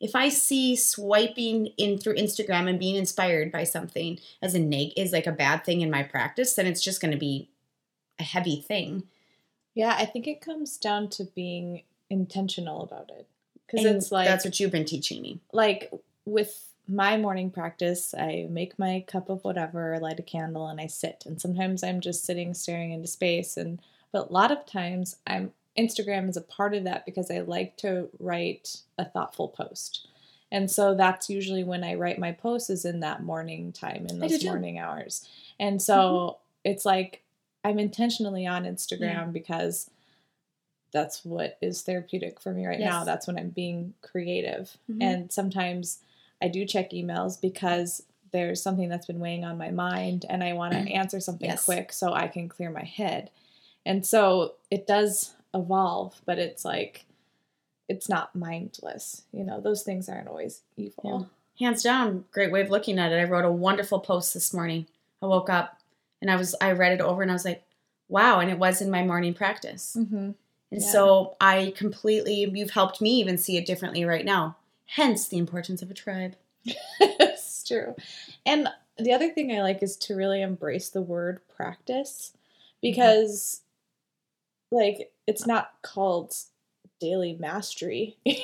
if 0.00 0.14
I 0.14 0.28
see 0.28 0.76
swiping 0.76 1.68
in 1.76 1.98
through 1.98 2.16
Instagram 2.16 2.68
and 2.68 2.78
being 2.78 2.94
inspired 2.94 3.50
by 3.50 3.64
something 3.64 4.18
as 4.40 4.54
a 4.54 4.60
neg 4.60 4.92
is 4.96 5.12
like 5.12 5.26
a 5.26 5.32
bad 5.32 5.64
thing 5.64 5.80
in 5.80 5.90
my 5.90 6.02
practice, 6.02 6.54
then 6.54 6.66
it's 6.66 6.82
just 6.82 7.00
going 7.00 7.10
to 7.10 7.18
be 7.18 7.48
a 8.18 8.22
heavy 8.22 8.60
thing. 8.60 9.04
Yeah, 9.74 9.94
I 9.98 10.06
think 10.06 10.26
it 10.26 10.40
comes 10.40 10.76
down 10.76 11.08
to 11.10 11.24
being 11.24 11.82
intentional 12.10 12.82
about 12.82 13.10
it. 13.10 13.26
Because 13.66 13.84
it's 13.84 14.10
like 14.10 14.26
that's 14.26 14.44
what 14.44 14.58
you've 14.58 14.72
been 14.72 14.86
teaching 14.86 15.20
me. 15.20 15.40
Like 15.52 15.92
with 16.24 16.72
my 16.88 17.18
morning 17.18 17.50
practice, 17.50 18.14
I 18.14 18.46
make 18.48 18.78
my 18.78 19.04
cup 19.06 19.28
of 19.28 19.44
whatever, 19.44 19.98
light 20.00 20.18
a 20.18 20.22
candle, 20.22 20.68
and 20.68 20.80
I 20.80 20.86
sit. 20.86 21.24
And 21.26 21.40
sometimes 21.40 21.84
I'm 21.84 22.00
just 22.00 22.24
sitting 22.24 22.54
staring 22.54 22.92
into 22.92 23.08
space. 23.08 23.58
And 23.58 23.80
but 24.10 24.30
a 24.30 24.32
lot 24.32 24.50
of 24.50 24.64
times 24.64 25.16
I'm 25.26 25.52
Instagram 25.78 26.28
is 26.28 26.36
a 26.36 26.42
part 26.42 26.74
of 26.74 26.84
that 26.84 27.06
because 27.06 27.30
I 27.30 27.40
like 27.40 27.76
to 27.78 28.08
write 28.18 28.78
a 28.98 29.04
thoughtful 29.04 29.48
post. 29.48 30.08
And 30.50 30.70
so 30.70 30.94
that's 30.94 31.28
usually 31.28 31.62
when 31.62 31.84
I 31.84 31.94
write 31.94 32.18
my 32.18 32.32
posts 32.32 32.70
is 32.70 32.84
in 32.84 33.00
that 33.00 33.22
morning 33.22 33.72
time, 33.72 34.06
in 34.08 34.18
those 34.18 34.44
morning 34.44 34.78
hours. 34.78 35.28
And 35.60 35.80
so 35.80 35.94
mm-hmm. 35.94 36.70
it's 36.70 36.84
like 36.84 37.22
I'm 37.64 37.78
intentionally 37.78 38.46
on 38.46 38.64
Instagram 38.64 39.00
yeah. 39.00 39.24
because 39.24 39.90
that's 40.92 41.24
what 41.24 41.58
is 41.60 41.82
therapeutic 41.82 42.40
for 42.40 42.52
me 42.52 42.66
right 42.66 42.80
yes. 42.80 42.90
now. 42.90 43.04
That's 43.04 43.26
when 43.26 43.38
I'm 43.38 43.50
being 43.50 43.94
creative. 44.00 44.76
Mm-hmm. 44.90 45.02
And 45.02 45.32
sometimes 45.32 45.98
I 46.40 46.48
do 46.48 46.64
check 46.64 46.92
emails 46.92 47.40
because 47.40 48.02
there's 48.32 48.62
something 48.62 48.88
that's 48.88 49.06
been 49.06 49.20
weighing 49.20 49.44
on 49.44 49.58
my 49.58 49.70
mind 49.70 50.24
and 50.28 50.42
I 50.42 50.54
want 50.54 50.72
to 50.72 50.90
answer 50.90 51.20
something 51.20 51.50
yes. 51.50 51.64
quick 51.64 51.92
so 51.92 52.14
I 52.14 52.28
can 52.28 52.48
clear 52.48 52.70
my 52.70 52.84
head. 52.84 53.30
And 53.84 54.06
so 54.06 54.54
it 54.70 54.86
does 54.86 55.34
evolve, 55.54 56.20
but 56.24 56.38
it's 56.38 56.64
like 56.64 57.04
it's 57.88 58.08
not 58.08 58.34
mindless. 58.34 59.22
You 59.32 59.44
know, 59.44 59.60
those 59.60 59.82
things 59.82 60.08
aren't 60.08 60.28
always 60.28 60.62
evil. 60.76 61.28
Yeah. 61.58 61.66
Hands 61.66 61.82
down, 61.82 62.24
great 62.30 62.52
way 62.52 62.60
of 62.60 62.70
looking 62.70 62.98
at 62.98 63.12
it. 63.12 63.20
I 63.20 63.24
wrote 63.24 63.44
a 63.44 63.50
wonderful 63.50 64.00
post 64.00 64.34
this 64.34 64.54
morning. 64.54 64.86
I 65.22 65.26
woke 65.26 65.50
up 65.50 65.80
and 66.20 66.30
I 66.30 66.36
was 66.36 66.54
I 66.60 66.72
read 66.72 66.92
it 66.92 67.00
over 67.00 67.22
and 67.22 67.30
I 67.30 67.34
was 67.34 67.44
like, 67.44 67.64
wow, 68.08 68.40
and 68.40 68.50
it 68.50 68.58
was 68.58 68.80
in 68.80 68.90
my 68.90 69.02
morning 69.04 69.34
practice. 69.34 69.96
Mm-hmm. 69.98 70.30
And 70.70 70.82
yeah. 70.82 70.88
so 70.88 71.36
I 71.40 71.72
completely 71.76 72.48
you've 72.52 72.70
helped 72.70 73.00
me 73.00 73.18
even 73.20 73.38
see 73.38 73.56
it 73.56 73.66
differently 73.66 74.04
right 74.04 74.24
now. 74.24 74.56
Hence 74.86 75.28
the 75.28 75.38
importance 75.38 75.82
of 75.82 75.90
a 75.90 75.94
tribe. 75.94 76.36
it's 77.00 77.64
true. 77.66 77.94
And 78.46 78.68
the 78.98 79.12
other 79.12 79.30
thing 79.30 79.52
I 79.52 79.62
like 79.62 79.82
is 79.82 79.96
to 79.96 80.16
really 80.16 80.42
embrace 80.42 80.88
the 80.88 81.02
word 81.02 81.40
practice 81.54 82.32
because, 82.82 83.62
mm-hmm. 84.72 84.84
like, 84.84 85.12
it's 85.28 85.46
not 85.46 85.70
called 85.82 86.34
daily 87.00 87.36
mastery. 87.38 88.16
you 88.24 88.34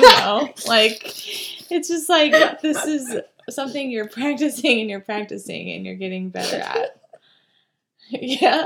know, 0.00 0.52
like, 0.66 1.02
it's 1.70 1.88
just 1.88 2.08
like 2.08 2.60
this 2.62 2.84
is 2.86 3.20
something 3.50 3.90
you're 3.90 4.08
practicing 4.08 4.80
and 4.80 4.90
you're 4.90 5.00
practicing 5.00 5.70
and 5.70 5.84
you're 5.84 5.94
getting 5.94 6.30
better 6.30 6.56
at. 6.56 7.00
yeah. 8.08 8.64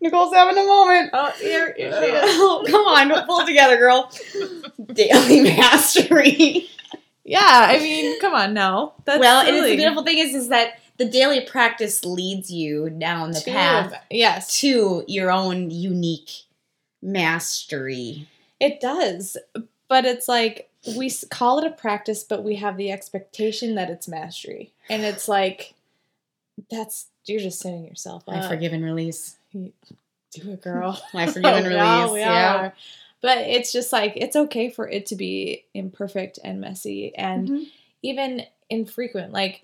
Nicole's 0.00 0.32
having 0.32 0.56
a 0.56 0.66
moment. 0.66 1.10
Oh, 1.12 1.30
here, 1.40 1.74
here 1.76 1.92
she 1.92 2.06
is. 2.06 2.22
Oh, 2.24 2.64
come 2.66 2.86
on, 2.86 3.26
pull 3.26 3.44
together, 3.44 3.76
girl. 3.76 4.10
Daily 4.92 5.42
mastery. 5.42 6.68
Yeah, 7.24 7.40
I 7.42 7.78
mean, 7.78 8.18
come 8.20 8.34
on, 8.34 8.54
no. 8.54 8.94
That's 9.04 9.20
well, 9.20 9.44
silly. 9.44 9.58
and 9.58 9.66
the 9.66 9.76
beautiful 9.76 10.04
thing 10.04 10.18
is, 10.18 10.34
is 10.34 10.48
that 10.48 10.78
the 10.98 11.04
daily 11.06 11.40
practice 11.40 12.04
leads 12.04 12.50
you 12.50 12.90
down 12.90 13.30
the 13.32 13.40
To- 13.40 13.50
path 13.50 14.04
Yes, 14.10 14.60
to 14.60 15.04
your 15.08 15.30
own 15.30 15.70
unique 15.70 16.30
mastery. 17.02 18.28
it 18.60 18.80
does. 18.80 19.36
But 19.88 20.04
it's 20.04 20.28
like 20.28 20.68
we 20.96 21.10
call 21.30 21.58
it 21.58 21.66
a 21.66 21.70
practice, 21.70 22.22
but 22.22 22.44
we 22.44 22.56
have 22.56 22.76
the 22.76 22.92
expectation 22.92 23.74
that 23.76 23.88
it's 23.90 24.06
mastery, 24.06 24.72
and 24.90 25.02
it's 25.02 25.28
like 25.28 25.74
that's 26.70 27.06
you're 27.24 27.40
just 27.40 27.60
setting 27.60 27.84
yourself 27.86 28.24
up. 28.28 28.34
I 28.34 28.48
forgive 28.48 28.72
and 28.72 28.84
release. 28.84 29.36
Do 29.52 29.72
it, 30.34 30.60
girl. 30.62 31.00
I 31.14 31.26
forgive 31.26 31.52
and 31.54 31.66
release. 31.68 31.80
all- 31.82 32.12
we 32.12 32.20
yeah. 32.20 32.56
are. 32.56 32.74
But 33.20 33.38
it's 33.38 33.72
just 33.72 33.92
like 33.92 34.12
it's 34.16 34.36
okay 34.36 34.68
for 34.70 34.86
it 34.88 35.06
to 35.06 35.16
be 35.16 35.64
imperfect 35.74 36.38
and 36.44 36.60
messy 36.60 37.14
and 37.16 37.48
Mhm. 37.48 37.66
even 38.02 38.42
infrequent. 38.70 39.32
Like 39.32 39.62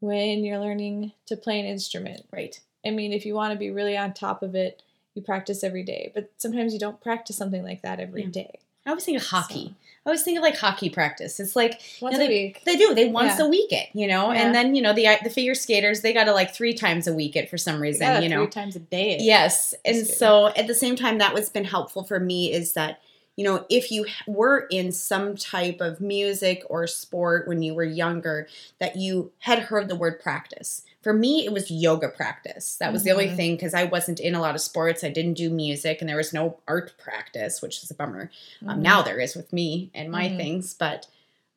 when 0.00 0.44
you're 0.44 0.58
learning 0.58 1.12
to 1.26 1.36
play 1.36 1.60
an 1.60 1.66
instrument. 1.66 2.26
Right. 2.32 2.58
I 2.84 2.90
mean, 2.90 3.12
if 3.12 3.24
you 3.26 3.34
want 3.34 3.52
to 3.52 3.58
be 3.58 3.70
really 3.70 3.96
on 3.96 4.12
top 4.14 4.42
of 4.42 4.54
it, 4.54 4.82
you 5.14 5.22
practice 5.22 5.62
every 5.62 5.82
day. 5.82 6.10
But 6.14 6.30
sometimes 6.38 6.72
you 6.72 6.78
don't 6.78 7.00
practice 7.00 7.36
something 7.36 7.62
like 7.62 7.82
that 7.82 8.00
every 8.00 8.22
Yeah. 8.22 8.30
day. 8.30 8.58
I 8.86 8.90
always 8.90 9.04
think 9.04 9.18
of 9.18 9.26
hockey. 9.26 9.74
I 10.06 10.08
always 10.08 10.22
think 10.22 10.38
of 10.38 10.42
like 10.42 10.56
hockey 10.56 10.88
practice. 10.88 11.38
It's 11.38 11.54
like 11.54 11.80
Once 12.00 12.16
Yeah, 12.16 12.24
a 12.24 12.28
week. 12.28 12.62
they 12.64 12.76
do. 12.76 12.94
They 12.94 13.08
once 13.08 13.38
Yeah. 13.38 13.44
a 13.44 13.48
week 13.48 13.70
it, 13.70 13.88
you 13.92 14.06
know, 14.06 14.32
Yeah. 14.32 14.42
and 14.46 14.54
then 14.54 14.74
you 14.74 14.80
know 14.80 14.94
the 14.94 15.06
the 15.22 15.28
figure 15.28 15.54
skaters 15.54 16.00
they 16.00 16.14
got 16.14 16.24
to 16.24 16.32
like 16.32 16.54
three 16.54 16.72
times 16.72 17.06
a 17.06 17.12
week 17.12 17.36
it 17.36 17.50
for 17.50 17.58
some 17.58 17.80
reason, 17.80 18.22
you 18.22 18.30
know. 18.30 18.44
three 18.44 18.50
times 18.50 18.76
a 18.76 18.78
day. 18.80 19.18
Yes. 19.20 19.74
And 19.84 20.06
so 20.06 20.46
at 20.56 20.66
the 20.66 20.74
same 20.74 20.96
time, 20.96 21.18
that 21.18 21.34
what's 21.34 21.50
been 21.50 21.64
helpful 21.66 22.02
for 22.04 22.18
me 22.18 22.50
is 22.50 22.72
that, 22.72 23.00
you 23.36 23.44
know, 23.44 23.64
if 23.70 23.90
you 23.90 24.06
were 24.26 24.66
in 24.70 24.92
some 24.92 25.36
type 25.36 25.80
of 25.80 26.00
music 26.00 26.62
or 26.68 26.86
sport 26.86 27.48
when 27.48 27.62
you 27.62 27.74
were 27.74 27.84
younger, 27.84 28.46
that 28.78 28.96
you 28.96 29.32
had 29.40 29.58
heard 29.60 29.88
the 29.88 29.96
word 29.96 30.20
practice. 30.20 30.82
For 31.02 31.14
me, 31.14 31.46
it 31.46 31.52
was 31.52 31.70
yoga 31.70 32.08
practice. 32.10 32.76
That 32.76 32.92
was 32.92 33.04
the 33.04 33.12
only 33.12 33.28
Mhm. 33.28 33.36
thing 33.36 33.56
because 33.56 33.72
I 33.72 33.84
wasn't 33.84 34.20
in 34.20 34.34
a 34.34 34.40
lot 34.40 34.54
of 34.54 34.60
sports. 34.60 35.02
I 35.02 35.08
didn't 35.08 35.34
do 35.34 35.48
music 35.48 36.00
and 36.02 36.08
there 36.10 36.16
was 36.16 36.34
no 36.34 36.58
art 36.68 36.92
practice, 36.98 37.62
which 37.62 37.82
is 37.82 37.90
a 37.90 37.94
bummer. 37.94 38.30
Um, 38.66 38.78
Mhm. 38.80 38.82
now 38.82 39.00
there 39.02 39.18
is 39.18 39.34
with 39.34 39.50
me 39.52 39.90
and 39.94 40.10
my 40.10 40.28
Mhm. 40.28 40.36
things. 40.36 40.74
But 40.74 41.06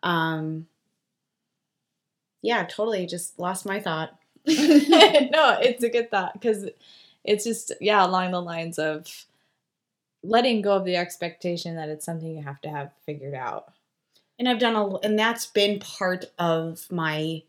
um, 0.02 0.68
yeah, 2.42 2.64
totally 2.66 3.06
just 3.06 3.38
lost 3.40 3.66
my 3.66 3.80
thought. 3.80 4.18
no, 4.46 5.58
it's 5.62 5.84
a 5.84 5.90
good 5.96 6.12
thought 6.12 6.34
because 6.34 6.70
it's 7.24 7.44
just 7.46 7.72
yeah 7.80 8.06
along 8.06 8.32
the 8.32 8.42
lines 8.42 8.78
of 8.78 9.26
letting 10.24 10.62
go 10.62 10.74
of 10.74 10.86
the 10.86 10.96
expectation 10.96 11.76
that 11.76 11.90
it's 11.90 12.06
something 12.06 12.36
you 12.36 12.44
have 12.44 12.62
to 12.62 12.70
have 12.70 12.92
figured 13.06 13.34
out. 13.34 13.74
and 14.40 14.50
I've 14.50 14.60
done 14.60 14.76
a, 14.76 14.98
and 15.00 15.18
that's 15.18 15.46
been 15.46 15.80
part 15.80 16.26
of 16.40 16.92
my 16.92 17.44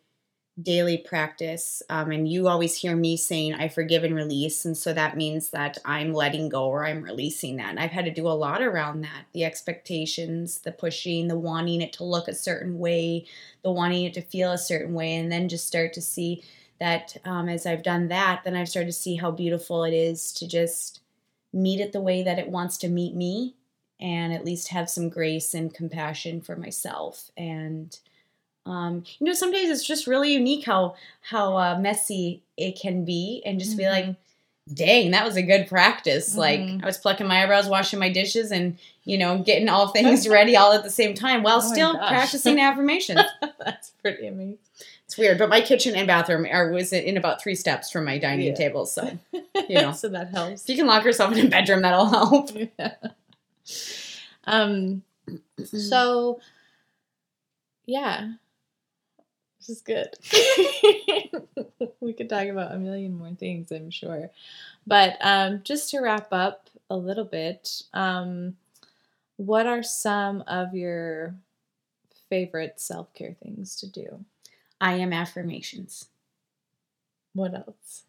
daily 0.61 0.99
practice. 0.99 1.83
Um, 1.91 2.13
and 2.13 2.29
you 2.29 2.47
always 2.47 2.77
hear 2.77 2.95
me 2.95 3.17
saying, 3.17 3.55
I 3.55 3.69
forgive 3.69 4.05
and 4.05 4.15
release. 4.15 4.65
And 4.65 4.77
so 4.77 4.93
that 4.93 5.17
means 5.17 5.51
that 5.51 5.79
I'm 5.85 6.13
letting 6.13 6.49
go 6.49 6.67
or 6.67 6.85
I'm 6.85 7.03
releasing 7.03 7.57
that. 7.57 7.71
And 7.71 7.81
I've 7.81 7.91
had 7.91 8.05
to 8.05 8.13
do 8.13 8.29
a 8.29 8.31
lot 8.31 8.63
around 8.63 9.01
that 9.03 9.25
the 9.33 9.45
expectations, 9.45 10.61
the 10.61 10.71
pushing, 10.71 11.27
the 11.27 11.39
wanting 11.39 11.83
it 11.83 11.93
to 11.95 12.05
look 12.05 12.29
a 12.29 12.35
certain 12.35 12.79
way, 12.79 13.27
the 13.63 13.73
wanting 13.73 14.05
it 14.05 14.15
to 14.15 14.23
feel 14.23 14.53
a 14.53 14.59
certain 14.59 14.95
way. 14.95 15.17
And 15.17 15.31
then 15.31 15.49
just 15.49 15.67
start 15.67 15.93
to 15.95 16.01
see 16.01 16.45
that 16.79 17.17
um, 17.25 17.49
as 17.49 17.67
I've 17.67 17.83
done 17.83 18.09
that, 18.09 18.43
then 18.45 18.55
I've 18.55 18.69
started 18.69 18.87
to 18.87 18.93
see 18.93 19.17
how 19.17 19.31
beautiful 19.31 19.85
it 19.85 19.95
is 19.95 20.33
to 20.35 20.47
just 20.47 21.01
meet 21.55 21.81
it 21.81 21.93
the 21.93 22.01
way 22.01 22.23
that 22.23 22.39
it 22.39 22.49
wants 22.49 22.77
to 22.79 22.89
meet 22.89 23.15
me 23.15 23.55
and 24.01 24.33
at 24.33 24.45
least 24.45 24.69
have 24.69 24.91
some 24.91 25.09
grace 25.09 25.55
and 25.55 25.73
compassion 25.73 26.41
for 26.41 26.57
myself 26.57 27.31
and 27.37 27.99
um, 28.67 29.05
you 29.19 29.27
know 29.27 29.33
some 29.35 29.53
days 29.53 29.69
it's 29.71 29.85
just 29.87 30.07
really 30.07 30.33
unique 30.33 30.65
how 30.65 30.95
how 31.31 31.57
uh, 31.57 31.79
messy 31.79 32.43
it 32.57 32.79
can 32.79 33.05
be 33.05 33.43
and 33.47 33.59
just 33.61 33.77
be 33.77 33.87
like 33.89 34.05
Mhm. 34.07 34.17
dang 34.73 35.11
that 35.11 35.25
was 35.27 35.37
a 35.37 35.43
good 35.43 35.69
practice 35.69 36.35
like 36.37 36.61
Mhm. 36.61 36.83
i 36.83 36.87
was 36.87 36.97
plucking 36.97 37.27
my 37.27 37.43
eyebrows 37.45 37.69
washing 37.69 37.99
my 37.99 38.09
dishes 38.09 38.51
and 38.51 38.79
you 39.05 39.19
know 39.19 39.39
getting 39.39 39.69
all 39.69 39.89
things 39.93 40.27
ready 40.27 40.57
all 40.57 40.73
at 40.73 40.83
the 40.83 40.91
same 40.91 41.15
time 41.15 41.43
while 41.43 41.59
Oh 41.59 41.73
still 41.73 41.93
practicing 41.99 42.59
affirmations 42.69 43.21
That's 43.59 43.91
pretty 44.03 44.27
amazing. 44.27 44.59
It's 45.15 45.19
weird 45.19 45.39
but 45.39 45.49
my 45.49 45.61
kitchen 45.61 45.95
and 45.95 46.07
bathroom 46.09 46.45
are 46.51 46.71
was 46.73 46.93
in 46.93 47.17
about 47.17 47.41
three 47.41 47.55
steps 47.55 47.91
from 47.91 48.05
my 48.05 48.19
dining 48.19 48.49
Yeah. 48.49 48.55
table 48.55 48.85
so 48.87 49.17
You 49.69 49.81
know. 49.81 49.93
so 49.93 50.09
that 50.09 50.29
helps. 50.31 50.65
if 50.65 50.69
you 50.71 50.77
can 50.77 50.87
lock 50.87 51.05
yourself 51.05 51.37
in 51.37 51.47
a 51.47 51.49
bedroom 51.49 51.83
that'll 51.83 52.07
help 52.07 52.51
Yeah. 52.79 52.95
Um. 54.47 55.03
So, 55.65 56.39
yeah, 57.87 58.33
this 59.59 59.71
is 59.71 59.81
good. 59.81 60.09
we 62.01 62.13
could 62.13 62.29
talk 62.29 62.47
about 62.49 62.73
a 62.75 62.79
million 62.79 63.17
more 63.17 63.31
things, 63.31 63.73
I'm 63.73 63.91
sure. 63.91 64.31
But 64.87 65.17
um, 65.23 65.63
just 65.65 65.89
to 65.93 66.01
wrap 66.01 66.29
up 66.31 66.69
a 66.91 66.97
little 66.97 67.25
bit, 67.25 67.85
um, 67.95 68.57
what 69.37 69.67
are 69.67 69.83
some 69.83 70.43
of 70.47 70.75
your 70.75 71.35
favorite 72.29 72.79
self 72.79 73.15
care 73.15 73.35
things 73.43 73.77
to 73.77 73.87
do? 73.91 74.27
I 74.81 74.95
am 74.95 75.13
affirmations 75.13 76.07
What 77.33 77.55
else? 77.55 78.05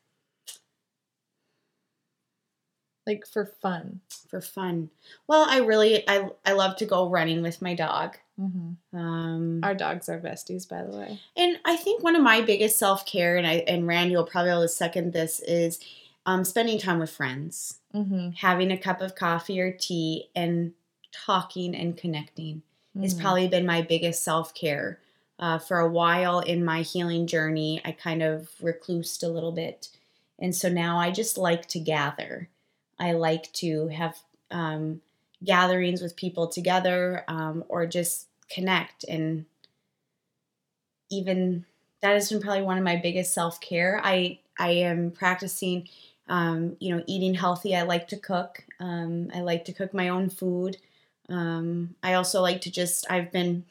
Like 3.07 3.25
for 3.27 3.45
fun. 3.45 4.01
for 4.29 4.41
fun. 4.41 4.89
Well, 5.27 5.45
I 5.47 5.59
really 5.59 6.03
I 6.09 6.29
I 6.43 6.53
love 6.53 6.75
to 6.77 6.85
go 6.85 7.07
running 7.07 7.41
with 7.43 7.61
my 7.61 7.75
dog. 7.75 8.17
Mm-hmm. 8.39 8.97
Um, 8.97 9.59
Our 9.63 9.75
dogs 9.75 10.09
are 10.09 10.19
besties, 10.19 10.67
by 10.67 10.83
the 10.83 10.97
way. 10.97 11.19
and 11.37 11.57
I 11.65 11.75
think 11.77 12.03
one 12.03 12.15
of 12.15 12.23
my 12.23 12.41
biggest 12.41 12.77
self 12.79 13.05
care, 13.05 13.37
and 13.37 13.45
I 13.45 13.63
and 13.67 13.85
Randi 13.87 14.15
will 14.15 14.25
probably 14.25 14.49
to 14.51 14.67
second 14.67 15.13
this, 15.13 15.39
is 15.41 15.79
um, 16.25 16.43
spending 16.43 16.79
time 16.79 16.97
with 16.99 17.11
friends, 17.11 17.79
Mm-hmm. 17.93 18.31
having 18.31 18.71
a 18.71 18.77
cup 18.77 18.99
of 19.01 19.13
coffee 19.15 19.61
or 19.61 19.71
tea, 19.71 20.29
and 20.35 20.73
talking 21.11 21.75
and 21.75 21.95
connecting. 21.95 22.63
It's 22.95 23.13
Mhm. 23.13 23.21
probably 23.21 23.47
been 23.47 23.65
my 23.67 23.83
biggest 23.83 24.23
self 24.23 24.53
care. 24.55 24.99
Uh, 25.37 25.57
for 25.57 25.79
a 25.79 25.89
while 25.89 26.39
in 26.39 26.63
my 26.63 26.81
healing 26.81 27.27
journey, 27.27 27.81
I 27.83 27.91
kind 27.91 28.23
of 28.23 28.49
reclused 28.61 29.23
a 29.23 29.27
little 29.27 29.51
bit. 29.51 29.89
And 30.39 30.55
so 30.55 30.69
now 30.69 30.97
I 30.97 31.11
just 31.11 31.37
like 31.37 31.67
to 31.69 31.79
gather. 31.79 32.49
I 32.99 33.13
like 33.13 33.51
to 33.53 33.87
have 33.89 34.17
um, 34.51 35.01
gatherings 35.43 36.01
with 36.01 36.15
people 36.15 36.47
together 36.47 37.23
um, 37.27 37.63
or 37.67 37.85
just 37.85 38.27
connect. 38.49 39.03
And 39.05 39.45
even 41.09 41.65
that 42.01 42.13
has 42.13 42.29
been 42.29 42.41
probably 42.41 42.63
one 42.63 42.77
of 42.77 42.83
my 42.83 42.95
biggest 42.95 43.33
self 43.33 43.59
care. 43.59 43.99
I, 44.03 44.39
I 44.57 44.71
am 44.71 45.11
practicing, 45.11 45.89
um, 46.27 46.77
you 46.79 46.95
know, 46.95 47.03
eating 47.07 47.33
healthy. 47.33 47.75
I 47.75 47.83
like 47.83 48.07
to 48.09 48.17
cook. 48.17 48.63
Um, 48.79 49.29
I 49.33 49.41
like 49.41 49.65
to 49.65 49.73
cook 49.73 49.93
my 49.93 50.09
own 50.09 50.29
food. 50.29 50.77
Um, 51.27 51.95
I 52.03 52.13
also 52.13 52.41
like 52.41 52.61
to 52.61 52.71
just, 52.71 53.05
I've 53.09 53.31
been, 53.31 53.65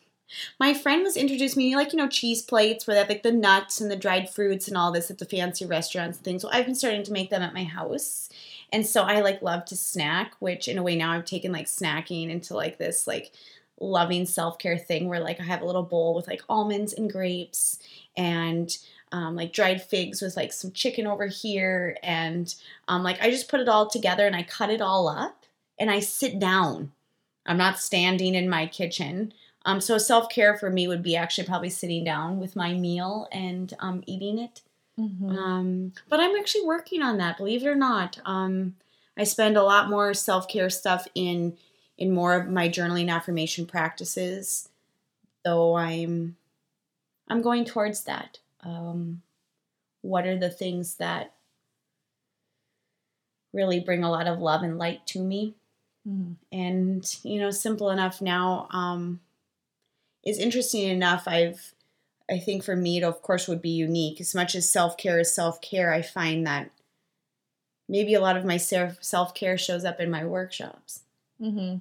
my 0.59 0.75
friend 0.75 1.03
was 1.03 1.17
introducing 1.17 1.63
me, 1.63 1.77
like, 1.77 1.93
you 1.93 1.99
know, 1.99 2.09
cheese 2.09 2.43
plates 2.43 2.87
where 2.87 2.95
they 2.95 3.01
have 3.01 3.09
like 3.09 3.23
the 3.23 3.33
nuts 3.33 3.81
and 3.81 3.91
the 3.91 3.97
dried 3.97 4.31
fruits 4.31 4.69
and 4.69 4.77
all 4.77 4.93
this 4.93 5.11
at 5.11 5.19
the 5.19 5.25
fancy 5.25 5.67
restaurants 5.67 6.19
and 6.19 6.25
things. 6.25 6.43
So 6.43 6.49
I've 6.51 6.67
been 6.67 6.75
starting 6.75 7.03
to 7.05 7.13
make 7.13 7.31
them 7.31 7.43
at 7.43 7.55
my 7.55 7.65
house. 7.65 8.29
And 8.73 8.87
so 8.87 9.03
I 9.03 9.21
like 9.21 9.43
love 9.43 9.65
to 9.67 9.77
snack, 9.77 10.35
which 10.39 10.69
in 10.69 10.79
a 10.79 10.83
way 10.83 10.97
now 10.97 11.13
I've 11.13 11.25
taken 11.25 11.53
like 11.53 11.67
snacking 11.67 12.31
into 12.31 12.55
like 12.55 12.79
this 12.79 13.07
like 13.07 13.33
loving 13.81 14.27
self 14.27 14.59
care 14.59 14.79
thing 14.79 15.09
where 15.09 15.21
like 15.21 15.41
I 15.41 15.45
have 15.45 15.63
a 15.63 15.67
little 15.67 15.83
bowl 15.83 16.15
with 16.15 16.27
like 16.27 16.43
almonds 16.49 16.93
and 16.93 17.11
grapes 17.11 17.79
and 18.17 18.77
um, 19.13 19.37
like 19.37 19.53
dried 19.53 19.83
figs 19.83 20.21
with 20.21 20.37
like 20.37 20.53
some 20.53 20.73
chicken 20.73 21.07
over 21.07 21.27
here. 21.27 21.97
And 22.03 22.53
um, 22.89 23.03
like 23.03 23.21
I 23.21 23.31
just 23.31 23.49
put 23.49 23.61
it 23.61 23.69
all 23.69 23.89
together 23.89 24.27
and 24.27 24.35
I 24.35 24.43
cut 24.43 24.71
it 24.71 24.81
all 24.81 25.09
up 25.09 25.45
and 25.79 25.91
I 25.91 26.01
sit 26.01 26.39
down. 26.39 26.93
I'm 27.47 27.59
not 27.59 27.79
standing 27.79 28.35
in 28.35 28.49
my 28.49 28.67
kitchen. 28.67 29.33
Um, 29.65 29.81
so 29.81 29.99
self 29.99 30.29
care 30.29 30.57
for 30.57 30.71
me 30.71 30.89
would 30.89 31.03
be 31.03 31.17
actually 31.17 31.47
probably 31.47 31.71
sitting 31.71 32.05
down 32.05 32.39
with 32.39 32.57
my 32.57 32.75
meal 32.75 33.29
and 33.33 33.73
um, 33.81 34.03
eating 34.07 34.39
it. 34.39 34.63
Mhm. 34.99 35.37
Um, 35.37 35.93
but 36.09 36.21
I'm 36.21 36.37
actually 36.37 36.65
working 36.67 37.03
on 37.03 37.19
that, 37.19 37.37
believe 37.39 37.65
it 37.65 37.69
or 37.69 37.75
not. 37.75 38.19
Um, 38.25 38.77
I 39.17 39.25
spend 39.25 39.57
a 39.57 39.63
lot 39.63 39.89
more 39.91 40.15
self 40.15 40.49
care 40.49 40.71
stuff 40.71 41.07
in 41.15 41.57
in 41.99 42.13
more 42.13 42.35
of 42.35 42.49
my 42.49 42.69
journaling 42.69 43.11
affirmation 43.11 43.67
practices, 43.67 44.69
though 45.45 45.77
I'm 45.77 46.37
I'm 47.29 47.43
going 47.43 47.65
towards 47.65 48.05
that. 48.05 48.39
Um, 48.63 49.23
what 50.03 50.27
are 50.27 50.39
the 50.39 50.51
things 50.51 50.97
that 50.97 51.35
really 53.53 53.81
bring 53.81 54.03
a 54.03 54.11
lot 54.11 54.27
of 54.27 54.41
love 54.41 54.63
and 54.63 54.79
light 54.79 55.07
to 55.09 55.21
me? 55.21 55.55
Mhm. 56.07 56.37
and 56.53 57.19
you 57.23 57.41
know 57.41 57.51
simple 57.51 57.89
enough 57.91 58.21
now 58.21 58.69
um 58.73 59.21
is 60.25 60.39
interesting 60.39 60.89
enough 60.89 61.25
i've 61.27 61.75
i 62.31 62.39
think 62.39 62.65
for 62.65 62.75
me 62.77 62.99
it 62.99 63.05
of 63.05 63.21
course 63.23 63.47
would 63.49 63.63
be 63.63 63.71
unique 63.71 64.21
as 64.21 64.35
much 64.35 64.55
as 64.55 64.69
self-care 64.69 65.21
is 65.21 65.35
self-care 65.35 65.93
i 65.93 66.03
find 66.03 66.47
that 66.47 66.71
maybe 67.89 68.15
a 68.15 68.21
lot 68.21 68.37
of 68.37 68.45
my 68.45 68.57
self- 68.57 69.03
self-care 69.03 69.59
shows 69.59 69.85
up 69.85 70.01
in 70.01 70.11
my 70.11 70.25
workshops 70.25 71.01
Mhm. 71.41 71.81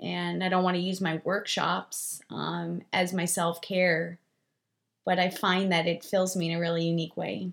and 0.00 0.42
i 0.44 0.48
don't 0.48 0.64
want 0.64 0.76
to 0.76 0.82
use 0.82 1.00
my 1.00 1.20
workshops 1.24 2.20
um, 2.30 2.82
as 2.92 3.12
my 3.12 3.24
self-care 3.24 4.18
but 5.06 5.18
I 5.18 5.28
find 5.28 5.70
that 5.70 5.86
it 5.86 6.02
fills 6.02 6.34
me 6.34 6.50
in 6.50 6.56
a 6.56 6.60
really 6.60 6.86
unique 6.86 7.14
way. 7.14 7.50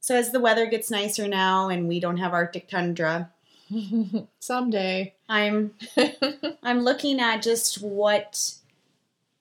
So 0.00 0.14
as 0.14 0.30
the 0.30 0.38
weather 0.38 0.64
gets 0.66 0.92
nicer 0.92 1.26
now 1.26 1.68
and 1.70 1.88
we 1.88 1.98
don't 1.98 2.18
have 2.18 2.32
Arctic 2.32 2.68
tundra, 2.68 3.32
someday 4.38 5.14
I'm 5.28 5.74
I'm 6.62 6.82
looking 6.82 7.18
at 7.18 7.42
just 7.42 7.82
what 7.82 8.54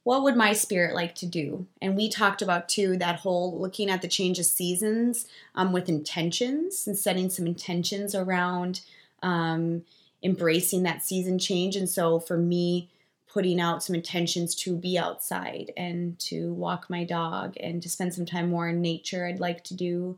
what 0.08 0.24
would 0.24 0.38
my 0.38 0.54
spirit 0.54 0.96
like 0.96 1.16
to 1.16 1.26
do? 1.26 1.68
And 1.82 1.98
we 1.98 2.08
talked 2.08 2.42
about 2.42 2.70
too 2.70 2.96
that 2.96 3.18
whole 3.20 3.60
looking 3.60 3.90
at 3.90 4.02
the 4.02 4.08
change 4.08 4.40
of 4.40 4.46
seasons 4.46 5.28
um, 5.54 5.74
with 5.74 5.90
intentions 5.90 6.88
and 6.88 6.98
setting 6.98 7.30
some 7.30 7.46
intentions 7.46 8.16
around 8.16 8.80
um, 9.22 9.84
embracing 10.24 10.84
that 10.84 11.04
season 11.04 11.38
change. 11.38 11.76
And 11.76 11.90
so 11.90 12.22
for 12.22 12.38
me, 12.38 12.90
putting 13.28 13.60
out 13.60 13.84
some 13.84 13.96
intentions 13.96 14.56
to 14.56 14.78
be 14.78 14.98
outside 14.98 15.74
and 15.76 16.18
to 16.20 16.54
walk 16.54 16.90
my 16.90 17.04
dog 17.04 17.56
and 17.60 17.84
to 17.84 17.90
spend 17.90 18.14
some 18.14 18.26
time 18.26 18.50
more 18.50 18.70
in 18.70 18.82
nature, 18.82 19.26
I'd 19.26 19.42
like 19.42 19.66
to 19.66 19.74
do. 19.74 20.18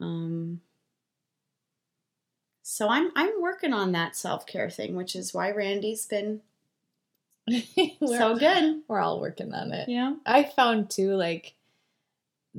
Um, 0.00 0.62
so 2.64 2.88
I'm 2.88 3.12
I'm 3.14 3.40
working 3.40 3.72
on 3.72 3.92
that 3.92 4.16
self 4.16 4.48
care 4.48 4.68
thing, 4.68 4.96
which 4.96 5.14
is 5.14 5.32
why 5.32 5.52
Randi's 5.52 6.06
been 6.06 6.40
so 8.06 8.36
good. 8.36 8.82
We're 8.88 9.00
all 9.00 9.20
working 9.20 9.52
on 9.54 9.72
it. 9.72 9.88
Yeah. 9.88 10.14
I 10.26 10.44
found 10.44 10.90
too, 10.90 11.14
like, 11.14 11.54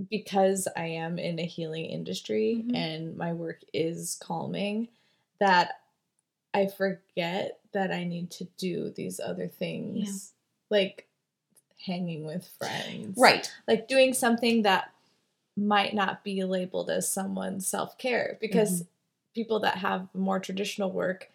because 0.09 0.67
I 0.77 0.85
am 0.85 1.19
in 1.19 1.39
a 1.39 1.45
healing 1.45 1.85
industry 1.85 2.63
Mhm. 2.65 2.75
and 2.75 3.17
my 3.17 3.33
work 3.33 3.61
is 3.73 4.17
calming, 4.21 4.87
that 5.39 5.81
I 6.53 6.67
forget 6.67 7.59
that 7.73 7.91
I 7.91 8.03
need 8.03 8.31
to 8.31 8.45
do 8.57 8.89
these 8.89 9.19
other 9.19 9.47
things, 9.47 10.33
like 10.69 11.07
hanging 11.85 12.25
with 12.25 12.47
friends. 12.57 13.17
Right. 13.17 13.51
Like 13.67 13.87
doing 13.87 14.13
something 14.13 14.63
that 14.63 14.91
might 15.55 15.93
not 15.93 16.23
be 16.23 16.43
labeled 16.43 16.89
as 16.89 17.07
someone's 17.11 17.67
self 17.67 17.97
care 17.97 18.37
because 18.39 18.85
people 19.35 19.59
that 19.59 19.77
have 19.77 20.07
more 20.13 20.39
traditional 20.39 20.91
work. 20.91 21.29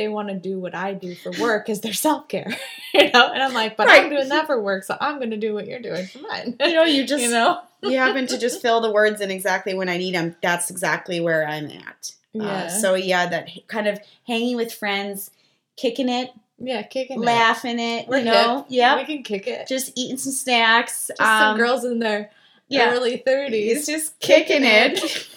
They 0.00 0.08
want 0.08 0.28
to 0.28 0.34
do 0.34 0.58
what 0.58 0.74
I 0.74 0.94
do 0.94 1.14
for 1.14 1.30
work 1.38 1.68
as 1.68 1.82
their 1.82 1.92
self 1.92 2.26
care, 2.26 2.56
you 2.94 3.10
know. 3.10 3.30
And 3.34 3.42
I'm 3.42 3.52
like, 3.52 3.76
but 3.76 3.86
I'm 3.90 4.08
doing 4.08 4.30
that 4.30 4.46
for 4.46 4.58
work, 4.58 4.82
so 4.82 4.96
I'm 4.98 5.18
going 5.18 5.28
to 5.28 5.36
do 5.36 5.52
what 5.52 5.66
you're 5.66 5.82
doing 5.82 6.06
for 6.06 6.20
mine. 6.20 6.56
You 6.58 6.72
know, 6.72 6.84
you 6.84 7.06
just 7.06 7.22
you 7.22 7.28
know, 7.28 7.60
you 7.82 7.98
happen 7.98 8.26
to 8.28 8.38
just 8.38 8.62
fill 8.62 8.80
the 8.80 8.90
words 8.90 9.20
in 9.20 9.30
exactly 9.30 9.74
when 9.74 9.90
I 9.90 9.98
need 9.98 10.14
them. 10.14 10.36
That's 10.40 10.70
exactly 10.70 11.20
where 11.20 11.46
I'm 11.46 11.66
at. 11.66 12.12
Uh, 12.40 12.70
so 12.70 12.94
yeah, 12.94 13.28
that 13.28 13.50
kind 13.66 13.88
of 13.88 14.00
hanging 14.26 14.56
with 14.56 14.72
friends, 14.72 15.30
kicking 15.76 16.08
it, 16.08 16.30
yeah, 16.58 16.80
kicking 16.80 17.20
it. 17.20 17.26
laughing 17.26 17.78
it, 17.78 18.08
We're 18.08 18.20
you 18.20 18.24
know, 18.24 18.64
yeah, 18.70 18.96
we 18.96 19.04
can 19.04 19.22
kick 19.22 19.46
it. 19.46 19.68
just 19.68 19.92
eating 19.96 20.16
some 20.16 20.32
snacks. 20.32 21.08
Just 21.08 21.20
some 21.20 21.52
um, 21.52 21.58
girls 21.58 21.84
in 21.84 21.98
their 21.98 22.30
yeah, 22.68 22.90
early 22.94 23.18
thirties, 23.18 23.76
It's 23.76 23.86
just 23.86 24.18
kicking 24.18 24.62
it. 24.64 25.28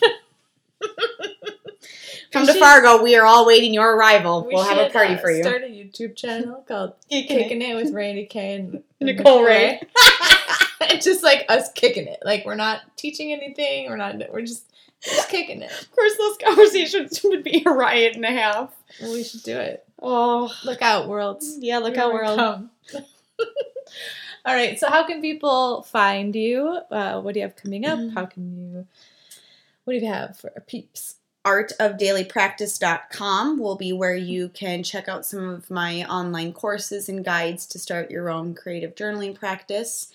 Come 2.34 2.48
to 2.48 2.54
Fargo. 2.56 3.04
We 3.04 3.16
are 3.16 3.26
all 3.26 3.46
waiting 3.46 3.74
your 3.74 3.96
arrival. 3.96 4.46
We 4.46 4.56
will 4.56 4.64
have 4.64 4.78
a 4.80 4.90
party 4.90 5.14
uh, 5.14 5.18
for 5.20 5.30
you. 5.30 5.38
We 5.38 5.44
start 5.44 5.62
a 5.64 5.68
YouTube 5.68 6.16
channel 6.16 6.64
called 6.68 6.94
Kicking 7.10 7.38
"Kicking 7.38 7.62
It 7.62 7.76
with 7.76 7.94
Randi 7.94 8.26
Kay 8.26 8.56
and 8.56 8.84
Nicole 9.00 9.44
Ray. 9.44 9.80
it's 10.82 11.06
just 11.06 11.24
like 11.24 11.46
us 11.48 11.72
kicking 11.74 12.08
it. 12.08 12.20
Like 12.26 12.44
we're 12.46 12.56
not 12.56 12.82
teaching 12.98 13.32
anything. 13.32 13.88
We're 13.88 13.98
not. 13.98 14.16
We're 14.32 14.42
just 14.42 14.66
just 15.02 15.30
kicking 15.30 15.62
it. 15.62 15.72
Of 15.72 15.92
course, 15.92 16.18
those 16.18 16.38
conversations 16.44 17.22
would 17.24 17.44
be 17.44 17.62
a 17.66 17.70
riot 17.70 18.16
and 18.16 18.26
a 18.26 18.32
half. 18.32 18.74
Well, 19.02 19.14
we 19.14 19.24
should 19.24 19.44
do 19.44 19.58
it. 19.58 19.86
Oh, 20.02 20.52
Look 20.66 20.82
out, 20.82 21.08
worlds. 21.08 21.58
yeah. 21.60 21.78
Look 21.78 21.96
Here 21.96 22.08
we 22.08 22.14
we're 22.14 22.24
all. 22.24 22.70
right. 24.46 24.80
So, 24.80 24.90
how 24.90 25.06
can 25.06 25.22
people 25.22 25.84
find 25.84 26.36
you? 26.36 26.80
Uh, 26.90 27.22
what 27.22 27.34
do 27.36 27.42
you 27.42 27.46
have 27.46 27.56
coming 27.56 27.86
up? 27.86 28.00
Mm. 28.00 28.14
How 28.14 28.26
can 28.26 28.58
you? 28.58 28.88
What 29.84 29.94
do 29.94 30.00
you 30.00 30.12
have 30.12 30.38
for 30.38 30.50
peeps? 30.66 31.16
artofdailypractice.com 31.46 33.60
will 33.60 33.76
be 33.76 33.92
where 33.92 34.16
you 34.16 34.48
can 34.50 34.84
check 34.84 35.10
out 35.10 35.26
some 35.26 35.50
of 35.50 35.70
my 35.70 36.06
online 36.06 36.54
courses 36.54 37.10
and 37.10 37.26
guides 37.26 37.66
to 37.68 37.80
start 37.80 38.10
your 38.10 38.30
own 38.30 38.54
creative 38.54 38.96
journaling 38.96 39.36
practice. 39.36 40.08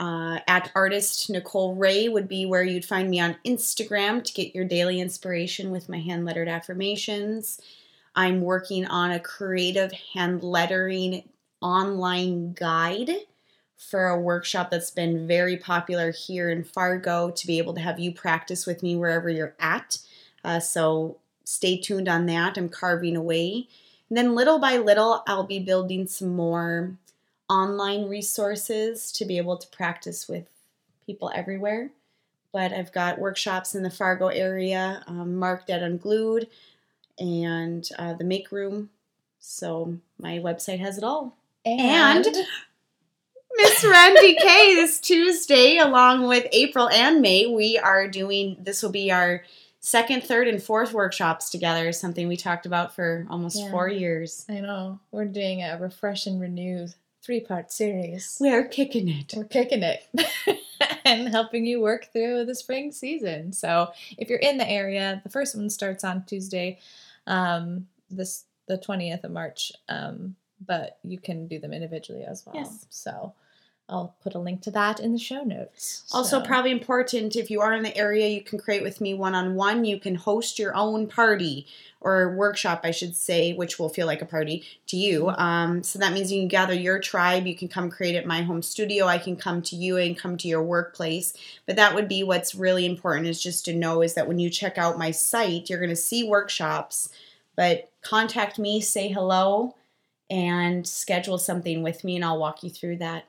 Uh, 0.00 0.38
at 0.48 0.72
artist 0.74 1.28
Nicole 1.30 1.76
Ray 1.76 2.08
would 2.08 2.26
be 2.26 2.46
where 2.46 2.64
you'd 2.64 2.84
find 2.84 3.10
me 3.10 3.20
on 3.20 3.36
Instagram 3.46 4.24
to 4.24 4.32
get 4.32 4.54
your 4.54 4.64
daily 4.64 5.00
inspiration 5.00 5.70
with 5.70 5.88
my 5.88 6.00
hand 6.00 6.24
lettered 6.24 6.48
affirmations. 6.48 7.60
I'm 8.16 8.40
working 8.40 8.84
on 8.86 9.12
a 9.12 9.20
creative 9.20 9.92
hand 10.14 10.42
lettering 10.42 11.28
online 11.60 12.54
guide 12.54 13.10
for 13.76 14.08
a 14.08 14.20
workshop 14.20 14.70
that's 14.70 14.90
been 14.90 15.26
very 15.26 15.56
popular 15.56 16.12
here 16.12 16.50
in 16.50 16.64
Fargo 16.64 17.30
to 17.30 17.46
be 17.46 17.58
able 17.58 17.74
to 17.74 17.80
have 17.80 17.98
you 17.98 18.12
practice 18.12 18.66
with 18.66 18.82
me 18.82 18.96
wherever 18.96 19.28
you're 19.28 19.54
at. 19.60 19.98
Uh, 20.44 20.60
so 20.60 21.18
stay 21.44 21.76
tuned 21.76 22.08
on 22.08 22.26
that. 22.26 22.56
I'm 22.56 22.68
carving 22.68 23.16
away. 23.16 23.68
And 24.08 24.16
then 24.16 24.34
little 24.34 24.58
by 24.58 24.76
little, 24.76 25.22
I'll 25.26 25.44
be 25.44 25.58
building 25.58 26.06
some 26.06 26.34
more 26.34 26.96
online 27.48 28.08
resources 28.08 29.12
to 29.12 29.24
be 29.24 29.38
able 29.38 29.56
to 29.56 29.66
practice 29.68 30.28
with 30.28 30.46
people 31.06 31.30
everywhere. 31.34 31.90
But 32.52 32.72
I've 32.72 32.92
got 32.92 33.18
workshops 33.18 33.74
in 33.74 33.82
the 33.82 33.90
Fargo 33.90 34.28
area, 34.28 35.02
um, 35.06 35.36
marked 35.36 35.70
at 35.70 35.82
Unglued, 35.82 36.48
and 37.18 37.88
uh, 37.98 38.14
the 38.14 38.24
Make 38.24 38.52
Room. 38.52 38.90
So 39.38 39.96
my 40.20 40.38
website 40.38 40.80
has 40.80 40.98
it 40.98 41.04
all. 41.04 41.36
And- 41.64 42.26
Miss 43.54 43.84
Randi 43.84 44.34
Kay 44.34 44.74
this 44.74 44.98
Tuesday, 44.98 45.76
along 45.76 46.26
with 46.26 46.46
April 46.52 46.88
and 46.88 47.20
May, 47.20 47.46
we 47.46 47.78
are 47.78 48.08
doing 48.08 48.56
this 48.58 48.82
will 48.82 48.90
be 48.90 49.12
our 49.12 49.42
second, 49.82 50.22
third, 50.22 50.46
and 50.48 50.62
fourth 50.62 50.92
workshops 50.94 51.50
together, 51.50 51.88
is 51.88 52.00
something 52.00 52.28
we 52.28 52.36
talked 52.36 52.64
about 52.66 52.94
for 52.94 53.26
almost 53.28 53.58
Yeah. 53.58 53.70
four 53.70 53.88
years. 53.88 54.46
I 54.48 54.60
know 54.60 55.00
we're 55.10 55.26
doing 55.26 55.62
a 55.62 55.76
refresh 55.78 56.26
and 56.26 56.40
renew 56.40 56.88
three 57.20 57.40
part 57.40 57.70
series. 57.70 58.38
We 58.40 58.48
are 58.50 58.64
kicking 58.64 59.08
it. 59.08 59.34
We're 59.36 59.44
kicking 59.44 59.82
it 59.82 60.08
and 61.04 61.28
helping 61.28 61.66
you 61.66 61.80
work 61.80 62.12
through 62.12 62.44
the 62.46 62.54
spring 62.54 62.92
season. 62.92 63.52
So 63.52 63.92
if 64.16 64.30
you're 64.30 64.38
in 64.38 64.56
the 64.56 64.68
area, 64.68 65.20
the 65.24 65.30
first 65.30 65.54
one 65.56 65.68
starts 65.68 66.04
on 66.04 66.24
Tuesday, 66.24 66.78
um, 67.26 67.88
this 68.10 68.44
the 68.66 68.78
twentieth 68.78 69.24
of 69.24 69.32
March. 69.32 69.72
Um, 69.88 70.36
but 70.64 70.98
you 71.02 71.18
can 71.18 71.48
do 71.48 71.58
them 71.58 71.72
individually 71.72 72.22
as 72.24 72.46
well. 72.46 72.54
Yes. 72.54 72.86
So 72.88 73.34
I'll 73.92 74.14
put 74.22 74.34
a 74.34 74.38
link 74.38 74.62
to 74.62 74.70
that 74.70 74.98
in 74.98 75.12
the 75.12 75.18
show 75.18 75.42
notes. 75.42 76.04
Also, 76.12 76.40
So- 76.40 76.46
probably 76.46 76.70
important 76.70 77.36
if 77.36 77.50
you 77.50 77.60
are 77.60 77.74
in 77.74 77.82
the 77.82 77.96
area, 77.96 78.28
you 78.28 78.40
can 78.40 78.58
create 78.58 78.82
with 78.82 79.00
me 79.00 79.12
one 79.12 79.34
on 79.34 79.54
one. 79.54 79.84
You 79.84 80.00
can 80.00 80.14
host 80.14 80.58
your 80.58 80.74
own 80.74 81.06
party 81.06 81.66
or 82.00 82.34
workshop, 82.34 82.80
I 82.82 82.90
should 82.90 83.14
say, 83.14 83.52
which 83.52 83.78
will 83.78 83.90
feel 83.90 84.06
like 84.06 84.22
a 84.22 84.26
party 84.26 84.64
to 84.88 84.96
you. 84.96 85.28
Um, 85.28 85.82
so 85.82 85.98
that 85.98 86.12
means 86.12 86.32
you 86.32 86.40
can 86.40 86.48
gather 86.48 86.74
your 86.74 86.98
tribe. 86.98 87.46
You 87.46 87.54
can 87.54 87.68
come 87.68 87.90
create 87.90 88.16
at 88.16 88.26
my 88.26 88.42
home 88.42 88.62
studio. 88.62 89.06
I 89.06 89.18
can 89.18 89.36
come 89.36 89.62
to 89.62 89.76
you 89.76 89.98
and 89.98 90.18
come 90.18 90.36
to 90.38 90.48
your 90.48 90.62
workplace. 90.62 91.34
But 91.66 91.76
that 91.76 91.94
would 91.94 92.08
be 92.08 92.24
what's 92.24 92.54
really 92.54 92.86
important 92.86 93.28
is 93.28 93.42
just 93.42 93.64
to 93.66 93.74
know 93.74 94.02
is 94.02 94.14
that 94.14 94.26
when 94.26 94.38
you 94.38 94.50
check 94.50 94.78
out 94.78 94.98
my 94.98 95.10
site, 95.10 95.68
you're 95.68 95.78
going 95.78 95.90
to 95.90 95.96
see 95.96 96.24
workshops. 96.24 97.10
But 97.54 97.90
contact 98.00 98.58
me, 98.58 98.80
say 98.80 99.08
hello, 99.08 99.76
and 100.30 100.86
schedule 100.88 101.36
something 101.36 101.82
with 101.82 102.02
me, 102.02 102.16
and 102.16 102.24
I'll 102.24 102.38
walk 102.38 102.62
you 102.64 102.70
through 102.70 102.96
that 102.96 103.26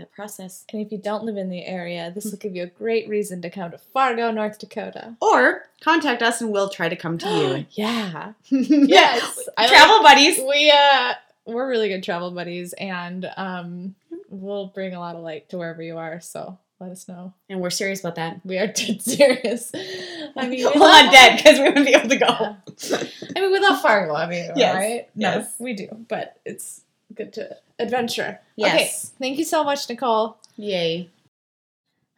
that 0.00 0.12
process. 0.12 0.64
And 0.72 0.82
if 0.84 0.90
you 0.92 0.98
don't 0.98 1.24
live 1.24 1.36
in 1.36 1.48
the 1.50 1.64
area, 1.64 2.10
this 2.14 2.24
will 2.30 2.38
give 2.38 2.54
you 2.56 2.64
a 2.64 2.66
great 2.66 3.08
reason 3.08 3.40
to 3.42 3.50
come 3.50 3.70
to 3.70 3.78
Fargo, 3.78 4.30
North 4.30 4.58
Dakota. 4.58 5.16
Or 5.22 5.64
contact 5.80 6.22
us 6.22 6.40
and 6.40 6.50
we'll 6.50 6.68
try 6.68 6.88
to 6.88 6.96
come 6.96 7.16
to 7.18 7.28
you. 7.28 7.66
yeah. 7.72 8.32
yes. 8.50 9.48
I 9.56 9.62
like- 9.62 9.70
Travel 9.70 10.02
buddies. 10.02 10.38
we 10.40 10.70
uh 10.74 11.14
we're 11.46 11.68
really 11.68 11.88
good 11.88 12.02
travel 12.02 12.30
buddies 12.30 12.72
and 12.74 13.28
um 13.36 13.94
we'll 14.28 14.66
bring 14.66 14.94
a 14.94 15.00
lot 15.00 15.16
of 15.16 15.22
light 15.22 15.48
to 15.48 15.58
wherever 15.58 15.82
you 15.82 15.96
are 15.98 16.20
so 16.20 16.58
let 16.78 16.90
us 16.92 17.08
know 17.08 17.32
And 17.48 17.60
we're 17.60 17.70
serious 17.70 18.00
about 18.00 18.14
that. 18.16 18.40
we 18.44 18.58
are 18.58 18.66
dead 18.80 19.02
serious 19.02 19.72
i 19.74 20.46
mean 20.46 20.50
we 20.50 20.64
well, 20.64 20.74
love- 20.78 21.04
not 21.06 21.12
dead 21.12 21.36
because 21.38 21.58
we 21.58 21.64
wouldn't 21.64 21.86
be 21.86 21.94
able 21.94 22.08
to 22.08 22.16
go. 22.16 22.26
Yeah. 22.26 23.02
i 23.36 23.40
mean 23.40 23.50
we 23.52 23.58
love 23.58 23.80
fargo 23.82 24.14
i 24.14 24.26
mean 24.28 24.50
Yes, 24.54 24.74
right 24.76 25.08
No, 25.16 25.30
yes. 25.38 25.54
we 25.58 25.72
do 25.72 25.88
but 26.08 26.38
it's 26.44 26.82
good 27.20 27.32
to 27.34 27.56
adventure 27.78 28.40
Yes. 28.56 28.74
okay 28.74 29.16
thank 29.18 29.38
you 29.38 29.44
so 29.44 29.62
much 29.62 29.88
nicole 29.88 30.38
Yay. 30.56 31.10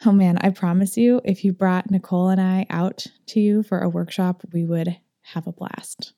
oh 0.06 0.12
man 0.12 0.38
i 0.42 0.50
promise 0.50 0.96
you 0.96 1.20
if 1.24 1.44
you 1.44 1.52
brought 1.52 1.90
nicole 1.90 2.28
and 2.28 2.40
i 2.40 2.66
out 2.70 3.04
to 3.26 3.40
you 3.40 3.62
for 3.62 3.80
a 3.80 3.88
workshop 3.88 4.42
we 4.52 4.64
would 4.64 4.96
have 5.22 5.46
a 5.46 5.52
blast 5.52 6.12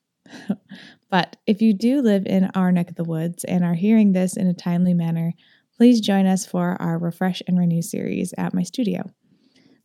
but 1.11 1.37
if 1.47 1.63
you 1.63 1.73
do 1.73 2.01
live 2.01 2.27
in 2.27 2.51
our 2.55 2.73
neck 2.73 2.91
of 2.91 2.97
the 2.97 3.05
woods 3.05 3.45
and 3.45 3.65
are 3.65 3.75
hearing 3.75 4.13
this 4.13 4.37
in 4.37 4.47
a 4.47 4.55
timely 4.55 4.95
manner, 4.95 5.35
please 5.77 6.01
join 6.01 6.27
us 6.27 6.47
for 6.47 6.81
our 6.81 6.99
Refresh 6.99 7.43
and 7.47 7.59
Renew 7.59 7.83
series 7.83 8.33
at 8.39 8.55
my 8.55 8.63
studio. 8.63 9.11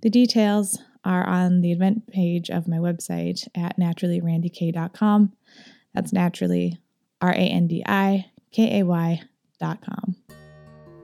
The 0.02 0.10
details 0.10 0.80
are 1.04 1.28
on 1.28 1.62
the 1.62 1.72
event 1.72 2.08
page 2.08 2.50
of 2.50 2.68
my 2.68 2.78
website 2.78 3.48
at 3.56 3.78
naturallyrandikay.com. 3.78 5.34
That's 5.94 6.14
naturally, 6.14 6.78
R 7.22 7.32
A 7.32 7.36
N 7.36 7.68
D 7.68 7.84
I 7.86 8.32
K 8.52 8.80
A 8.80 8.86
Y.com. 8.86 10.16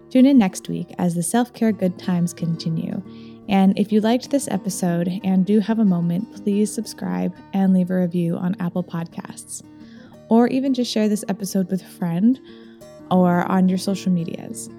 Tune 0.10 0.26
in 0.26 0.38
next 0.38 0.70
week 0.70 0.93
as 0.98 1.16
the 1.16 1.24
self 1.24 1.54
care 1.54 1.72
good 1.72 2.00
times 2.00 2.34
continue. 2.34 3.02
And 3.48 3.78
if 3.78 3.91
you 3.91 4.02
liked 4.02 4.32
this 4.32 4.48
episode 4.50 5.20
and 5.24 5.46
do 5.46 5.60
have 5.60 5.80
a 5.80 5.86
moment, 5.86 6.43
please 6.43 6.74
subscribe 6.74 7.36
and 7.54 7.74
leave 7.74 7.91
a 7.91 8.00
review 8.00 8.38
on 8.38 8.56
Apple 8.60 8.84
Podcasts. 8.84 9.62
Or 10.30 10.48
even 10.48 10.74
just 10.74 10.91
share 10.91 11.08
this 11.08 11.26
episode 11.30 11.70
with 11.70 11.82
a 11.84 11.86
friend 11.86 12.39
or 13.12 13.43
on 13.52 13.70
your 13.70 13.78
social 13.78 14.12
medias. 14.12 14.70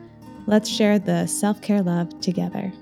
Let's 0.46 0.68
share 0.68 0.98
the 0.98 1.26
self 1.26 1.60
care 1.60 1.82
love 1.82 2.20
together. 2.20 2.72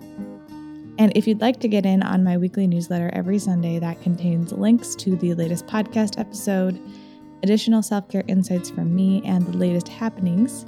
And 0.97 1.15
if 1.17 1.27
you'd 1.27 1.41
like 1.41 1.59
to 1.61 1.69
get 1.69 1.85
in 1.85 2.03
on 2.03 2.23
my 2.23 2.37
weekly 2.37 2.67
newsletter 2.67 3.11
every 3.13 3.39
Sunday 3.39 3.79
that 3.81 4.01
contains 4.01 4.53
links 4.53 4.95
to 4.97 5.17
the 5.17 5.35
latest 5.35 5.67
podcast 5.67 6.19
episode, 6.21 6.81
additional 7.45 7.83
self 7.83 8.09
care 8.09 8.25
insights 8.27 8.71
from 8.71 8.95
me, 8.95 9.23
and 9.25 9.47
the 9.47 9.57
latest 9.57 9.89
happenings, 9.89 10.67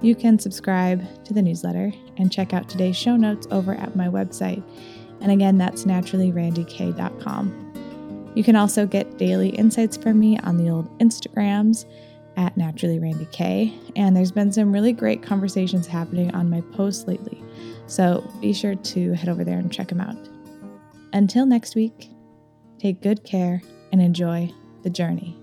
you 0.00 0.14
can 0.14 0.38
subscribe 0.38 1.24
to 1.24 1.34
the 1.34 1.42
newsletter 1.42 1.90
and 2.18 2.30
check 2.30 2.54
out 2.54 2.68
today's 2.68 2.96
show 2.96 3.16
notes 3.16 3.48
over 3.50 3.74
at 3.74 3.96
my 3.96 4.06
website. 4.06 4.62
And 5.20 5.32
again, 5.32 5.58
that's 5.58 5.84
naturallyrandikay.com. 5.84 8.32
You 8.36 8.44
can 8.44 8.54
also 8.54 8.86
get 8.86 9.18
daily 9.18 9.48
insights 9.48 9.96
from 9.96 10.20
me 10.20 10.38
on 10.40 10.58
the 10.58 10.70
old 10.70 10.96
Instagrams 10.98 11.86
at 12.36 12.54
naturallyrandikay. 12.54 13.92
And 13.96 14.16
there's 14.16 14.30
been 14.30 14.52
some 14.52 14.70
really 14.70 14.92
great 14.92 15.22
conversations 15.22 15.88
happening 15.88 16.32
on 16.34 16.48
my 16.48 16.60
posts 16.60 17.08
lately. 17.08 17.42
So 17.86 18.30
be 18.40 18.52
sure 18.52 18.76
to 18.76 19.12
head 19.14 19.28
over 19.28 19.42
there 19.42 19.58
and 19.58 19.72
check 19.72 19.88
them 19.88 20.00
out. 20.00 20.16
Until 21.12 21.46
next 21.46 21.74
week, 21.74 22.10
take 22.78 23.00
good 23.00 23.24
care 23.24 23.60
and 23.90 24.00
enjoy 24.00 24.52
the 24.82 24.90
journey. 24.90 25.36